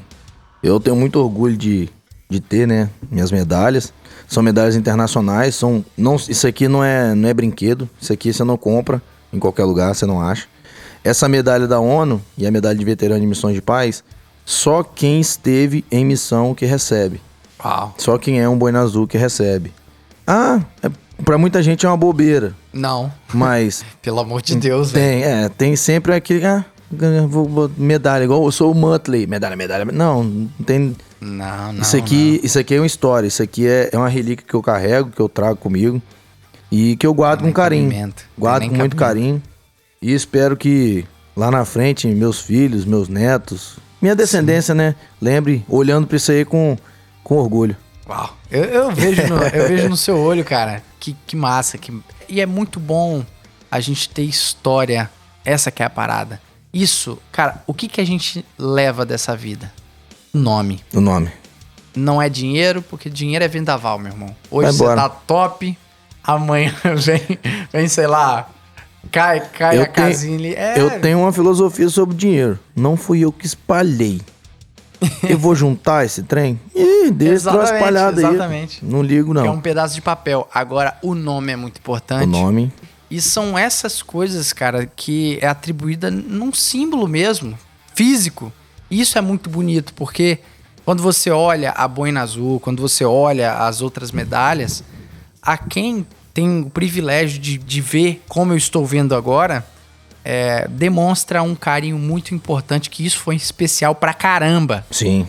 [0.63, 1.89] Eu tenho muito orgulho de,
[2.29, 3.93] de ter, né, minhas medalhas.
[4.29, 8.45] São medalhas internacionais, são não isso aqui não é não é brinquedo, isso aqui você
[8.45, 9.03] não compra
[9.33, 10.47] em qualquer lugar, você não acha.
[11.03, 14.03] Essa medalha da ONU e a medalha de veterano de missões de paz,
[14.45, 17.21] só quem esteve em missão que recebe.
[17.65, 17.95] Uau.
[17.99, 19.73] Só quem é um boina azul que recebe.
[20.27, 20.91] Ah, é,
[21.25, 25.05] para muita gente é uma bobeira, Não, mas pelo amor de Deus, velho.
[25.05, 26.65] tem, é, tem sempre aquele ah,
[27.29, 29.85] vou- vou- medalha igual eu sou o Muttley, medalha, medalha.
[29.87, 31.83] Não, não tem Não, não.
[31.83, 34.63] isso aqui, isso aqui é uma história, isso aqui é, é uma relíquia que eu
[34.63, 36.01] carrego, que eu trago comigo
[36.73, 37.89] e que eu guardo com carinho.
[37.91, 38.25] cabimento.
[38.39, 39.43] Guardo com muito carinho.
[40.03, 41.05] E espero que
[41.37, 46.45] lá na frente meus filhos, meus netos, minha descendência, né, lembre olhando para isso aí
[46.45, 46.77] com
[47.25, 47.77] com orgulho.
[48.09, 48.37] Uau.
[48.51, 50.83] Eu, eu vejo no, eu vejo no seu olho, cara.
[51.01, 51.77] Que, que massa.
[51.79, 51.99] Que...
[52.29, 53.25] E é muito bom
[53.71, 55.11] a gente ter história.
[55.45, 56.41] Essa que é a parada.
[56.73, 59.73] Isso, cara, o que, que a gente leva dessa vida?
[60.33, 60.81] Nome.
[60.93, 61.31] O nome.
[61.97, 64.35] Não é dinheiro, porque dinheiro é vendaval, meu irmão.
[64.51, 65.79] Hoje você tá top,
[66.23, 67.39] amanhã vem,
[67.73, 68.49] vem sei lá,
[69.13, 70.55] cai, cai Eu a tenho- casinha ali.
[70.55, 72.59] É, Eu tenho uma filosofia sobre dinheiro.
[72.75, 74.21] Não fui eu que espalhei.
[75.29, 76.61] Eu vou juntar esse trem?
[76.75, 78.27] Ih, deixa espalhado aí.
[78.27, 78.85] exatamente.
[78.85, 79.55] Não ligo, que é não.
[79.55, 80.49] um pedaço de papel.
[80.53, 82.25] Agora, o nome é muito importante.
[82.25, 82.73] O nome.
[83.11, 87.59] E são essas coisas, cara, que é atribuída num símbolo mesmo,
[87.95, 88.53] físico.
[88.91, 90.39] Isso é muito bonito, porque
[90.85, 94.83] quando você olha a boina azul, quando você olha as outras medalhas,
[95.41, 99.65] a quem tem o privilégio de, de ver como eu estou vendo agora,
[100.25, 104.85] é, demonstra um carinho muito importante, que isso foi especial pra caramba.
[104.91, 105.27] Sim.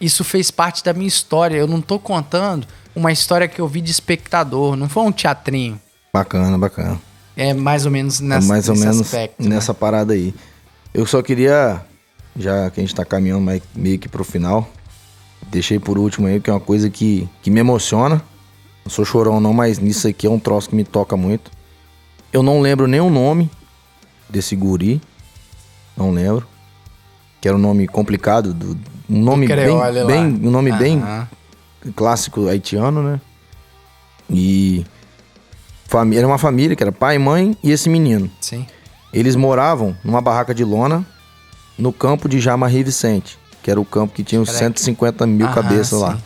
[0.00, 1.56] Isso fez parte da minha história.
[1.56, 5.78] Eu não tô contando uma história que eu vi de espectador, não foi um teatrinho.
[6.12, 7.00] Bacana, bacana.
[7.36, 9.42] É mais ou menos É nessa, mais ou menos aspecto.
[9.42, 9.48] né?
[9.54, 10.34] nessa parada aí.
[10.92, 11.80] Eu só queria,
[12.36, 14.68] já que a gente tá caminhando meio que pro final,
[15.48, 18.22] deixei por último aí, que é uma coisa que, que me emociona.
[18.84, 21.50] Não sou chorão não, mas nisso aqui é um troço que me toca muito.
[22.32, 23.50] Eu não lembro nem o nome
[24.32, 25.00] desse guri.
[25.96, 26.46] Não lembro.
[27.40, 28.54] Que era um nome complicado.
[28.54, 28.76] Do,
[29.08, 29.90] um nome bem, lá.
[30.06, 31.02] bem, um nome bem
[31.94, 33.20] clássico haitiano, né?
[34.30, 34.84] E
[36.16, 38.30] era uma família que era pai, mãe e esse menino.
[38.40, 38.66] Sim.
[39.12, 41.04] Eles moravam numa barraca de lona
[41.76, 44.64] no campo de Jamarri Vicente, que era o campo que tinha uns Caraca.
[44.66, 46.14] 150 mil Aham, cabeças lá.
[46.16, 46.22] sim.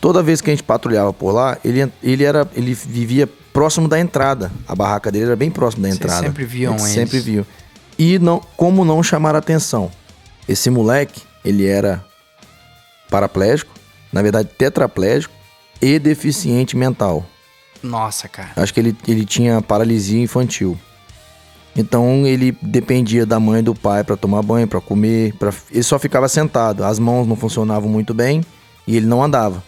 [0.00, 3.98] Toda vez que a gente patrulhava por lá, ele, ele era ele vivia próximo da
[4.00, 4.50] entrada.
[4.66, 6.26] A barraca dele era bem próximo da Vocês entrada.
[6.26, 6.88] sempre viam eles.
[6.88, 7.46] Sempre viu.
[7.98, 9.90] E não, como não chamar a atenção?
[10.48, 12.04] Esse moleque, ele era
[13.10, 13.72] paraplégico,
[14.12, 15.34] na verdade tetraplégico
[15.80, 17.24] e deficiente mental.
[17.82, 18.50] Nossa, cara.
[18.56, 20.78] Acho que ele, ele tinha paralisia infantil.
[21.74, 25.52] Então ele dependia da mãe e do pai para tomar banho, para comer, pra...
[25.70, 26.84] ele só ficava sentado.
[26.84, 28.42] As mãos não funcionavam muito bem
[28.86, 29.62] e ele não andava.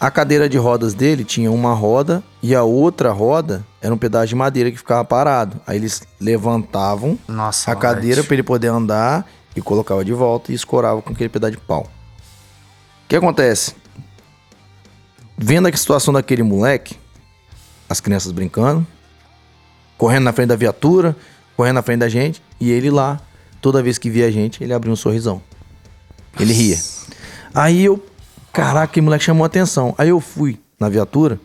[0.00, 4.28] A cadeira de rodas dele tinha uma roda e a outra roda era um pedaço
[4.28, 5.60] de madeira que ficava parado.
[5.66, 10.54] Aí eles levantavam Nossa, a cadeira para ele poder andar e colocava de volta e
[10.54, 11.82] escorava com aquele pedaço de pau.
[13.04, 13.74] O que acontece?
[15.36, 16.96] Vendo a situação daquele moleque,
[17.88, 18.86] as crianças brincando,
[19.96, 21.16] correndo na frente da viatura,
[21.56, 23.20] correndo na frente da gente, e ele lá,
[23.60, 25.42] toda vez que via a gente, ele abria um sorrisão.
[26.38, 26.78] Ele ria.
[27.52, 28.04] Aí eu,
[28.58, 29.94] caraca, aquele moleque chamou a atenção.
[29.96, 31.38] Aí eu fui na viatura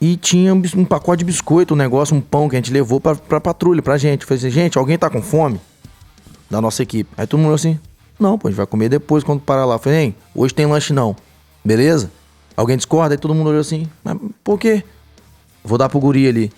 [0.00, 2.98] e tinha um um pacote de biscoito, um negócio, um pão que a gente levou
[2.98, 4.22] pra, pra patrulha, pra gente.
[4.22, 5.60] Eu falei assim, gente, alguém tá com fome?
[6.48, 7.10] Da nossa equipe.
[7.18, 7.78] Aí todo mundo assim,
[8.18, 9.74] não, pô, a gente vai comer depois quando parar lá.
[9.74, 11.14] Eu falei, hein, hoje tem lanche não.
[11.62, 12.10] Beleza?
[12.56, 13.14] Alguém discorda?
[13.14, 14.82] Aí todo mundo olhou assim, mas por quê?
[15.62, 16.50] Vou dar pro guri ali.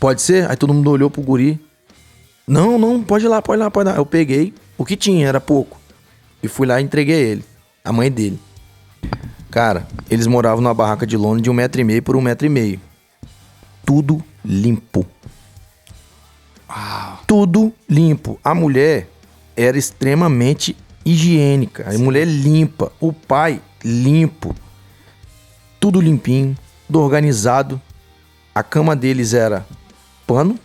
[0.00, 0.50] Pode ser?
[0.50, 1.60] Aí todo mundo olhou pro guri.
[2.48, 3.98] Não, não, pode ir lá, pode ir lá, pode ir lá.
[3.98, 5.78] Eu peguei o que tinha, era pouco.
[6.42, 7.44] E fui lá e entreguei ele.
[7.84, 8.45] A mãe dele.
[9.50, 12.46] Cara, eles moravam numa barraca de lona de um metro e meio por um metro
[12.46, 12.80] e meio.
[13.84, 15.06] Tudo limpo.
[17.26, 18.38] Tudo limpo.
[18.44, 19.08] A mulher
[19.56, 21.88] era extremamente higiênica.
[21.88, 22.92] A mulher limpa.
[23.00, 24.54] O pai limpo.
[25.80, 26.56] Tudo limpinho.
[26.86, 27.80] tudo organizado.
[28.54, 29.66] A cama deles era
[30.26, 30.58] pano,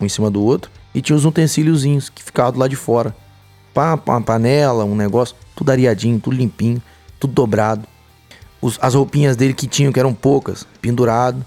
[0.00, 3.16] um em cima do outro, e tinha os utensíliozinhos que ficavam do lado de fora.
[3.72, 6.82] Pá, uma panela, um negócio, tudo areadinho, tudo limpinho,
[7.18, 7.86] tudo dobrado.
[8.60, 11.44] Os- as roupinhas dele que tinham, que eram poucas, pendurado,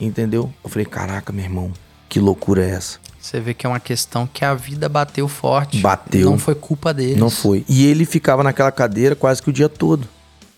[0.00, 0.52] entendeu?
[0.64, 1.72] Eu falei, caraca, meu irmão,
[2.08, 2.98] que loucura é essa?
[3.20, 5.80] Você vê que é uma questão que a vida bateu forte.
[5.80, 6.30] Bateu.
[6.30, 7.18] Não foi culpa deles.
[7.18, 7.64] Não foi.
[7.68, 10.08] E ele ficava naquela cadeira quase que o dia todo.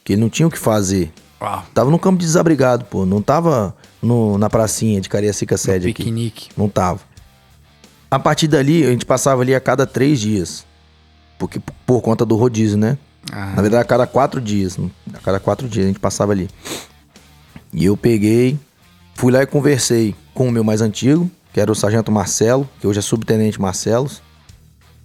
[0.04, 1.12] Que ele não tinha o que fazer.
[1.40, 1.64] Uau.
[1.74, 3.04] Tava no campo de desabrigado, pô.
[3.04, 5.94] Não tava no, na pracinha de Cariacica Sede aqui.
[6.04, 6.48] Piquenique.
[6.56, 7.00] Não tava.
[8.10, 10.64] A partir dali, a gente passava ali a cada três dias.
[11.38, 12.98] Porque por conta do rodízio, né?
[13.32, 13.52] Ah.
[13.56, 14.78] Na verdade, a cada quatro dias.
[15.14, 16.48] A cada quatro dias a gente passava ali.
[17.72, 18.58] E eu peguei,
[19.14, 22.86] fui lá e conversei com o meu mais antigo, que era o Sargento Marcelo, que
[22.86, 24.22] hoje é Subtenente Marcelos.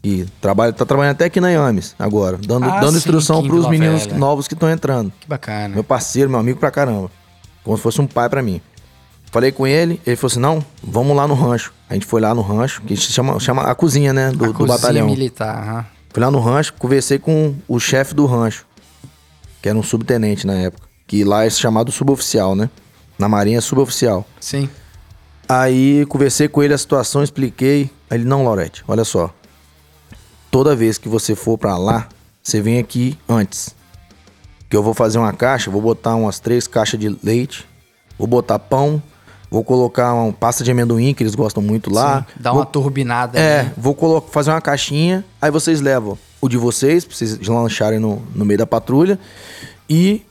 [0.04, 3.62] E trabalha, tá trabalhando até aqui na Iames agora, dando, Ah, dando sim, instrução pros
[3.62, 4.18] Vila meninos Velha.
[4.20, 5.12] novos que estão entrando.
[5.20, 5.70] Que bacana.
[5.74, 7.10] Meu parceiro, meu amigo pra caramba.
[7.64, 8.62] Como se fosse um pai pra mim.
[9.32, 11.74] Falei com ele, ele falou assim: não, vamos lá no rancho.
[11.90, 14.30] A gente foi lá no rancho, que chama, chama a cozinha, né?
[14.32, 15.08] Do, A do cozinha batalhão.
[15.08, 15.58] militar.
[15.58, 15.86] aham.
[16.16, 18.66] Fui lá no rancho, conversei com o chefe do rancho,
[19.62, 20.88] que era um subtenente na época.
[21.06, 22.70] Que lá é chamado suboficial, né?
[23.20, 24.26] Na marinha é suboficial.
[24.40, 24.70] Sim.
[25.46, 27.92] Aí conversei com ele a situação, expliquei.
[28.10, 29.30] Aí ele, não, Laurete, olha só.
[30.50, 32.08] Toda vez que você for pra lá,
[32.42, 33.76] você vem aqui antes.
[34.70, 37.68] Que eu vou fazer uma caixa, vou botar umas três caixas de leite,
[38.18, 39.04] vou botar pão,
[39.56, 42.20] vou colocar uma pasta de amendoim, que eles gostam muito lá.
[42.28, 43.96] Sim, Dá vou uma turbinada é, vou
[44.30, 48.58] fazer uma caixinha, aí vocês levam o de vocês, pra vocês lancharem no, no meio
[48.58, 49.18] da patrulha,
[49.90, 50.22] e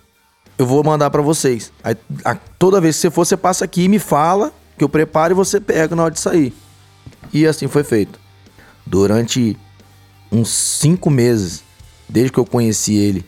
[0.58, 1.72] eu vou mandar pra vocês.
[1.82, 4.88] Aí a- toda vez que você for, você passa aqui e me fala, que eu
[4.90, 6.52] preparo e você pega na hora de sair.
[7.32, 8.20] E assim foi feito.
[8.86, 9.56] Durante
[10.30, 11.62] uns cinco meses,
[12.08, 13.24] desde que eu conheci ele,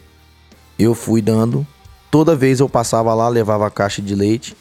[0.79, 1.67] eu fui dando.
[2.11, 4.55] Toda vez eu passava lá, levava a caixa de leite,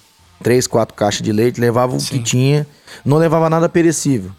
[0.44, 2.18] três, quatro caixas de leite, levava o Sim.
[2.18, 2.68] que tinha,
[3.04, 4.32] não levava nada perecível.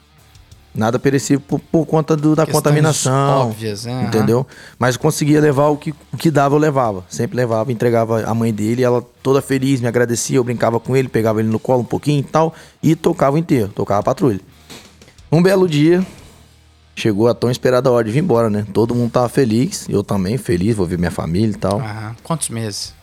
[0.74, 3.48] Nada perecível por, por conta do- da Questões contaminação.
[3.48, 4.04] óbvias, né?
[4.08, 4.46] Entendeu?
[4.78, 7.02] Mas conseguia levar o que, o que dava, eu levava.
[7.08, 11.08] Sempre levava, entregava a mãe dele, ela toda feliz, me agradecia, eu brincava com ele,
[11.08, 14.40] pegava ele no colo um pouquinho e tal, e tocava o inteiro, tocava a patrulha.
[15.32, 16.06] Um belo dia,
[16.94, 18.66] chegou a tão esperada hora de vir embora, né?
[18.74, 21.80] Todo mundo tava feliz, eu também feliz, vou ver minha família e tal.
[21.80, 22.14] Aham.
[22.22, 22.94] Quantos meses?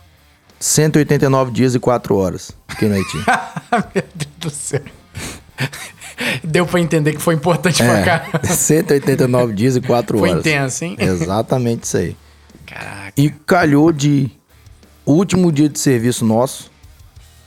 [0.68, 2.50] 189 dias e 4 horas.
[2.68, 3.18] Fiquei no Haiti.
[3.94, 4.80] Meu Deus do céu.
[6.42, 8.40] Deu pra entender que foi importante pra É, caramba.
[8.48, 10.40] 189 dias e 4 Foi horas.
[10.40, 10.96] intenso, hein?
[10.98, 12.16] Exatamente isso aí.
[12.64, 13.12] Caraca.
[13.14, 14.30] E calhou de
[15.04, 16.70] último dia de serviço nosso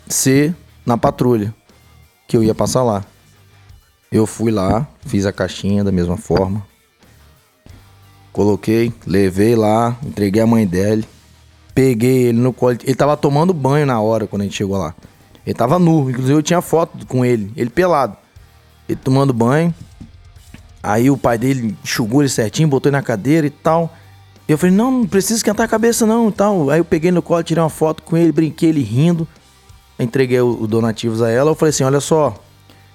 [0.07, 0.53] ser
[0.85, 1.51] na patrulha,
[2.27, 3.03] que eu ia passar lá.
[4.11, 6.63] Eu fui lá, fiz a caixinha da mesma forma.
[8.31, 11.03] Coloquei, levei lá, entreguei a mãe dele.
[11.77, 12.75] Peguei ele no colo.
[12.83, 14.95] Ele tava tomando banho na hora quando a gente chegou lá.
[15.45, 18.17] Ele tava nu, inclusive eu tinha foto com ele, ele pelado.
[18.89, 19.71] Ele tomando banho.
[20.81, 23.93] Aí o pai dele enxugou ele certinho, botou ele na cadeira e tal.
[24.49, 26.71] E eu falei, não, não precisa esquentar a cabeça não e tal.
[26.71, 29.27] Aí eu peguei no colo, tirei uma foto com ele, brinquei ele rindo.
[29.99, 31.51] Entreguei o, o donativos a ela.
[31.51, 32.33] Eu falei assim, olha só,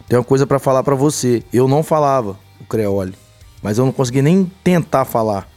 [0.09, 1.45] tem uma coisa pra falar pra você.
[1.53, 3.15] Eu não falava o creole,
[3.63, 5.52] mas eu não consegui nem tentar falar.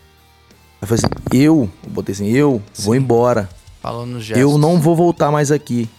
[0.86, 3.50] Eu falei assim, eu, eu botei assim, eu vou embora.
[3.82, 4.40] Falou no gesto.
[4.40, 5.90] Eu não vou voltar mais aqui.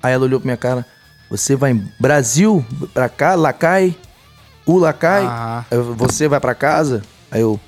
[0.00, 0.86] Aí ela olhou pra minha cara,
[1.28, 3.96] você vai em Brasil, pra cá, Lacai,
[4.64, 5.64] o Lacai, Ah.
[5.96, 7.02] Você vai pra casa?
[7.32, 7.58] Aí eu,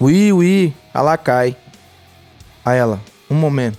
[0.00, 1.54] ui, ui, a Lacai.
[2.64, 3.78] Aí ela, um momento.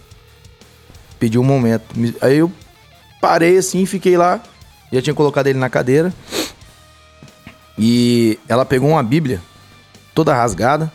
[1.19, 1.97] Pediu um momento.
[1.97, 2.51] Me- Aí eu
[3.19, 4.39] parei assim, fiquei lá,
[4.93, 6.13] já tinha colocado ele na cadeira.
[7.77, 9.41] E ela pegou uma bíblia,
[10.13, 10.91] toda rasgada,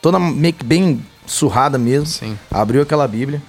[0.00, 2.06] toda meio que bem surrada mesmo.
[2.06, 2.38] Sim.
[2.50, 3.42] Abriu aquela Bíblia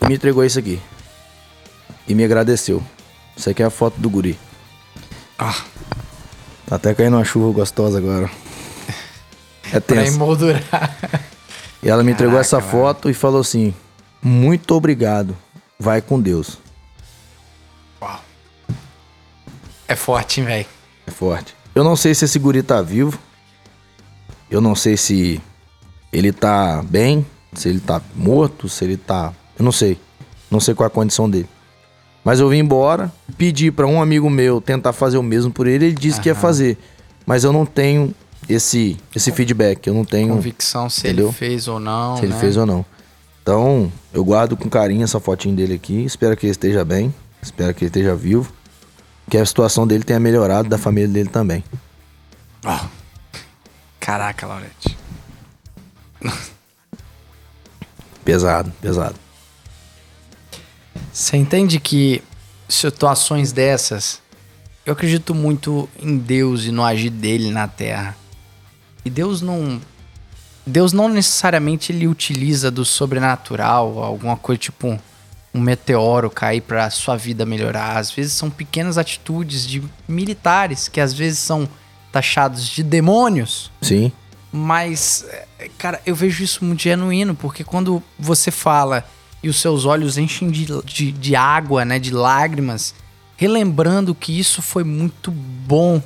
[0.00, 0.80] e me entregou isso aqui.
[2.08, 2.82] E me agradeceu.
[3.36, 4.38] Isso aqui é a foto do guri.
[5.38, 5.54] Ah.
[6.66, 8.30] Tá até caindo uma chuva gostosa agora.
[9.72, 10.14] É Pra tenso.
[10.16, 10.62] emoldurar.
[11.82, 12.70] E ela me entregou Caraca, essa mano.
[12.70, 13.74] foto e falou assim:
[14.22, 15.36] Muito obrigado.
[15.78, 16.58] Vai com Deus.
[18.02, 18.20] Uau.
[19.88, 20.66] É forte, hein, velho?
[21.06, 21.54] É forte.
[21.74, 23.18] Eu não sei se esse guri tá vivo.
[24.50, 25.40] Eu não sei se
[26.12, 27.24] ele tá bem,
[27.54, 29.32] se ele tá morto, se ele tá.
[29.58, 29.98] Eu não sei.
[30.50, 31.48] Não sei qual é a condição dele.
[32.24, 35.86] Mas eu vim embora, pedi pra um amigo meu tentar fazer o mesmo por ele,
[35.86, 36.76] ele disse que ia fazer.
[37.24, 38.14] Mas eu não tenho
[38.48, 41.26] esse esse feedback, eu não tenho Convicção se Entendeu?
[41.26, 42.16] ele fez ou não.
[42.16, 42.40] se ele né?
[42.40, 42.84] fez ou não.
[43.42, 47.72] Então, eu guardo com carinho essa fotinho dele aqui, espero que ele esteja bem, espero
[47.72, 48.52] que ele esteja vivo,
[49.30, 51.64] que a situação dele tenha melhorado, da família dele também.
[52.64, 52.78] Ó.
[54.10, 54.98] Caraca, Laurete.
[58.24, 59.14] Pesado, pesado.
[61.12, 62.20] Você entende que
[62.68, 64.20] situações dessas,
[64.84, 68.16] eu acredito muito em Deus e no agir dele na Terra.
[69.04, 69.80] E Deus não.
[70.66, 74.98] Deus não necessariamente ele utiliza do sobrenatural, alguma coisa tipo um,
[75.54, 77.96] um meteoro cair para sua vida melhorar.
[77.96, 81.68] Às vezes são pequenas atitudes de militares que às vezes são
[82.12, 83.70] taxados de demônios.
[83.80, 84.12] Sim.
[84.52, 85.24] Mas,
[85.58, 89.04] é, cara, eu vejo isso muito genuíno, porque quando você fala
[89.42, 92.94] e os seus olhos enchem de, de, de água, né, de lágrimas,
[93.36, 96.02] relembrando que isso foi muito bom.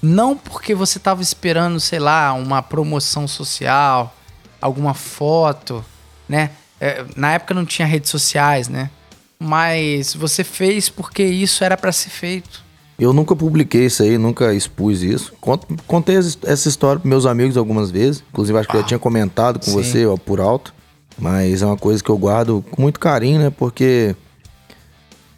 [0.00, 4.14] Não porque você estava esperando, sei lá, uma promoção social,
[4.60, 5.84] alguma foto,
[6.28, 6.50] né?
[6.78, 8.90] É, na época não tinha redes sociais, né?
[9.38, 12.62] Mas você fez porque isso era para ser feito.
[12.98, 15.32] Eu nunca publiquei isso aí, nunca expus isso.
[15.40, 18.24] Cont- Contei essa história pros meus amigos algumas vezes.
[18.32, 19.72] Inclusive, acho que eu já tinha comentado com Sim.
[19.82, 20.72] você ó, por alto.
[21.18, 23.50] Mas é uma coisa que eu guardo com muito carinho, né?
[23.50, 24.14] Porque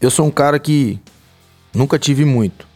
[0.00, 0.98] eu sou um cara que
[1.74, 2.66] nunca tive muito.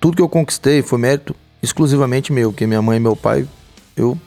[0.00, 3.46] Tudo que eu conquistei foi mérito exclusivamente meu, porque minha mãe e meu pai,
[3.96, 4.18] eu,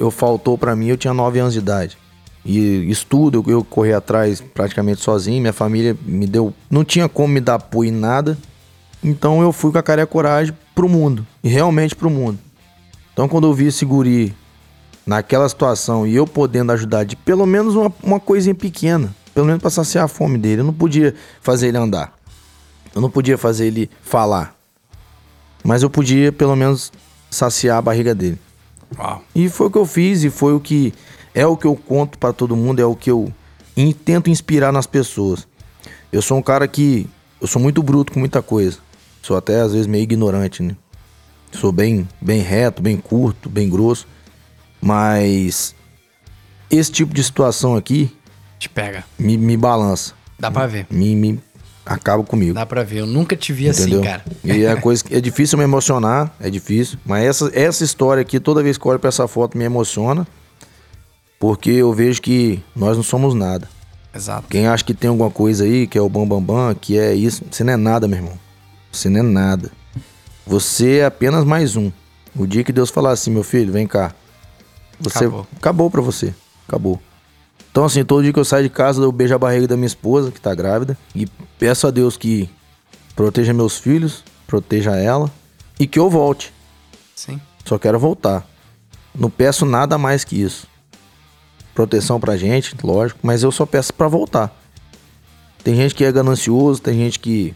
[0.00, 1.98] eu faltou pra mim, eu tinha 9 anos de idade.
[2.44, 6.54] E estudo, eu, eu corri atrás praticamente sozinho, minha família me deu.
[6.70, 8.38] Não tinha como me dar apoio em nada.
[9.02, 11.26] Então eu fui com a cara e a coragem pro mundo.
[11.42, 12.38] E realmente pro mundo.
[13.12, 14.34] Então quando eu vi esse guri
[15.06, 19.60] naquela situação e eu podendo ajudar de pelo menos uma, uma coisinha pequena, pelo menos
[19.60, 22.12] pra saciar a fome dele, eu não podia fazer ele andar.
[22.94, 24.54] Eu não podia fazer ele falar.
[25.64, 26.92] Mas eu podia pelo menos
[27.30, 28.38] saciar a barriga dele.
[28.98, 29.22] Uau.
[29.34, 30.92] E foi o que eu fiz e foi o que
[31.34, 33.32] é o que eu conto pra todo mundo, é o que eu
[34.04, 35.46] tento inspirar nas pessoas.
[36.12, 37.08] Eu sou um cara que
[37.40, 38.78] eu sou muito bruto com muita coisa.
[39.28, 40.74] Sou até às vezes meio ignorante, né?
[41.52, 44.06] Sou bem bem reto, bem curto, bem grosso.
[44.80, 45.74] Mas
[46.70, 48.10] esse tipo de situação aqui
[48.58, 49.04] Te pega.
[49.18, 50.86] me, me balança, Dá pra ver.
[50.90, 51.38] me, me
[51.84, 52.54] acaba comigo.
[52.54, 53.00] Dá pra ver.
[53.00, 54.00] Eu nunca te vi Entendeu?
[54.00, 54.24] assim, cara.
[54.42, 56.98] E é coisa que é difícil me emocionar, é difícil.
[57.04, 60.26] Mas essa, essa história aqui, toda vez que olho pra essa foto, me emociona.
[61.38, 63.68] Porque eu vejo que nós não somos nada.
[64.14, 64.48] Exato.
[64.48, 67.12] Quem acha que tem alguma coisa aí, que é o bambambam, bam, bam, que é
[67.14, 68.47] isso, você não é nada, meu irmão.
[68.98, 69.70] Você não é nada.
[70.44, 71.92] Você é apenas mais um.
[72.34, 74.12] O dia que Deus falar assim, meu filho, vem cá.
[74.98, 75.46] Você Acabou.
[75.56, 76.34] acabou pra você.
[76.66, 77.00] Acabou.
[77.70, 79.86] Então, assim, todo dia que eu saio de casa, eu beijo a barriga da minha
[79.86, 81.28] esposa, que tá grávida, e
[81.60, 82.50] peço a Deus que
[83.14, 85.30] proteja meus filhos, proteja ela
[85.78, 86.52] e que eu volte.
[87.14, 87.40] Sim.
[87.64, 88.44] Só quero voltar.
[89.14, 90.66] Não peço nada mais que isso.
[91.72, 94.60] Proteção pra gente, lógico, mas eu só peço pra voltar.
[95.62, 97.54] Tem gente que é ganancioso, tem gente que,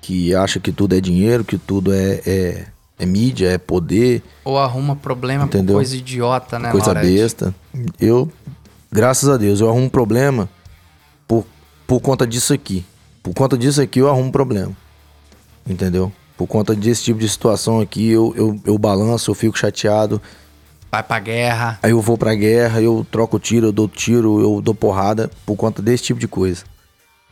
[0.00, 2.66] que acha que tudo é dinheiro, que tudo é, é,
[2.98, 5.74] é mídia, é poder, Ou arruma problema Entendeu?
[5.74, 7.14] por coisa idiota, né, coisa Laurete?
[7.14, 7.54] besta.
[8.00, 8.30] Eu,
[8.90, 10.48] graças a Deus, eu arrumo um problema
[11.28, 11.44] por,
[11.86, 12.84] por conta disso aqui.
[13.22, 14.72] Por conta disso aqui eu arrumo um problema.
[15.66, 16.10] Entendeu?
[16.36, 20.20] Por conta desse tipo de situação aqui, eu, eu, eu balanço, eu fico chateado.
[20.90, 21.78] Vai pra guerra.
[21.82, 25.54] Aí eu vou pra guerra, eu troco tiro, eu dou tiro, eu dou porrada por
[25.56, 26.64] conta desse tipo de coisa.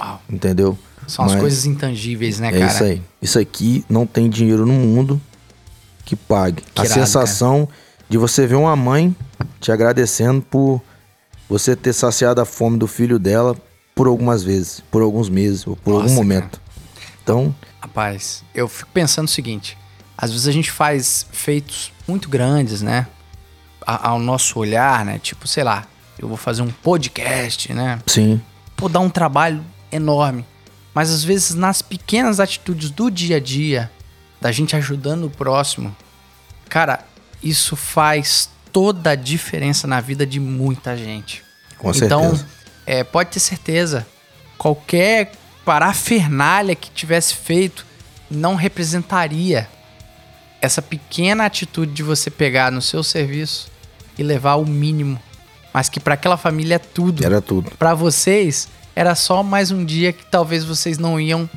[0.00, 0.20] Uau.
[0.30, 0.78] Entendeu?
[1.08, 2.66] São as Mas coisas intangíveis, né, É cara?
[2.72, 3.02] isso aí.
[3.20, 5.20] Isso aqui não tem dinheiro no mundo
[6.04, 6.62] que pague.
[6.74, 7.68] Que a irado, sensação
[8.08, 9.14] de você ver uma mãe
[9.60, 10.80] te agradecendo por
[11.48, 13.56] você ter saciado a fome do filho dela
[13.94, 16.60] por algumas vezes, por alguns meses, ou por Nossa, algum momento.
[17.22, 19.76] Então, Rapaz, eu fico pensando o seguinte:
[20.16, 23.06] às vezes a gente faz feitos muito grandes, né?
[23.86, 25.18] A- ao nosso olhar, né?
[25.18, 25.86] Tipo, sei lá,
[26.18, 27.98] eu vou fazer um podcast, né?
[28.06, 28.40] sim,
[28.76, 30.44] Pô, dá um trabalho enorme.
[30.98, 33.88] Mas às vezes nas pequenas atitudes do dia a dia,
[34.40, 35.96] da gente ajudando o próximo,
[36.68, 37.04] cara,
[37.40, 41.44] isso faz toda a diferença na vida de muita gente.
[41.78, 42.46] com então, certeza.
[42.84, 44.04] é, pode ter certeza,
[44.56, 45.30] qualquer
[45.64, 47.86] parafernália que tivesse feito
[48.28, 49.68] não representaria
[50.60, 53.70] essa pequena atitude de você pegar no seu serviço
[54.18, 55.22] e levar o mínimo,
[55.72, 57.24] mas que para aquela família é tudo.
[57.24, 57.70] Era tudo.
[57.78, 58.66] Para vocês
[58.98, 61.48] era só mais um dia que talvez vocês não iam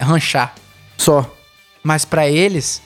[0.00, 0.54] ranchar,
[0.96, 1.30] Só.
[1.82, 2.80] mas para eles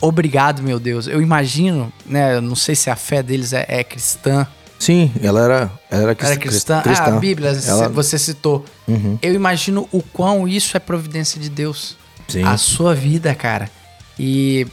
[0.00, 1.06] obrigado, meu Deus.
[1.06, 4.46] Eu imagino, né, eu não sei se a fé deles é, é cristã,
[4.80, 5.54] Sim, ela era,
[5.90, 6.80] ela era, Era cristã?
[6.82, 7.04] cristã.
[7.04, 8.64] Ah, a Bíblia, Ela- você citou.
[8.86, 9.18] Uhum.
[9.20, 11.96] Eu imagino o quão isso é providência de Deus.
[12.28, 12.44] Sim.
[12.44, 13.68] A sua vida, cara.
[14.16, 14.66] E,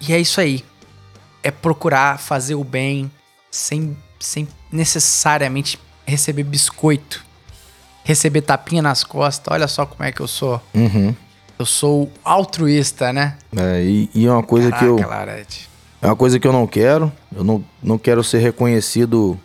[0.00, 0.64] e é isso aí.
[1.42, 3.10] É procurar fazer o bem
[3.50, 7.22] sem, sem necessariamente receber biscoito.
[8.04, 9.52] Receber tapinha nas costas.
[9.52, 10.60] Olha só como é que eu sou.
[10.74, 11.14] Uhum.
[11.58, 13.36] Eu sou altruísta, né?
[13.54, 14.96] É, e, e é uma coisa que eu.
[14.96, 15.68] Caraca, Larete.
[16.00, 17.12] É uma coisa que eu não quero.
[17.34, 19.38] Eu não, não quero ser reconhecido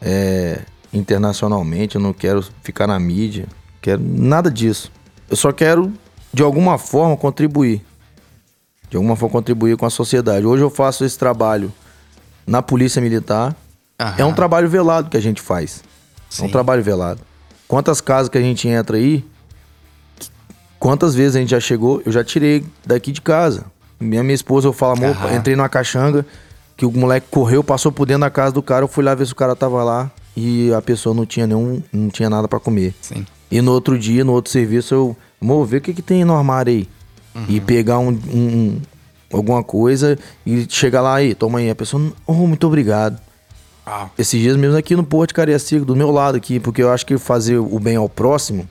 [0.00, 0.60] é,
[0.92, 3.46] internacionalmente, eu não quero ficar na mídia,
[3.80, 4.90] quero nada disso.
[5.30, 5.92] Eu só quero,
[6.32, 7.82] de alguma forma, contribuir.
[8.90, 10.44] De alguma forma, contribuir com a sociedade.
[10.44, 11.72] Hoje eu faço esse trabalho
[12.46, 13.56] na Polícia Militar.
[13.98, 14.14] Aham.
[14.18, 15.82] É um trabalho velado que a gente faz.
[16.38, 16.52] É um Sim.
[16.52, 17.20] trabalho velado.
[17.72, 19.24] Quantas casas que a gente entra aí,
[20.78, 23.64] quantas vezes a gente já chegou, eu já tirei daqui de casa.
[23.98, 25.36] Minha, minha esposa, eu falo, amor, Aham.
[25.36, 26.26] entrei numa caixanga,
[26.76, 29.24] que o moleque correu, passou por dentro da casa do cara, eu fui lá ver
[29.26, 32.60] se o cara tava lá e a pessoa não tinha nenhum, não tinha nada pra
[32.60, 32.94] comer.
[33.00, 33.26] Sim.
[33.50, 36.36] E no outro dia, no outro serviço, eu, amor, vê o que que tem no
[36.36, 36.88] armário aí.
[37.48, 38.80] E pegar um, um-
[39.32, 41.70] alguma coisa e chegar lá aí, toma aí.
[41.70, 43.18] A pessoa, oh, muito obrigado.
[43.92, 44.10] Uau.
[44.18, 47.04] Esses dias mesmo aqui no Porto de Cariacica, do meu lado aqui, porque eu acho
[47.04, 48.68] que fazer o bem ao próximo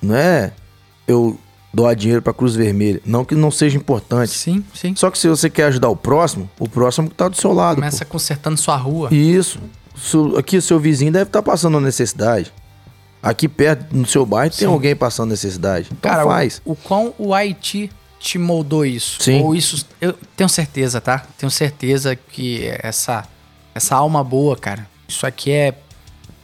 [0.00, 0.52] não é
[1.06, 1.38] eu
[1.72, 3.00] doar dinheiro pra Cruz Vermelha.
[3.04, 4.30] Não que não seja importante.
[4.32, 4.94] Sim, sim.
[4.96, 7.76] Só que se você quer ajudar o próximo, o próximo tá do seu lado.
[7.76, 9.08] Começa consertando sua rua.
[9.08, 9.14] pô.
[9.14, 9.58] Isso.
[10.36, 12.52] Aqui o seu vizinho deve estar passando necessidade.
[13.22, 14.72] Aqui perto, no seu bairro, tem Sim.
[14.72, 15.88] alguém passando necessidade.
[15.92, 16.60] Então Cara, faz.
[16.64, 17.88] O, o quão o Haiti
[18.18, 19.22] te moldou isso?
[19.22, 19.42] Sim.
[19.42, 19.86] Ou isso.
[20.00, 21.24] Eu tenho certeza, tá?
[21.38, 23.24] Tenho certeza que essa,
[23.74, 25.74] essa alma boa, cara, isso aqui é.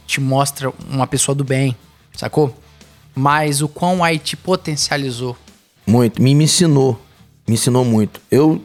[0.07, 1.75] te mostra uma pessoa do bem,
[2.15, 2.55] sacou?
[3.15, 5.37] Mas o quão o Haiti potencializou.
[5.85, 6.21] Muito.
[6.21, 6.99] Me, me ensinou.
[7.47, 8.21] Me ensinou muito.
[8.29, 8.61] Eu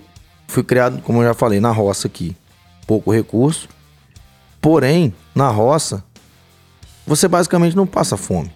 [0.46, 2.36] fui criado, como eu já falei, na roça aqui.
[2.86, 3.68] Pouco recurso.
[4.60, 6.04] Porém, na roça,
[7.06, 8.50] você basicamente não passa fome.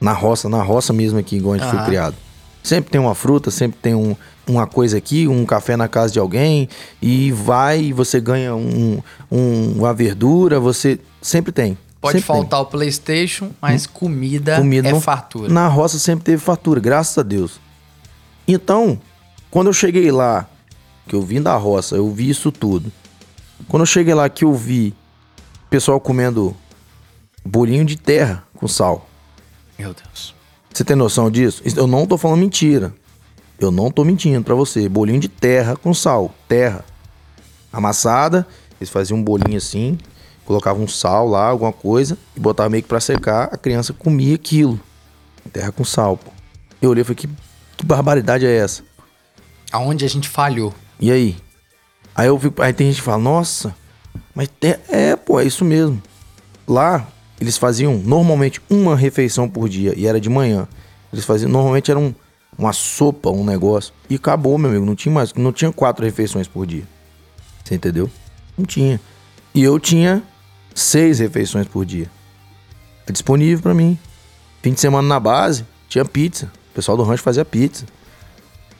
[0.00, 1.86] Na roça, na roça mesmo aqui, igual a gente foi Aham.
[1.86, 2.16] criado.
[2.62, 6.18] Sempre tem uma fruta, sempre tem um, uma coisa aqui, um café na casa de
[6.18, 6.68] alguém,
[7.00, 9.00] e vai e você ganha um,
[9.30, 11.78] um- uma verdura, você sempre tem.
[12.00, 12.36] Pode Sempre tem.
[12.42, 15.48] faltar o PlayStation, mas comida, Comida é não- fartura.
[15.52, 17.58] Na roça sempre teve fartura, graças a Deus.
[18.46, 19.00] Então,
[19.50, 20.46] quando eu cheguei lá,
[21.08, 22.92] que eu vim da roça, eu vi isso tudo.
[23.68, 24.92] Quando eu cheguei lá que eu vi
[25.70, 26.54] pessoal comendo
[27.44, 29.08] bolinho de terra com sal.
[29.78, 30.34] Meu Deus.
[30.72, 31.62] Você tem noção disso?
[31.64, 32.92] Isso- Eu não tô falando mentira.
[33.58, 34.88] Eu não tô mentindo pra você.
[34.88, 36.34] Bolinho de terra com sal.
[36.48, 36.84] Terra.
[37.72, 38.46] Amassada.
[38.80, 39.98] Eles faziam um bolinho assim.
[40.44, 42.18] Colocavam um sal lá, alguma coisa.
[42.36, 43.48] E botavam meio que pra secar.
[43.52, 44.78] A criança comia aquilo.
[45.52, 46.30] Terra com sal, pô.
[46.80, 47.28] Eu olhei e falei, que,
[47.76, 48.82] que barbaridade é essa?
[49.72, 50.74] Aonde a gente falhou?
[51.00, 51.36] E aí?
[52.14, 53.74] Aí eu fico, aí tem gente que fala, nossa,
[54.34, 56.00] mas te- é, pô, é isso mesmo.
[56.66, 57.08] Lá,
[57.40, 60.68] eles faziam normalmente uma refeição por dia, e era de manhã.
[61.12, 62.14] Eles faziam, normalmente era um,
[62.58, 63.92] uma sopa, um negócio.
[64.08, 66.84] E acabou, meu amigo, não tinha mais, não tinha quatro refeições por dia.
[67.64, 68.10] Você entendeu?
[68.56, 69.00] Não tinha.
[69.54, 70.22] E eu tinha
[70.74, 72.10] seis refeições por dia.
[73.06, 73.98] É disponível pra mim.
[74.62, 76.50] Fim de semana na base, tinha pizza.
[76.72, 77.84] O pessoal do rancho fazia pizza.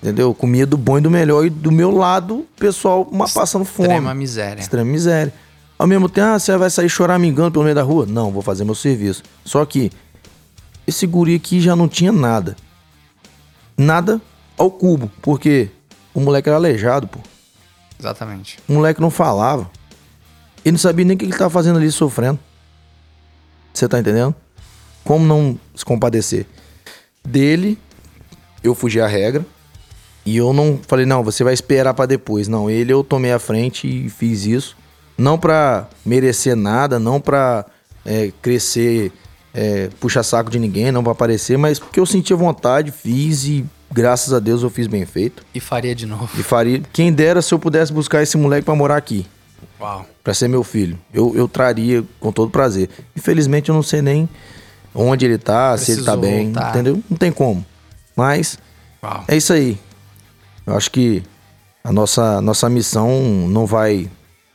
[0.03, 0.29] Entendeu?
[0.29, 1.45] Eu Comia do bom e do melhor.
[1.47, 3.89] E do meu lado, o pessoal ma- passando fome.
[3.89, 4.61] Extrema miséria.
[4.61, 5.33] Extrema miséria.
[5.79, 8.07] Ao mesmo tempo, ah, você vai sair choramingando pelo meio da rua?
[8.07, 9.23] Não, vou fazer meu serviço.
[9.45, 9.91] Só que
[10.87, 12.57] esse guri aqui já não tinha nada.
[13.77, 14.21] Nada
[14.57, 15.11] ao cubo.
[15.21, 15.71] Porque
[16.13, 17.19] o moleque era aleijado, pô.
[17.99, 18.59] Exatamente.
[18.69, 19.71] O moleque não falava.
[20.65, 22.39] Ele não sabia nem o que ele tava fazendo ali sofrendo.
[23.73, 24.35] Você tá entendendo?
[25.05, 26.47] Como não se compadecer?
[27.23, 27.79] Dele,
[28.63, 29.45] eu fugi a regra.
[30.25, 32.49] E eu não falei, não, você vai esperar pra depois.
[32.49, 34.77] Não, ele eu tomei a frente e fiz isso.
[35.19, 37.67] Não pra merecer nada, não pra
[38.05, 39.13] é, crescer,
[39.55, 43.65] é, puxar saco de ninguém, não pra aparecer, mas porque eu senti vontade, fiz e
[43.93, 45.45] graças a Deus eu fiz bem feito.
[45.55, 46.29] E faria de novo.
[46.39, 46.83] E faria.
[46.93, 49.25] Quem dera se eu pudesse buscar esse moleque pra morar aqui,
[49.81, 50.05] Uau.
[50.25, 50.99] pra ser meu filho.
[51.13, 52.89] Eu, eu traria com todo prazer.
[53.17, 54.29] Infelizmente eu não sei nem
[54.95, 56.71] onde ele tá, se ele tá Precisou bem, voltar.
[56.71, 57.03] entendeu?
[57.09, 57.65] Não tem como.
[58.17, 58.59] Mas
[59.03, 59.25] Uau.
[59.29, 59.79] é isso aí.
[60.67, 61.23] Eu acho que
[61.85, 63.11] a nossa, nossa missão
[63.49, 64.09] não vai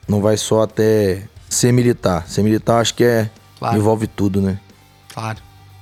[0.07, 2.27] não vai só até ser militar.
[2.27, 3.77] Ser militar acho que é Claro.
[3.77, 4.59] envolve tudo, né?
[5.13, 5.39] Claro.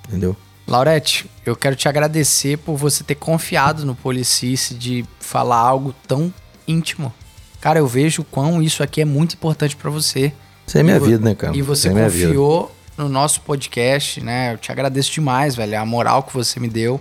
[0.07, 0.35] Entendeu?
[0.67, 6.33] Laurete, eu quero te agradecer por você ter confiado no Policice de falar algo tão
[6.67, 7.13] íntimo.
[7.61, 10.33] Cara, eu vejo o quão isso aqui é muito importante pra você.
[10.65, 11.55] Isso é minha E vida, né, cara?
[11.55, 14.53] E você é confiou no nosso podcast, né?
[14.53, 15.79] Eu te agradeço demais, velho.
[15.79, 16.99] A moral que você me deu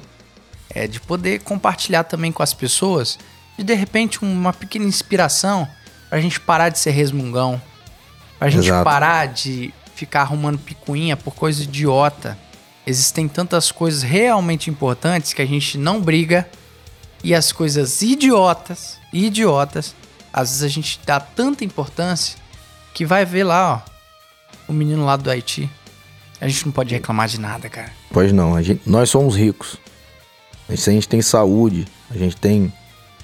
[0.70, 3.18] é de poder compartilhar também com as pessoas.
[3.58, 5.66] E de repente uma pequena inspiração
[6.08, 7.60] pra gente parar de ser resmungão.
[8.38, 8.84] Pra gente Exato.
[8.84, 12.38] parar de ficar arrumando picuinha por coisa idiota.
[12.86, 16.48] Existem tantas coisas realmente importantes que a gente não briga.
[17.24, 19.94] E as coisas idiotas, idiotas,
[20.32, 22.38] às vezes a gente dá tanta importância
[22.94, 23.90] que vai ver lá, ó,
[24.68, 25.68] o menino lá do Haiti.
[26.40, 27.90] A gente não pode reclamar de nada, cara.
[28.12, 29.76] Pois não, a gente- nós somos ricos.
[30.68, 32.72] A gente, a gente tem saúde, a gente tem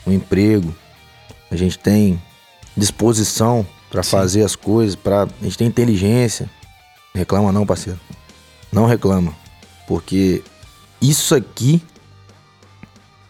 [0.06, 0.74] um emprego,
[1.50, 2.20] a gente tem
[2.76, 4.10] disposição pra Sim.
[4.10, 6.48] fazer as coisas, para a gente tem inteligência.
[7.14, 8.00] Reclama não, parceiro.
[8.72, 9.34] Não reclama.
[9.86, 10.42] Porque
[11.00, 11.82] isso aqui.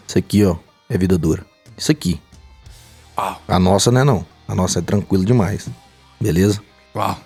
[0.07, 0.57] Isso aqui, ó,
[0.89, 1.45] é vida dura.
[1.77, 2.21] Isso aqui.
[3.17, 3.41] Uau.
[3.49, 4.27] A nossa não é não.
[4.47, 5.69] A nossa é tranquilo demais.
[6.21, 6.63] Beleza?
[6.95, 7.19] Uau.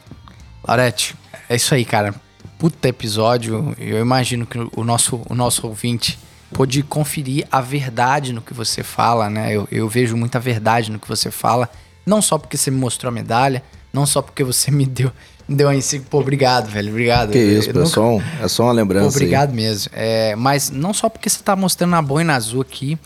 [0.67, 1.15] Laurete,
[1.49, 2.15] é isso aí, cara.
[2.59, 3.75] Puta episódio.
[3.79, 6.19] Eu imagino que o nosso, o nosso ouvinte
[6.53, 9.55] pôde conferir a verdade no que você fala, né?
[9.55, 11.69] Eu, eu vejo muita verdade no que você fala.
[12.05, 13.63] Não só porque você me mostrou a medalha,
[13.93, 15.13] não só porque você me deu,
[15.49, 16.07] deu aí cinco.
[16.07, 16.91] Pô, obrigado, velho.
[16.91, 17.33] Obrigado.
[17.33, 19.07] Que isso, pô, é, nunca- só um- é só uma Pô, lembrança.
[19.09, 19.15] aí.
[19.25, 19.91] obrigado mesmo.
[19.95, 22.99] É, mas não só porque você tá mostrando a boina azul aqui,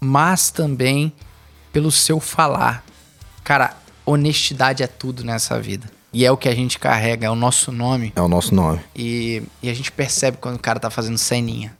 [0.00, 1.12] mas também
[1.72, 2.84] pelo seu falar.
[3.42, 3.74] Cara,
[4.06, 5.90] honestidade é tudo nessa vida.
[6.12, 8.12] E é o que a gente carrega, é o nosso nome.
[8.14, 8.80] É o nosso nome.
[8.94, 11.76] E, e a gente percebe quando o cara tá fazendo ceninha.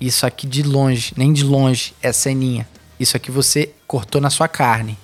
[0.00, 2.66] Isso aqui de longe, nem de longe, é ceninha.
[2.98, 4.96] Isso aqui você cortou na sua carne.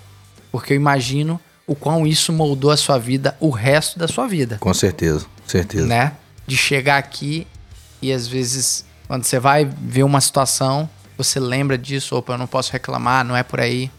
[0.51, 4.59] Porque eu imagino o quão isso moldou a sua vida, o resto da sua vida
[4.61, 5.27] Com certeza.
[5.47, 5.87] Certeza.
[5.87, 6.13] né?
[6.47, 7.47] De chegar aqui
[8.03, 12.47] e às vezes, quando você vai ver uma situação, você lembra disso, opa, eu não
[12.47, 13.91] posso reclamar, não é por aí.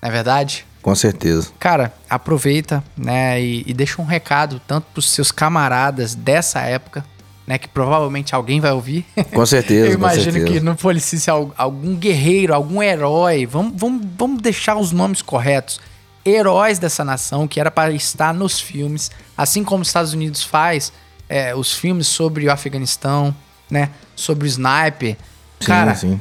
[0.00, 0.64] Não é verdade?
[0.80, 1.50] Com certeza.
[1.58, 7.04] Cara, aproveita, né, e, e deixa um recado tanto pros seus camaradas dessa época,
[7.46, 9.04] né, que provavelmente alguém vai ouvir.
[9.32, 9.88] Com certeza.
[9.88, 10.46] Eu imagino certeza.
[10.46, 15.78] que no Policícia al- algum guerreiro, algum herói, vamos, vamos, vamos deixar os nomes corretos.
[16.24, 20.92] Heróis dessa nação que era para estar nos filmes, assim como os Estados Unidos faz
[21.28, 23.34] é, os filmes sobre o Afeganistão,
[23.70, 23.90] né?
[24.14, 25.16] Sobre o sniper.
[25.58, 26.20] Sim, Cara, sim.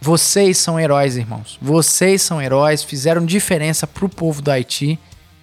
[0.00, 1.58] vocês são heróis, irmãos.
[1.62, 4.98] Vocês são heróis, fizeram diferença pro povo do Haiti.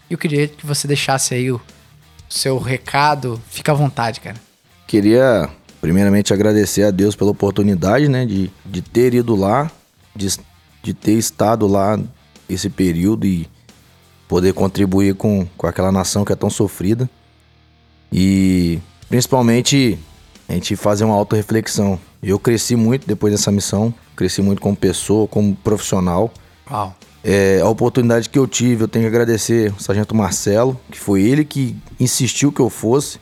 [0.09, 1.61] E eu queria que você deixasse aí o
[2.29, 3.41] seu recado.
[3.49, 4.35] Fica à vontade, cara.
[4.85, 5.49] Queria,
[5.81, 8.25] primeiramente, agradecer a Deus pela oportunidade, né?
[8.25, 9.71] De, de ter ido lá,
[10.15, 10.37] de,
[10.83, 11.97] de ter estado lá
[12.49, 13.47] esse período e
[14.27, 17.09] poder contribuir com, com aquela nação que é tão sofrida.
[18.11, 18.79] E,
[19.09, 19.99] principalmente,
[20.47, 21.99] a gente fazer uma autorreflexão.
[22.21, 26.31] Eu cresci muito depois dessa missão, cresci muito como pessoa, como profissional.
[26.69, 26.95] Uau.
[27.23, 31.23] É, a oportunidade que eu tive, eu tenho que agradecer o Sargento Marcelo, que foi
[31.23, 33.19] ele que insistiu que eu fosse,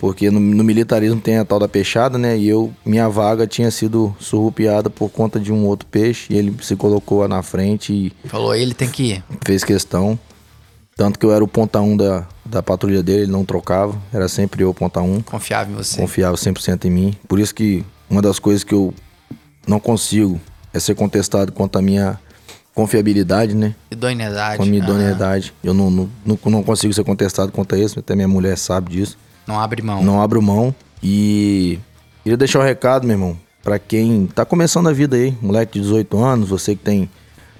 [0.00, 2.36] porque no, no militarismo tem a tal da peixada, né?
[2.36, 6.56] E eu, minha vaga tinha sido surrupiada por conta de um outro peixe, e ele
[6.62, 9.24] se colocou na frente e Falou, ele tem que ir.
[9.44, 10.18] fez questão.
[10.96, 14.28] Tanto que eu era o ponta 1 da, da patrulha dele, ele não trocava, era
[14.28, 16.00] sempre eu o ponta 1 Confiava em você.
[16.00, 17.14] confiava 100% em mim.
[17.28, 18.92] Por isso que uma das coisas que eu
[19.66, 20.40] não consigo
[20.74, 22.18] é ser contestado quanto à minha
[22.74, 23.74] confiabilidade, né?
[23.90, 24.56] Idoneidade.
[24.56, 25.52] Com a minha Ah, idoneidade.
[25.62, 28.90] Eu não, não, não, não consigo ser contestado quanto a isso, até minha mulher sabe
[28.92, 29.18] disso.
[29.50, 30.02] Não abre mão.
[30.02, 30.74] Não abro mão.
[31.02, 31.78] E
[32.22, 35.80] queria deixar um recado, meu irmão, pra quem tá começando a vida aí, moleque de
[35.80, 37.10] 18 anos, você que tem,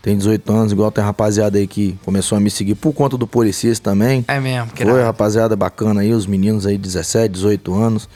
[0.00, 3.26] tem 18 anos, igual tem rapaziada aí que começou a me seguir por conta do
[3.26, 4.24] Policis também.
[4.28, 4.70] É mesmo.
[4.72, 8.08] Que Foi, rapaziada bacana aí, os meninos aí, 17, 18 anos,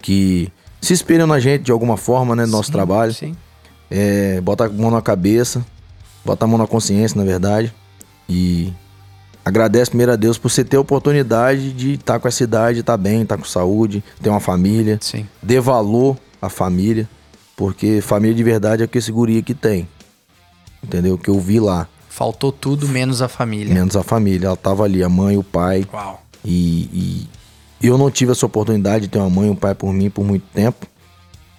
[0.00, 3.12] que se inspiram na gente de alguma forma, né, no nosso Sim, trabalho.
[3.12, 3.36] Sim.
[3.90, 5.64] É, bota a mão na cabeça,
[6.24, 7.74] bota a mão na consciência, na verdade.
[8.28, 8.72] E
[9.44, 12.96] agradece primeiro a Deus por você ter a oportunidade de estar com essa idade, estar
[12.96, 14.98] bem, estar com saúde, ter uma família.
[15.00, 15.26] Sim.
[15.42, 17.08] Dê valor à família,
[17.56, 19.88] porque família de verdade é o que esse guri aqui tem.
[20.82, 21.18] Entendeu?
[21.18, 21.86] Que eu vi lá.
[22.08, 23.72] Faltou tudo menos a família.
[23.72, 24.46] Menos a família.
[24.48, 25.86] Ela tava ali, a mãe, o pai.
[25.92, 26.22] Uau.
[26.44, 27.28] E,
[27.82, 30.08] e eu não tive essa oportunidade de ter uma mãe e um pai por mim
[30.10, 30.86] por muito tempo.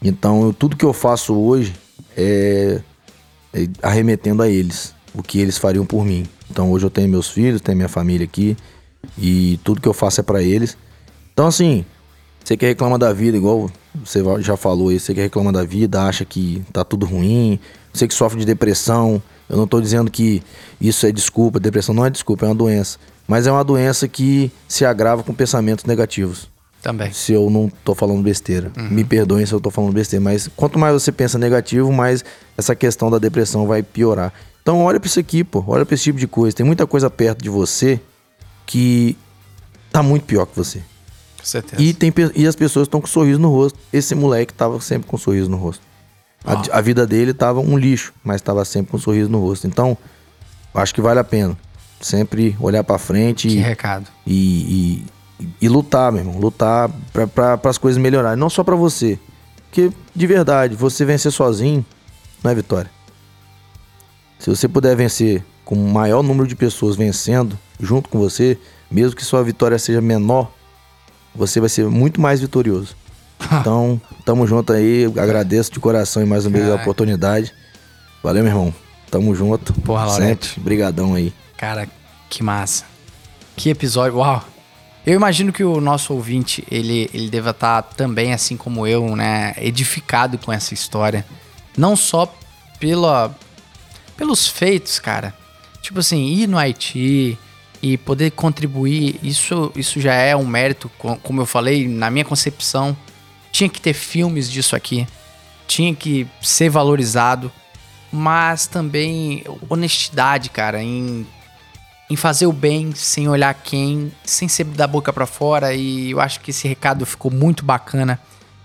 [0.04, 1.74] Então, eu- tudo que eu faço hoje
[2.18, 2.82] é,
[3.54, 6.26] é arremetendo a eles, o que eles fariam por mim.
[6.52, 8.58] Então, hoje eu tenho meus filhos, tenho minha família aqui
[9.18, 10.78] e tudo que eu faço é pra eles.
[11.34, 11.86] Então, assim,
[12.44, 13.72] você que reclama da vida, igual
[14.04, 17.58] você já falou aí, você que reclama da vida, acha que tá tudo ruim,
[17.94, 20.44] você que sofre de depressão, eu não tô dizendo que
[20.80, 22.98] isso é desculpa, depressão não é desculpa, é uma doença.
[23.28, 26.50] Mas é uma doença que se agrava com pensamentos negativos.
[26.82, 27.14] Também.
[27.14, 28.72] Se eu não tô falando besteira.
[28.92, 32.26] Me perdoem se eu tô falando besteira, mas quanto mais você pensa negativo, mais
[32.58, 34.34] essa questão da depressão vai piorar.
[34.62, 35.64] Então olha pra isso aqui, pô.
[35.68, 36.56] Olha pra esse tipo de coisa.
[36.56, 38.00] Tem muita coisa perto de você
[38.66, 39.18] que
[39.92, 40.80] tá muito pior que você.
[41.40, 41.82] Com certeza.
[41.82, 43.78] E, tem, e as pessoas estão com sorriso no rosto.
[43.92, 45.82] Esse moleque tava sempre com sorriso no rosto.
[46.46, 49.68] A, a vida dele tava um lixo, mas tava sempre com sorriso no rosto.
[49.68, 49.98] Então,
[50.74, 51.58] acho que vale a pena.
[52.00, 54.08] Sempre olhar pra frente Que e, recado.
[54.26, 55.04] e,
[55.40, 56.40] e, e lutar, meu irmão.
[56.40, 56.90] Lutar
[57.34, 58.40] para as coisas melhorarem.
[58.40, 59.20] Não só pra você.
[59.68, 61.86] Porque, de verdade, você vencer sozinho
[62.44, 62.90] não é vitória.
[64.42, 68.58] Se você puder vencer com o maior número de pessoas vencendo junto com você,
[68.90, 70.52] mesmo que sua vitória seja menor,
[71.34, 72.96] você vai ser muito mais vitorioso.
[73.60, 75.06] Então, tamo junto aí.
[75.18, 77.52] Agradeço de coração e mais uma vez a oportunidade.
[78.24, 78.74] Valeu, meu irmão.
[79.10, 79.74] Tamo junto.
[79.82, 80.48] Porra, Laurete.
[80.48, 80.62] Sempre.
[80.62, 81.34] Brigadão aí.
[81.58, 81.88] Cara,
[82.30, 82.86] que massa.
[83.56, 84.20] Que episódio.
[84.20, 84.44] Uau.
[85.06, 89.54] Eu imagino que o nosso ouvinte, ele, ele deva estar também, assim como eu, né,
[89.58, 91.26] edificado com essa história.
[91.76, 92.32] Não só
[92.80, 93.36] pela,
[94.22, 95.34] pelos feitos, cara.
[95.82, 97.36] Tipo assim, ir no Haiti
[97.82, 102.24] e poder contribuir, isso, isso já é um mérito, co- como eu falei, na minha
[102.24, 102.96] concepção,
[103.52, 105.08] tinha que ter filmes disso aqui,
[105.68, 107.52] tinha que ser valorizado,
[108.12, 111.26] mas também honestidade, cara, em,
[112.08, 116.22] em fazer o bem sem olhar quem, sem ser da boca pra fora, e eu
[116.22, 118.20] acho que esse recado ficou muito bacana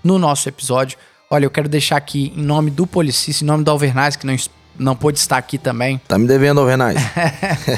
[0.04, 0.98] no nosso episódio.
[1.30, 4.36] Olha, eu quero deixar aqui, em nome do Policista, em nome do Alvernaz, que não,
[4.78, 7.00] não pôde estar aqui também, Tá me devendo, Alvernais.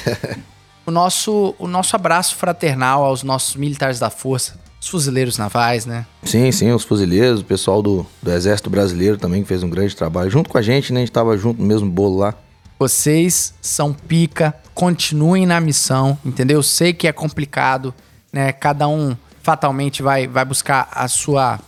[0.87, 6.07] o nosso, o nosso abraço fraternal aos nossos militares da força, os fuzileiros navais, né?
[6.23, 9.95] sim, sim, os fuzileiros, o pessoal do, do Exército Brasileiro também que fez um grande
[9.97, 10.31] trabalho.
[10.31, 11.01] Junto com a gente, né?
[11.01, 12.35] A gente tava junto no mesmo bolo lá.
[12.79, 16.63] Vocês são pica, continuem na missão, entendeu?
[16.63, 17.93] Sei que é complicado,
[18.33, 18.53] né?
[18.53, 21.59] Cada um fatalmente vai, vai buscar a sua,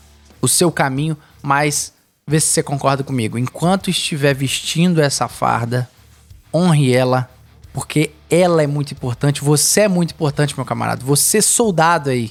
[0.40, 1.92] o seu caminho, mas
[2.30, 3.36] vê se você concorda comigo.
[3.36, 5.88] Enquanto estiver vestindo essa farda,
[6.54, 7.28] honre ela,
[7.72, 9.42] porque ela é muito importante.
[9.42, 11.04] Você é muito importante, meu camarada.
[11.04, 12.30] Você soldado aí.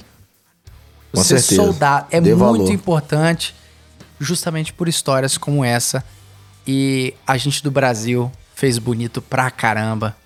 [1.12, 1.62] Com Você certeza.
[1.62, 2.72] soldado é Dê muito valor.
[2.72, 3.54] importante,
[4.18, 6.02] justamente por histórias como essa.
[6.66, 10.16] E a gente do Brasil fez bonito pra caramba.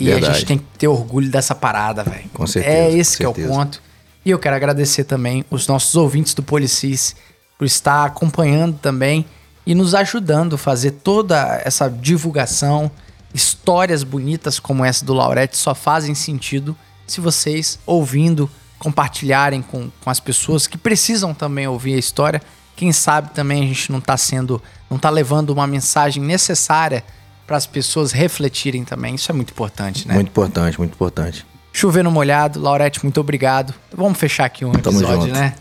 [0.00, 0.34] E a Verdade.
[0.38, 2.28] gente tem que ter orgulho dessa parada, velho.
[2.32, 3.54] Com certeza, É esse que é o certeza.
[3.54, 3.82] ponto.
[4.24, 7.14] E eu quero agradecer também os nossos ouvintes do Policis
[7.58, 9.26] por estar acompanhando também
[9.66, 12.90] e nos ajudando a fazer toda essa divulgação.
[13.34, 16.74] Histórias bonitas como essa do Laurete só fazem sentido
[17.06, 18.48] se vocês ouvindo,
[18.78, 22.40] compartilharem com, com as pessoas que precisam também ouvir a história.
[22.76, 27.04] Quem sabe também a gente não tá sendo, não tá levando uma mensagem necessária
[27.46, 29.14] para as pessoas refletirem também.
[29.16, 30.14] Isso é muito importante, né?
[30.14, 31.44] Muito importante, muito importante.
[31.72, 32.60] Chover no molhado.
[32.60, 33.74] Laurete, muito obrigado.
[33.92, 35.32] Vamos fechar aqui um Tamo episódio, junto.
[35.32, 35.54] né?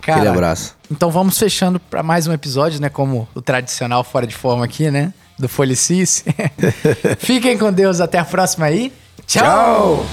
[0.00, 0.76] Aquele abraço.
[0.94, 2.88] Então vamos fechando para mais um episódio, né?
[2.88, 5.12] Como o tradicional fora de forma aqui, né?
[5.36, 6.24] Do Folicis.
[7.18, 8.00] Fiquem com Deus.
[8.00, 8.92] Até a próxima aí.
[9.26, 10.06] Tchau.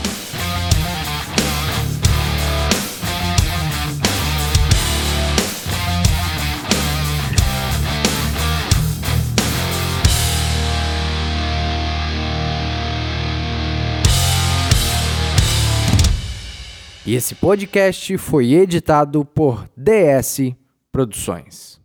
[17.05, 20.55] E esse podcast foi editado por DS
[20.91, 21.80] Produções.